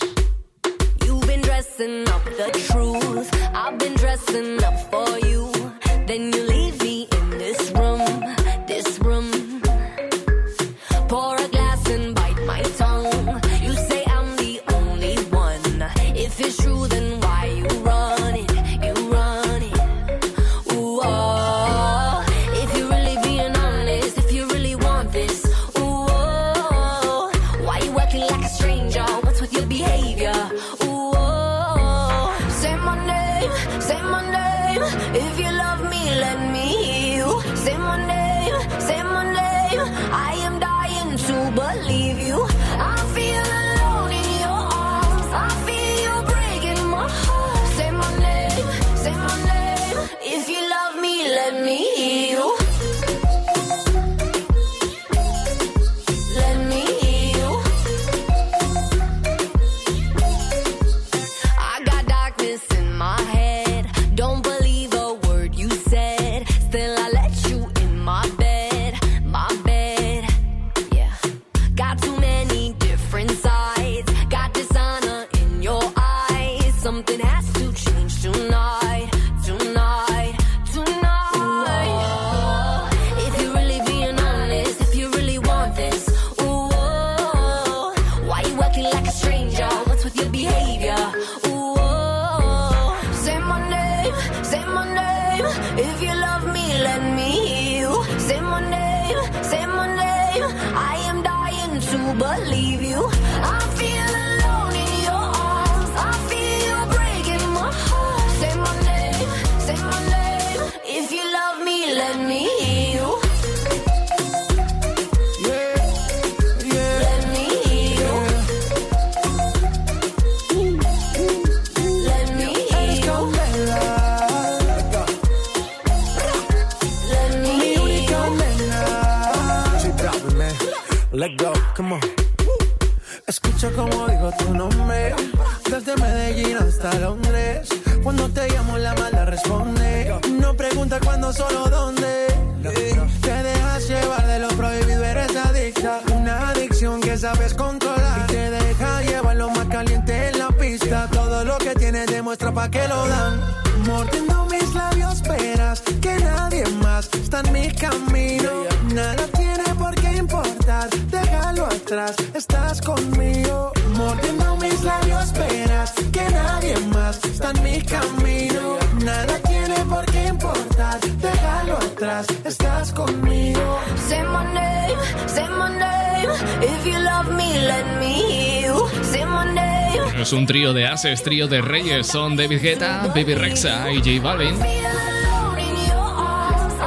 trío 181.24 181.48
de 181.48 181.62
Reyes 181.62 182.08
son 182.08 182.36
David 182.36 182.62
Guetta, 182.62 183.08
Baby 183.08 183.36
Rexa 183.36 183.92
y 183.92 183.98
J 183.98 184.22
Balvin. 184.22 184.56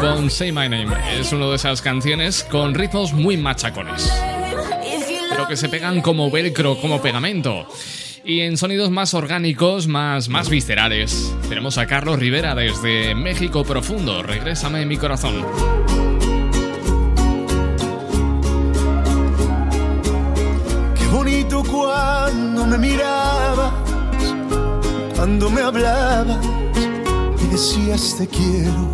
Con 0.01 0.31
Say 0.31 0.52
My 0.52 0.69
Name 0.69 0.94
es 1.19 1.32
una 1.32 1.47
de 1.47 1.56
esas 1.56 1.81
canciones 1.81 2.44
con 2.44 2.74
ritmos 2.74 3.12
muy 3.12 3.36
machacones, 3.36 4.12
pero 5.31 5.47
que 5.47 5.56
se 5.56 5.69
pegan 5.69 6.01
como 6.01 6.31
velcro, 6.31 6.77
como 6.81 7.01
pegamento. 7.01 7.66
Y 8.24 8.40
en 8.40 8.56
sonidos 8.56 8.90
más 8.90 9.15
orgánicos, 9.15 9.86
más, 9.86 10.28
más 10.28 10.48
viscerales, 10.48 11.35
tenemos 11.48 11.78
a 11.78 11.86
Carlos 11.86 12.19
Rivera 12.19 12.55
desde 12.55 13.15
México 13.15 13.65
Profundo. 13.65 14.23
Regrésame 14.23 14.86
mi 14.86 14.97
corazón. 14.97 15.44
Qué 20.98 21.06
bonito 21.09 21.62
cuando 21.62 22.66
me 22.66 22.78
miras 22.78 23.13
cuando 25.24 25.48
me 25.48 25.62
hablabas 25.62 26.36
y 27.42 27.46
decías 27.46 28.14
te 28.18 28.26
quiero. 28.28 28.90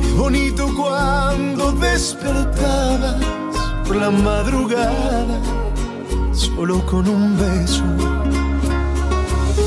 Qué 0.00 0.12
bonito 0.12 0.72
cuando 0.76 1.72
despertabas 1.72 3.16
por 3.84 3.96
la 3.96 4.12
madrugada 4.12 5.40
solo 6.32 6.86
con 6.86 7.08
un 7.08 7.36
beso. 7.36 7.82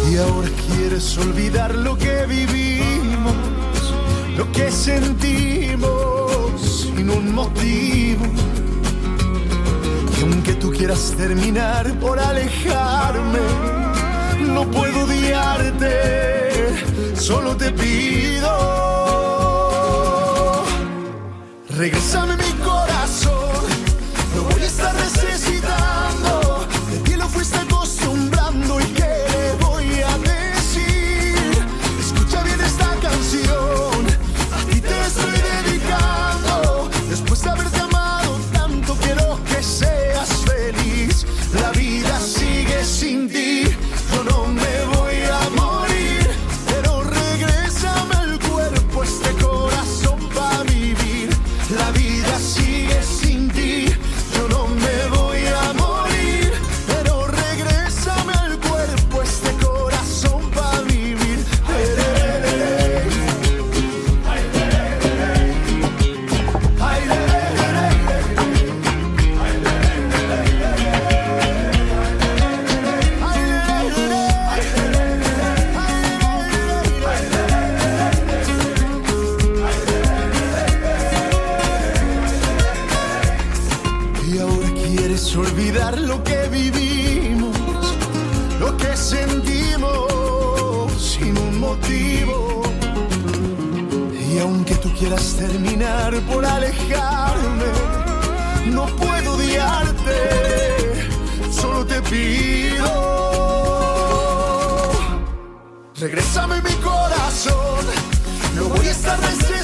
Y 0.10 0.16
ahora 0.16 0.48
quieres 0.68 1.18
olvidar 1.18 1.76
lo 1.76 1.98
que 1.98 2.26
vivimos, 2.26 3.36
lo 4.38 4.50
que 4.54 4.72
sentimos 4.72 6.62
sin 6.62 7.10
un 7.10 7.36
motivo. 7.36 8.24
Y 10.18 10.22
aunque 10.22 10.54
tú 10.54 10.72
quieras 10.72 11.14
terminar 11.18 12.00
por 12.00 12.18
alejarme, 12.18 13.79
no 14.54 14.70
puedo 14.70 15.04
odiarte, 15.04 15.94
solo 17.16 17.56
te 17.56 17.72
pido. 17.72 18.50
Regresame 21.70 22.36
mi 22.38 22.54
corazón. 22.64 23.39
Y 94.32 94.38
aunque 94.38 94.76
tú 94.76 94.94
quieras 94.94 95.36
terminar 95.38 96.14
por 96.32 96.46
alejarme, 96.46 97.66
no 98.68 98.86
puedo 98.96 99.34
odiarte, 99.34 101.10
solo 101.52 101.84
te 101.86 102.00
pido. 102.04 102.86
Regrésame 105.96 106.62
mi 106.62 106.74
corazón, 106.76 107.86
no 108.56 108.66
voy 108.66 108.88
a 108.88 108.92
estar 108.92 109.20
desde 109.20 109.59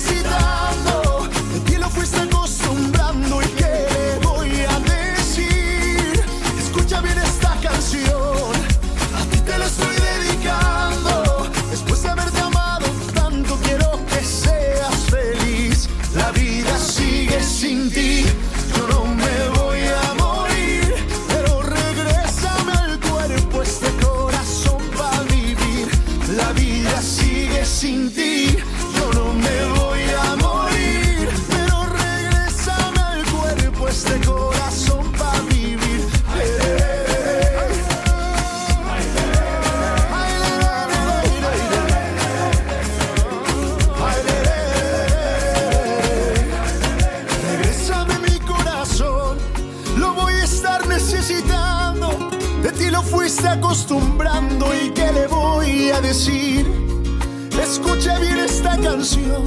canción 59.05 59.43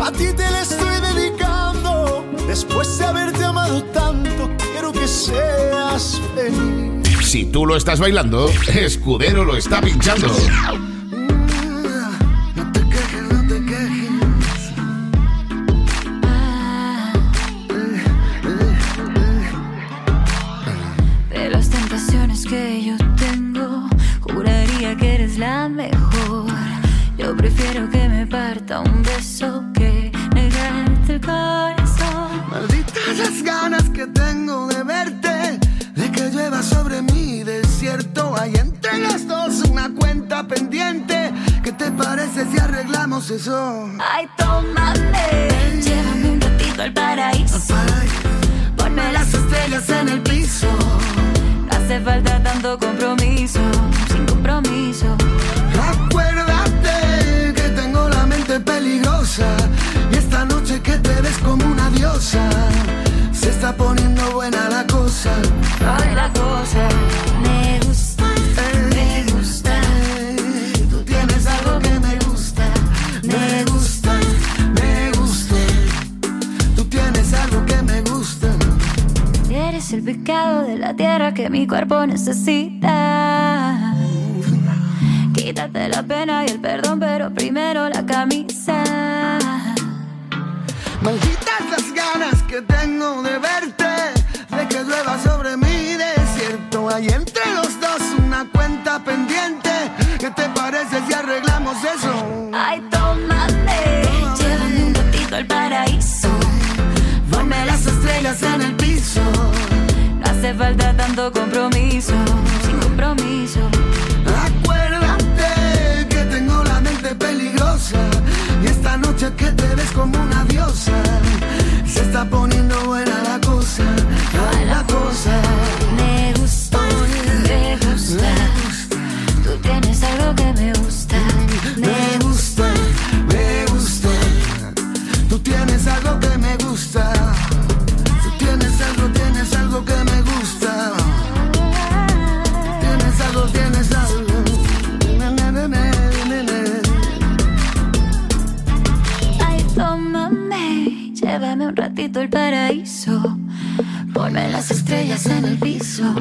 a 0.00 0.10
ti 0.10 0.28
te 0.34 0.50
la 0.50 0.62
estoy 0.62 1.00
dedicando. 1.14 2.24
Después 2.46 2.98
de 2.98 3.04
haberte 3.04 3.44
amado 3.44 3.82
tanto, 3.84 4.50
quiero 4.72 4.92
que 4.92 5.06
seas 5.06 6.20
feliz. 6.34 7.06
Si 7.22 7.44
tú 7.44 7.66
lo 7.66 7.76
estás 7.76 8.00
bailando, 8.00 8.48
Escudero 8.74 9.44
lo 9.44 9.56
está 9.56 9.82
pinchando. 9.82 10.28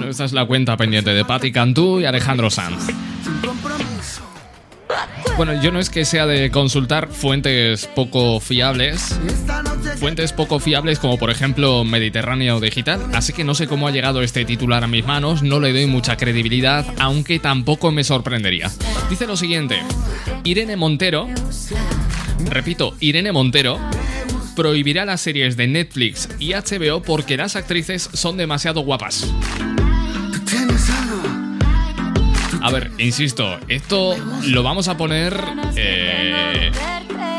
Esta 0.10 0.26
es 0.26 0.34
la 0.34 0.46
cuenta 0.46 0.76
pendiente 0.78 1.12
de 1.12 1.26
Patti 1.26 1.52
Cantú 1.52 2.00
y 2.00 2.06
Alejandro 2.06 2.50
Sanz. 2.50 2.88
Bueno, 5.38 5.62
yo 5.62 5.72
no 5.72 5.80
es 5.80 5.90
que 5.90 6.04
sea 6.04 6.26
de 6.26 6.52
consultar 6.52 7.08
fuentes 7.10 7.88
poco 7.88 8.40
fiables, 8.42 9.18
fuentes 9.98 10.34
poco 10.34 10.60
fiables 10.60 11.00
como 11.00 11.18
por 11.18 11.30
ejemplo 11.30 11.86
Mediterráneo 11.86 12.60
Digital, 12.60 13.00
así 13.14 13.32
que 13.32 13.46
no 13.46 13.56
sé 13.56 13.68
cómo 13.68 13.88
ha 13.88 13.92
llegado 13.92 14.22
este 14.22 14.44
titular 14.44 14.84
a 14.84 14.88
mis 14.88 15.06
manos, 15.06 15.42
no 15.42 15.62
le 15.62 15.72
doy 15.72 15.86
mucha 15.86 16.18
credibilidad, 16.18 16.86
aunque 17.00 17.40
tampoco 17.40 17.92
me 17.92 18.04
sorprendería. 18.04 18.70
Dice 19.10 19.28
lo 19.28 19.38
siguiente, 19.38 19.80
Irene 20.44 20.76
Montero, 20.76 21.30
repito, 22.50 22.96
Irene 23.00 23.32
Montero, 23.32 23.80
prohibirá 24.58 25.06
las 25.06 25.22
series 25.22 25.56
de 25.56 25.68
Netflix 25.68 26.28
y 26.38 26.52
HBO 26.52 27.02
porque 27.02 27.38
las 27.38 27.56
actrices 27.56 28.10
son 28.12 28.36
demasiado 28.36 28.82
guapas. 28.82 29.26
A 32.62 32.72
ver, 32.72 32.92
insisto, 32.98 33.58
esto 33.68 34.16
lo 34.48 34.64
vamos 34.64 34.88
a 34.90 34.98
poner 34.98 35.34
eh, 35.78 36.72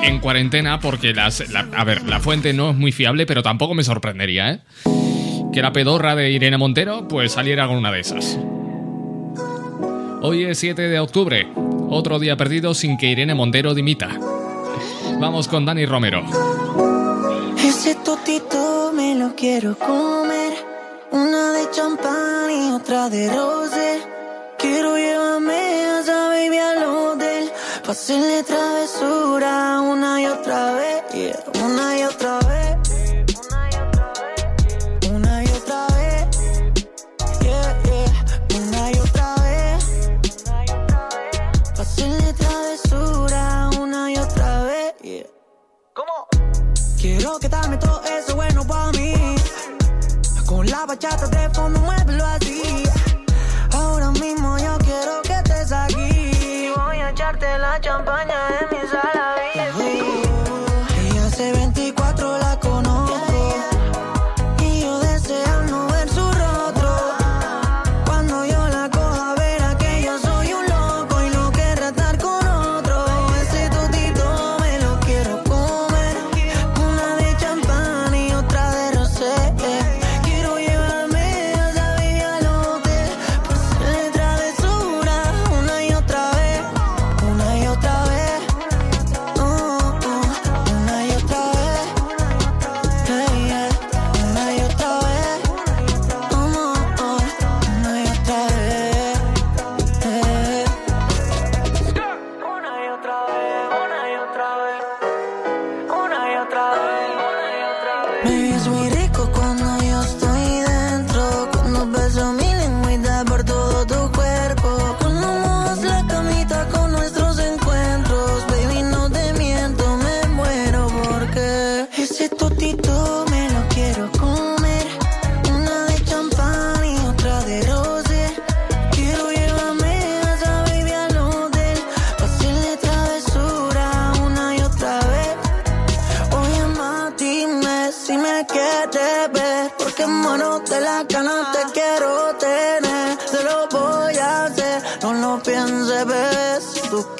en 0.03 0.19
cuarentena 0.19 0.81
porque 0.81 1.13
las, 1.13 1.49
la- 1.51 1.69
a 1.77 1.85
ver, 1.85 2.03
la 2.09 2.21
fuente 2.21 2.53
no 2.53 2.71
es 2.71 2.77
muy 2.77 2.91
fiable, 2.93 3.27
pero 3.27 3.43
tampoco 3.43 3.75
me 3.75 3.85
sorprendería, 3.85 4.51
¿eh? 4.51 4.61
Que 5.53 5.63
la 5.63 5.73
pedorra 5.73 6.15
de 6.15 6.31
Irene 6.31 6.57
Montero 6.57 7.07
pues 7.09 7.33
saliera 7.33 7.67
con 7.67 7.77
una 7.77 7.93
de 7.93 8.01
esas. 8.01 8.39
Hoy 10.23 10.45
es 10.45 10.59
7 10.59 10.83
de 10.83 10.99
octubre, 11.01 11.49
otro 11.89 12.19
día 12.19 12.37
perdido 12.37 12.73
sin 12.75 12.97
que 12.97 13.07
Irene 13.11 13.35
Montero 13.35 13.75
dimita. 13.75 14.09
Vamos 15.19 15.49
con 15.49 15.67
Dani 15.67 15.85
Romero. 15.87 16.25
Ese 17.59 17.95
totito 17.97 18.91
me 18.95 19.15
lo 19.17 19.35
quiero 19.35 19.77
comer. 19.79 20.55
Una 21.13 21.53
de 21.53 21.71
champán 21.73 22.51
y 22.51 22.71
otra 22.73 23.09
de 23.11 23.29
rosé. 23.29 23.99
Quiero 24.61 24.97
llevarme 24.97 25.55
a 25.55 26.01
esa 26.01 26.29
baby 26.29 26.59
al 26.59 26.85
hotel. 26.85 27.53
Pa' 27.85 27.93
hacerle 27.93 28.43
travesura 28.43 29.81
una 29.81 30.21
y 30.21 30.27
otra 30.27 30.75
vez. 30.75 31.03
yeah, 31.15 31.65
Una 31.65 31.99
y 31.99 32.03
otra 32.05 32.39
vez. 32.41 32.77
Una 35.11 35.43
y 35.45 35.47
otra 35.49 35.87
vez. 35.97 36.27
Yeah, 37.41 37.83
yeah. 37.85 38.59
Una 38.59 38.91
y 38.91 38.99
otra 38.99 39.35
vez. 39.43 40.11
Pa' 41.77 41.83
hacerle 41.83 42.33
travesura 42.35 43.71
una 43.81 44.11
y 44.13 44.17
otra 44.19 44.65
vez. 44.65 44.95
yeah. 45.03 45.27
Quiero 47.01 47.39
quitarme 47.39 47.79
todo 47.79 48.03
eso 48.05 48.37
bueno 48.37 48.67
para 48.67 48.93
mí. 48.93 49.15
Con 50.47 50.67
la 50.67 50.85
bachata 50.85 51.27
de 51.29 51.49
fondo, 51.55 51.81
muévelo 51.81 52.27
así. 52.27 52.90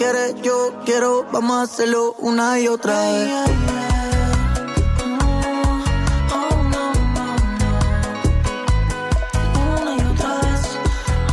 Quieres, 0.01 0.35
yo 0.43 0.81
quiero, 0.87 1.27
vamos 1.31 1.59
a 1.59 1.63
hacerlo 1.63 2.15
una 2.21 2.59
y 2.59 2.69
otra 2.69 2.99
vez 3.03 3.29
Una 9.53 9.97
y 9.97 10.01
otra 10.01 10.37
vez, 10.41 10.79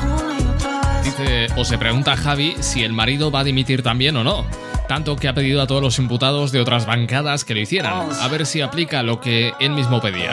una 0.03 0.37
y 0.37 0.43
otra 0.53 0.81
vez 0.81 1.05
Dice, 1.05 1.47
o 1.55 1.63
se 1.63 1.77
pregunta 1.77 2.17
Javi 2.17 2.57
si 2.59 2.83
el 2.83 2.91
marido 2.91 3.31
va 3.31 3.39
a 3.39 3.43
dimitir 3.45 3.83
también 3.83 4.17
o 4.17 4.25
no. 4.25 4.45
Tanto 4.89 5.15
que 5.15 5.29
ha 5.29 5.33
pedido 5.33 5.61
a 5.61 5.67
todos 5.67 5.81
los 5.81 5.97
imputados 5.97 6.51
de 6.51 6.59
otras 6.59 6.85
bancadas 6.85 7.45
que 7.45 7.53
lo 7.53 7.61
hicieran. 7.61 8.09
A 8.21 8.27
ver 8.27 8.45
si 8.45 8.59
aplica 8.59 9.01
lo 9.01 9.21
que 9.21 9.53
él 9.59 9.71
mismo 9.71 10.01
pedía. 10.01 10.31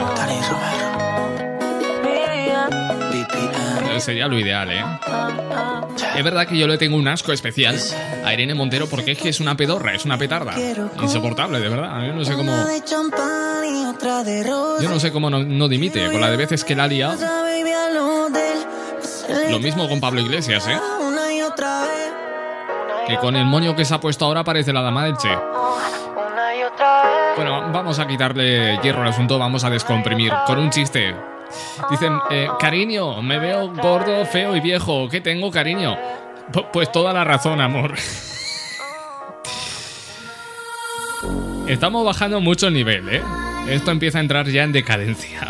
Sería 3.99 4.27
lo 4.27 4.39
ideal, 4.39 4.71
¿eh? 4.71 4.83
Es 6.15 6.23
verdad 6.23 6.47
que 6.47 6.57
yo 6.57 6.67
le 6.67 6.77
tengo 6.77 6.95
un 6.97 7.07
asco 7.07 7.31
especial 7.31 7.79
a 8.23 8.33
Irene 8.33 8.53
Montero 8.53 8.87
porque 8.87 9.11
es 9.11 9.17
que 9.17 9.29
es 9.29 9.39
una 9.39 9.55
pedorra, 9.55 9.93
es 9.93 10.05
una 10.05 10.17
petarda. 10.17 10.53
Insoportable, 11.01 11.59
de 11.59 11.69
verdad. 11.69 12.05
Yo 12.05 12.13
no 12.13 12.25
sé 12.25 12.33
cómo. 12.33 12.53
Yo 14.81 14.89
no 14.89 14.99
sé 14.99 15.11
cómo 15.11 15.29
no, 15.29 15.43
no 15.43 15.67
dimite 15.67 16.09
con 16.11 16.21
la 16.21 16.29
de 16.29 16.37
veces 16.37 16.63
que 16.63 16.75
la 16.75 16.83
ha 16.83 16.87
liado. 16.87 17.17
Lo 19.49 19.59
mismo 19.59 19.87
con 19.89 19.99
Pablo 19.99 20.21
Iglesias, 20.21 20.67
¿eh? 20.67 20.79
Que 23.07 23.17
con 23.17 23.35
el 23.35 23.45
moño 23.45 23.75
que 23.75 23.85
se 23.85 23.93
ha 23.93 23.99
puesto 23.99 24.25
ahora 24.25 24.43
parece 24.43 24.73
la 24.73 24.81
dama 24.81 25.05
del 25.05 25.17
Che. 25.17 25.29
Bueno, 27.35 27.71
vamos 27.71 27.99
a 27.99 28.07
quitarle 28.07 28.79
hierro 28.81 29.01
al 29.01 29.09
asunto, 29.09 29.37
vamos 29.37 29.63
a 29.63 29.69
descomprimir 29.69 30.31
con 30.47 30.57
un 30.57 30.69
chiste. 30.69 31.15
Dicen, 31.89 32.17
eh, 32.31 32.47
cariño, 32.59 33.21
me 33.21 33.37
veo 33.39 33.69
gordo, 33.73 34.25
feo 34.25 34.55
y 34.55 34.59
viejo. 34.59 35.07
¿Qué 35.09 35.21
tengo, 35.21 35.51
cariño? 35.51 35.97
Pu- 36.51 36.67
pues 36.71 36.91
toda 36.91 37.11
la 37.13 37.23
razón, 37.23 37.59
amor. 37.61 37.93
Estamos 41.67 42.05
bajando 42.05 42.39
mucho 42.41 42.67
el 42.67 42.73
nivel, 42.73 43.09
¿eh? 43.09 43.21
Esto 43.67 43.91
empieza 43.91 44.19
a 44.19 44.21
entrar 44.21 44.47
ya 44.47 44.63
en 44.63 44.71
decadencia. 44.71 45.47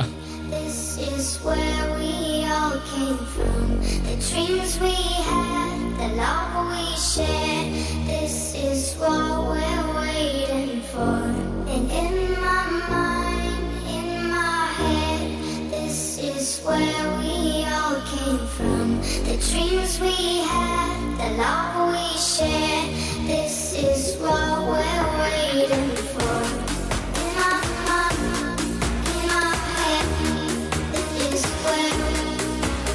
Where 16.65 17.17
we 17.19 17.63
all 17.65 18.01
came 18.01 18.39
from. 18.47 18.99
The 19.27 19.37
dreams 19.49 19.99
we 20.01 20.39
had, 20.41 20.97
the 21.19 21.29
love 21.37 21.91
we 21.93 22.17
shared. 22.17 22.89
This 23.27 23.73
is 23.73 24.17
what 24.17 24.63
we're 24.63 25.07
waiting 25.21 25.89
for. 26.11 26.41
In 27.21 27.35
mind, 27.37 28.61
in 29.13 29.29
head. 29.29 30.07
This 30.91 31.09
is 31.33 31.45
where 31.63 31.93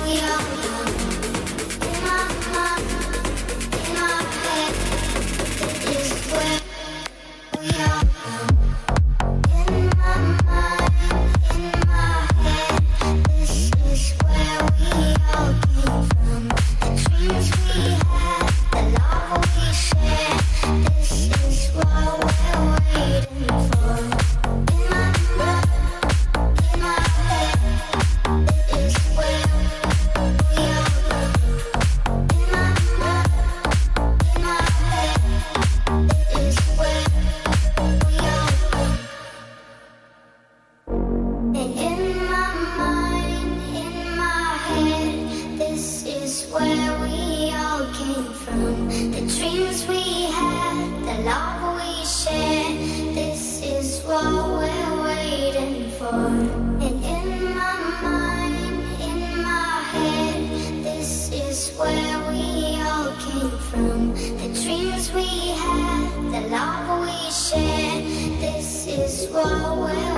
we. 0.03 0.15
In 1.87 2.03
mind, 2.05 2.87
in 3.87 3.97
head. 4.43 4.75
This 5.87 6.13
is 6.13 6.33
where 6.33 6.61
we 7.61 7.69
are 7.83 8.10
away. 69.53 70.10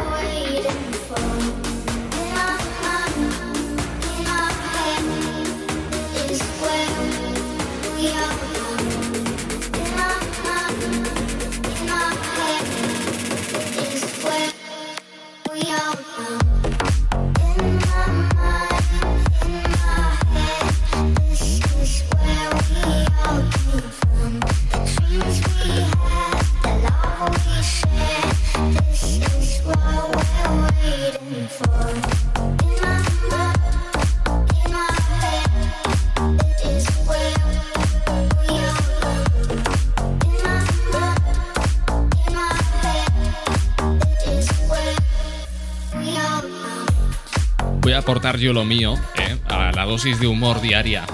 Yo 48.20 48.52
lo 48.52 48.64
mío, 48.64 48.94
¿eh? 49.16 49.36
A 49.48 49.72
la 49.72 49.84
dosis 49.84 50.20
de 50.20 50.26
humor 50.26 50.60
diaria. 50.60 51.05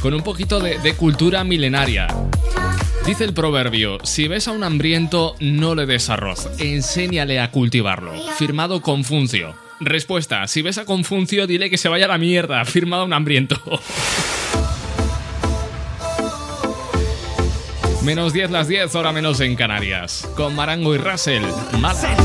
Con 0.00 0.14
un 0.14 0.22
poquito 0.22 0.60
de, 0.60 0.78
de 0.78 0.94
cultura 0.94 1.42
milenaria. 1.44 2.08
Dice 3.06 3.24
el 3.24 3.32
proverbio, 3.32 3.98
si 4.04 4.28
ves 4.28 4.46
a 4.46 4.52
un 4.52 4.62
hambriento, 4.62 5.36
no 5.40 5.74
le 5.74 5.86
des 5.86 6.10
arroz, 6.10 6.50
enséñale 6.58 7.40
a 7.40 7.50
cultivarlo. 7.50 8.12
Firmado 8.36 8.82
Confuncio. 8.82 9.54
Respuesta, 9.80 10.46
si 10.46 10.60
ves 10.62 10.76
a 10.78 10.84
Confuncio, 10.84 11.46
dile 11.46 11.70
que 11.70 11.78
se 11.78 11.88
vaya 11.88 12.04
a 12.04 12.08
la 12.08 12.18
mierda. 12.18 12.64
Firmado 12.66 13.04
un 13.04 13.12
hambriento. 13.12 13.56
Menos 18.02 18.32
10 18.32 18.50
las 18.50 18.66
10, 18.66 18.94
hora 18.94 19.12
menos 19.12 19.40
en 19.40 19.56
Canarias. 19.56 20.26
Con 20.34 20.56
Marango 20.56 20.94
y 20.94 20.98
Russell. 20.98 21.42
Mala. 21.78 22.16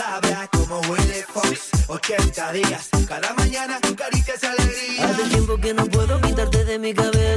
Sabrá 0.00 0.48
cómo 0.52 0.80
huele 0.88 1.24
Fox. 1.28 1.70
80 1.88 2.52
días, 2.52 2.88
cada 3.06 3.34
mañana 3.34 3.78
caricias 3.96 4.42
y 4.42 4.46
alegría. 4.46 5.08
Hace 5.08 5.24
tiempo 5.24 5.56
que 5.58 5.74
no 5.74 5.84
puedo 5.86 6.20
quitarte 6.20 6.64
de 6.64 6.78
mi 6.78 6.94
cabeza. 6.94 7.29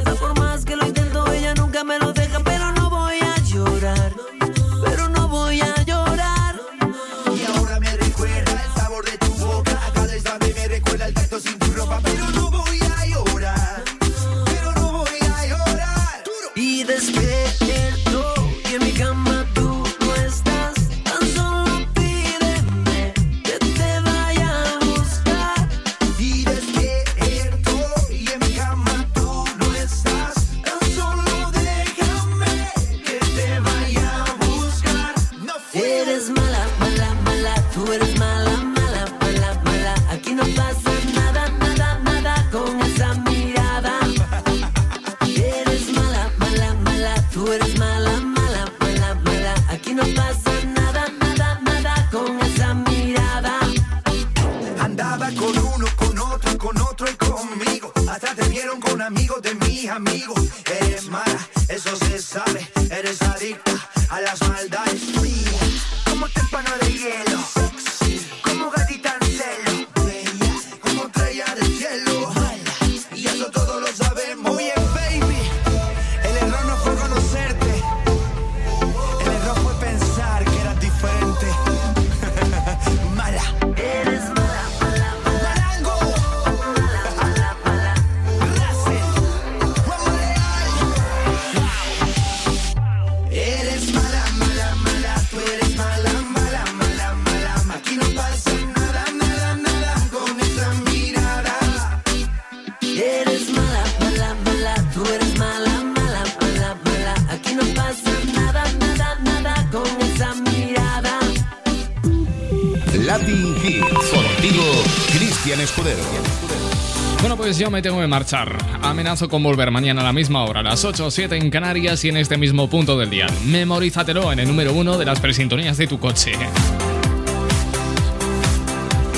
Yo 117.64 117.72
me 117.72 117.82
tengo 117.82 118.02
que 118.02 118.08
marchar. 118.08 118.58
Amenazo 118.82 119.30
con 119.30 119.42
volver 119.42 119.72
mañana 119.72 120.02
a 120.02 120.04
la 120.04 120.12
misma 120.12 120.44
hora, 120.44 120.62
las 120.62 120.84
8 120.84 121.06
o 121.06 121.10
7 121.10 121.38
en 121.38 121.50
Canarias 121.50 122.04
y 122.04 122.10
en 122.10 122.18
este 122.18 122.38
mismo 122.38 122.70
punto 122.70 122.98
del 122.98 123.10
día. 123.10 123.28
Memorízatelo 123.46 124.34
en 124.34 124.40
el 124.40 124.50
número 124.50 124.74
uno 124.74 124.98
de 124.98 125.06
las 125.06 125.22
presintonías 125.22 125.78
de 125.78 125.88
tu 125.88 125.98
coche. 125.98 126.34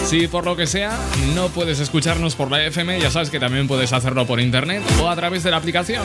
Si 0.05 0.27
por 0.27 0.45
lo 0.45 0.55
que 0.55 0.67
sea 0.67 0.95
no 1.33 1.47
puedes 1.47 1.79
escucharnos 1.79 2.35
por 2.35 2.51
la 2.51 2.63
FM, 2.63 2.99
ya 2.99 3.09
sabes 3.09 3.31
que 3.31 3.39
también 3.39 3.67
puedes 3.67 3.91
hacerlo 3.93 4.27
por 4.27 4.39
internet 4.39 4.83
o 5.01 5.09
a 5.09 5.15
través 5.15 5.41
de 5.41 5.49
la 5.49 5.57
aplicación. 5.57 6.03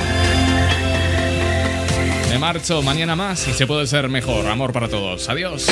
Me 2.30 2.38
marcho 2.38 2.80
mañana 2.80 3.16
más 3.16 3.46
y 3.48 3.52
se 3.52 3.66
puede 3.66 3.86
ser 3.86 4.08
mejor. 4.08 4.46
Amor 4.46 4.72
para 4.72 4.88
todos. 4.88 5.28
Adiós. 5.28 5.66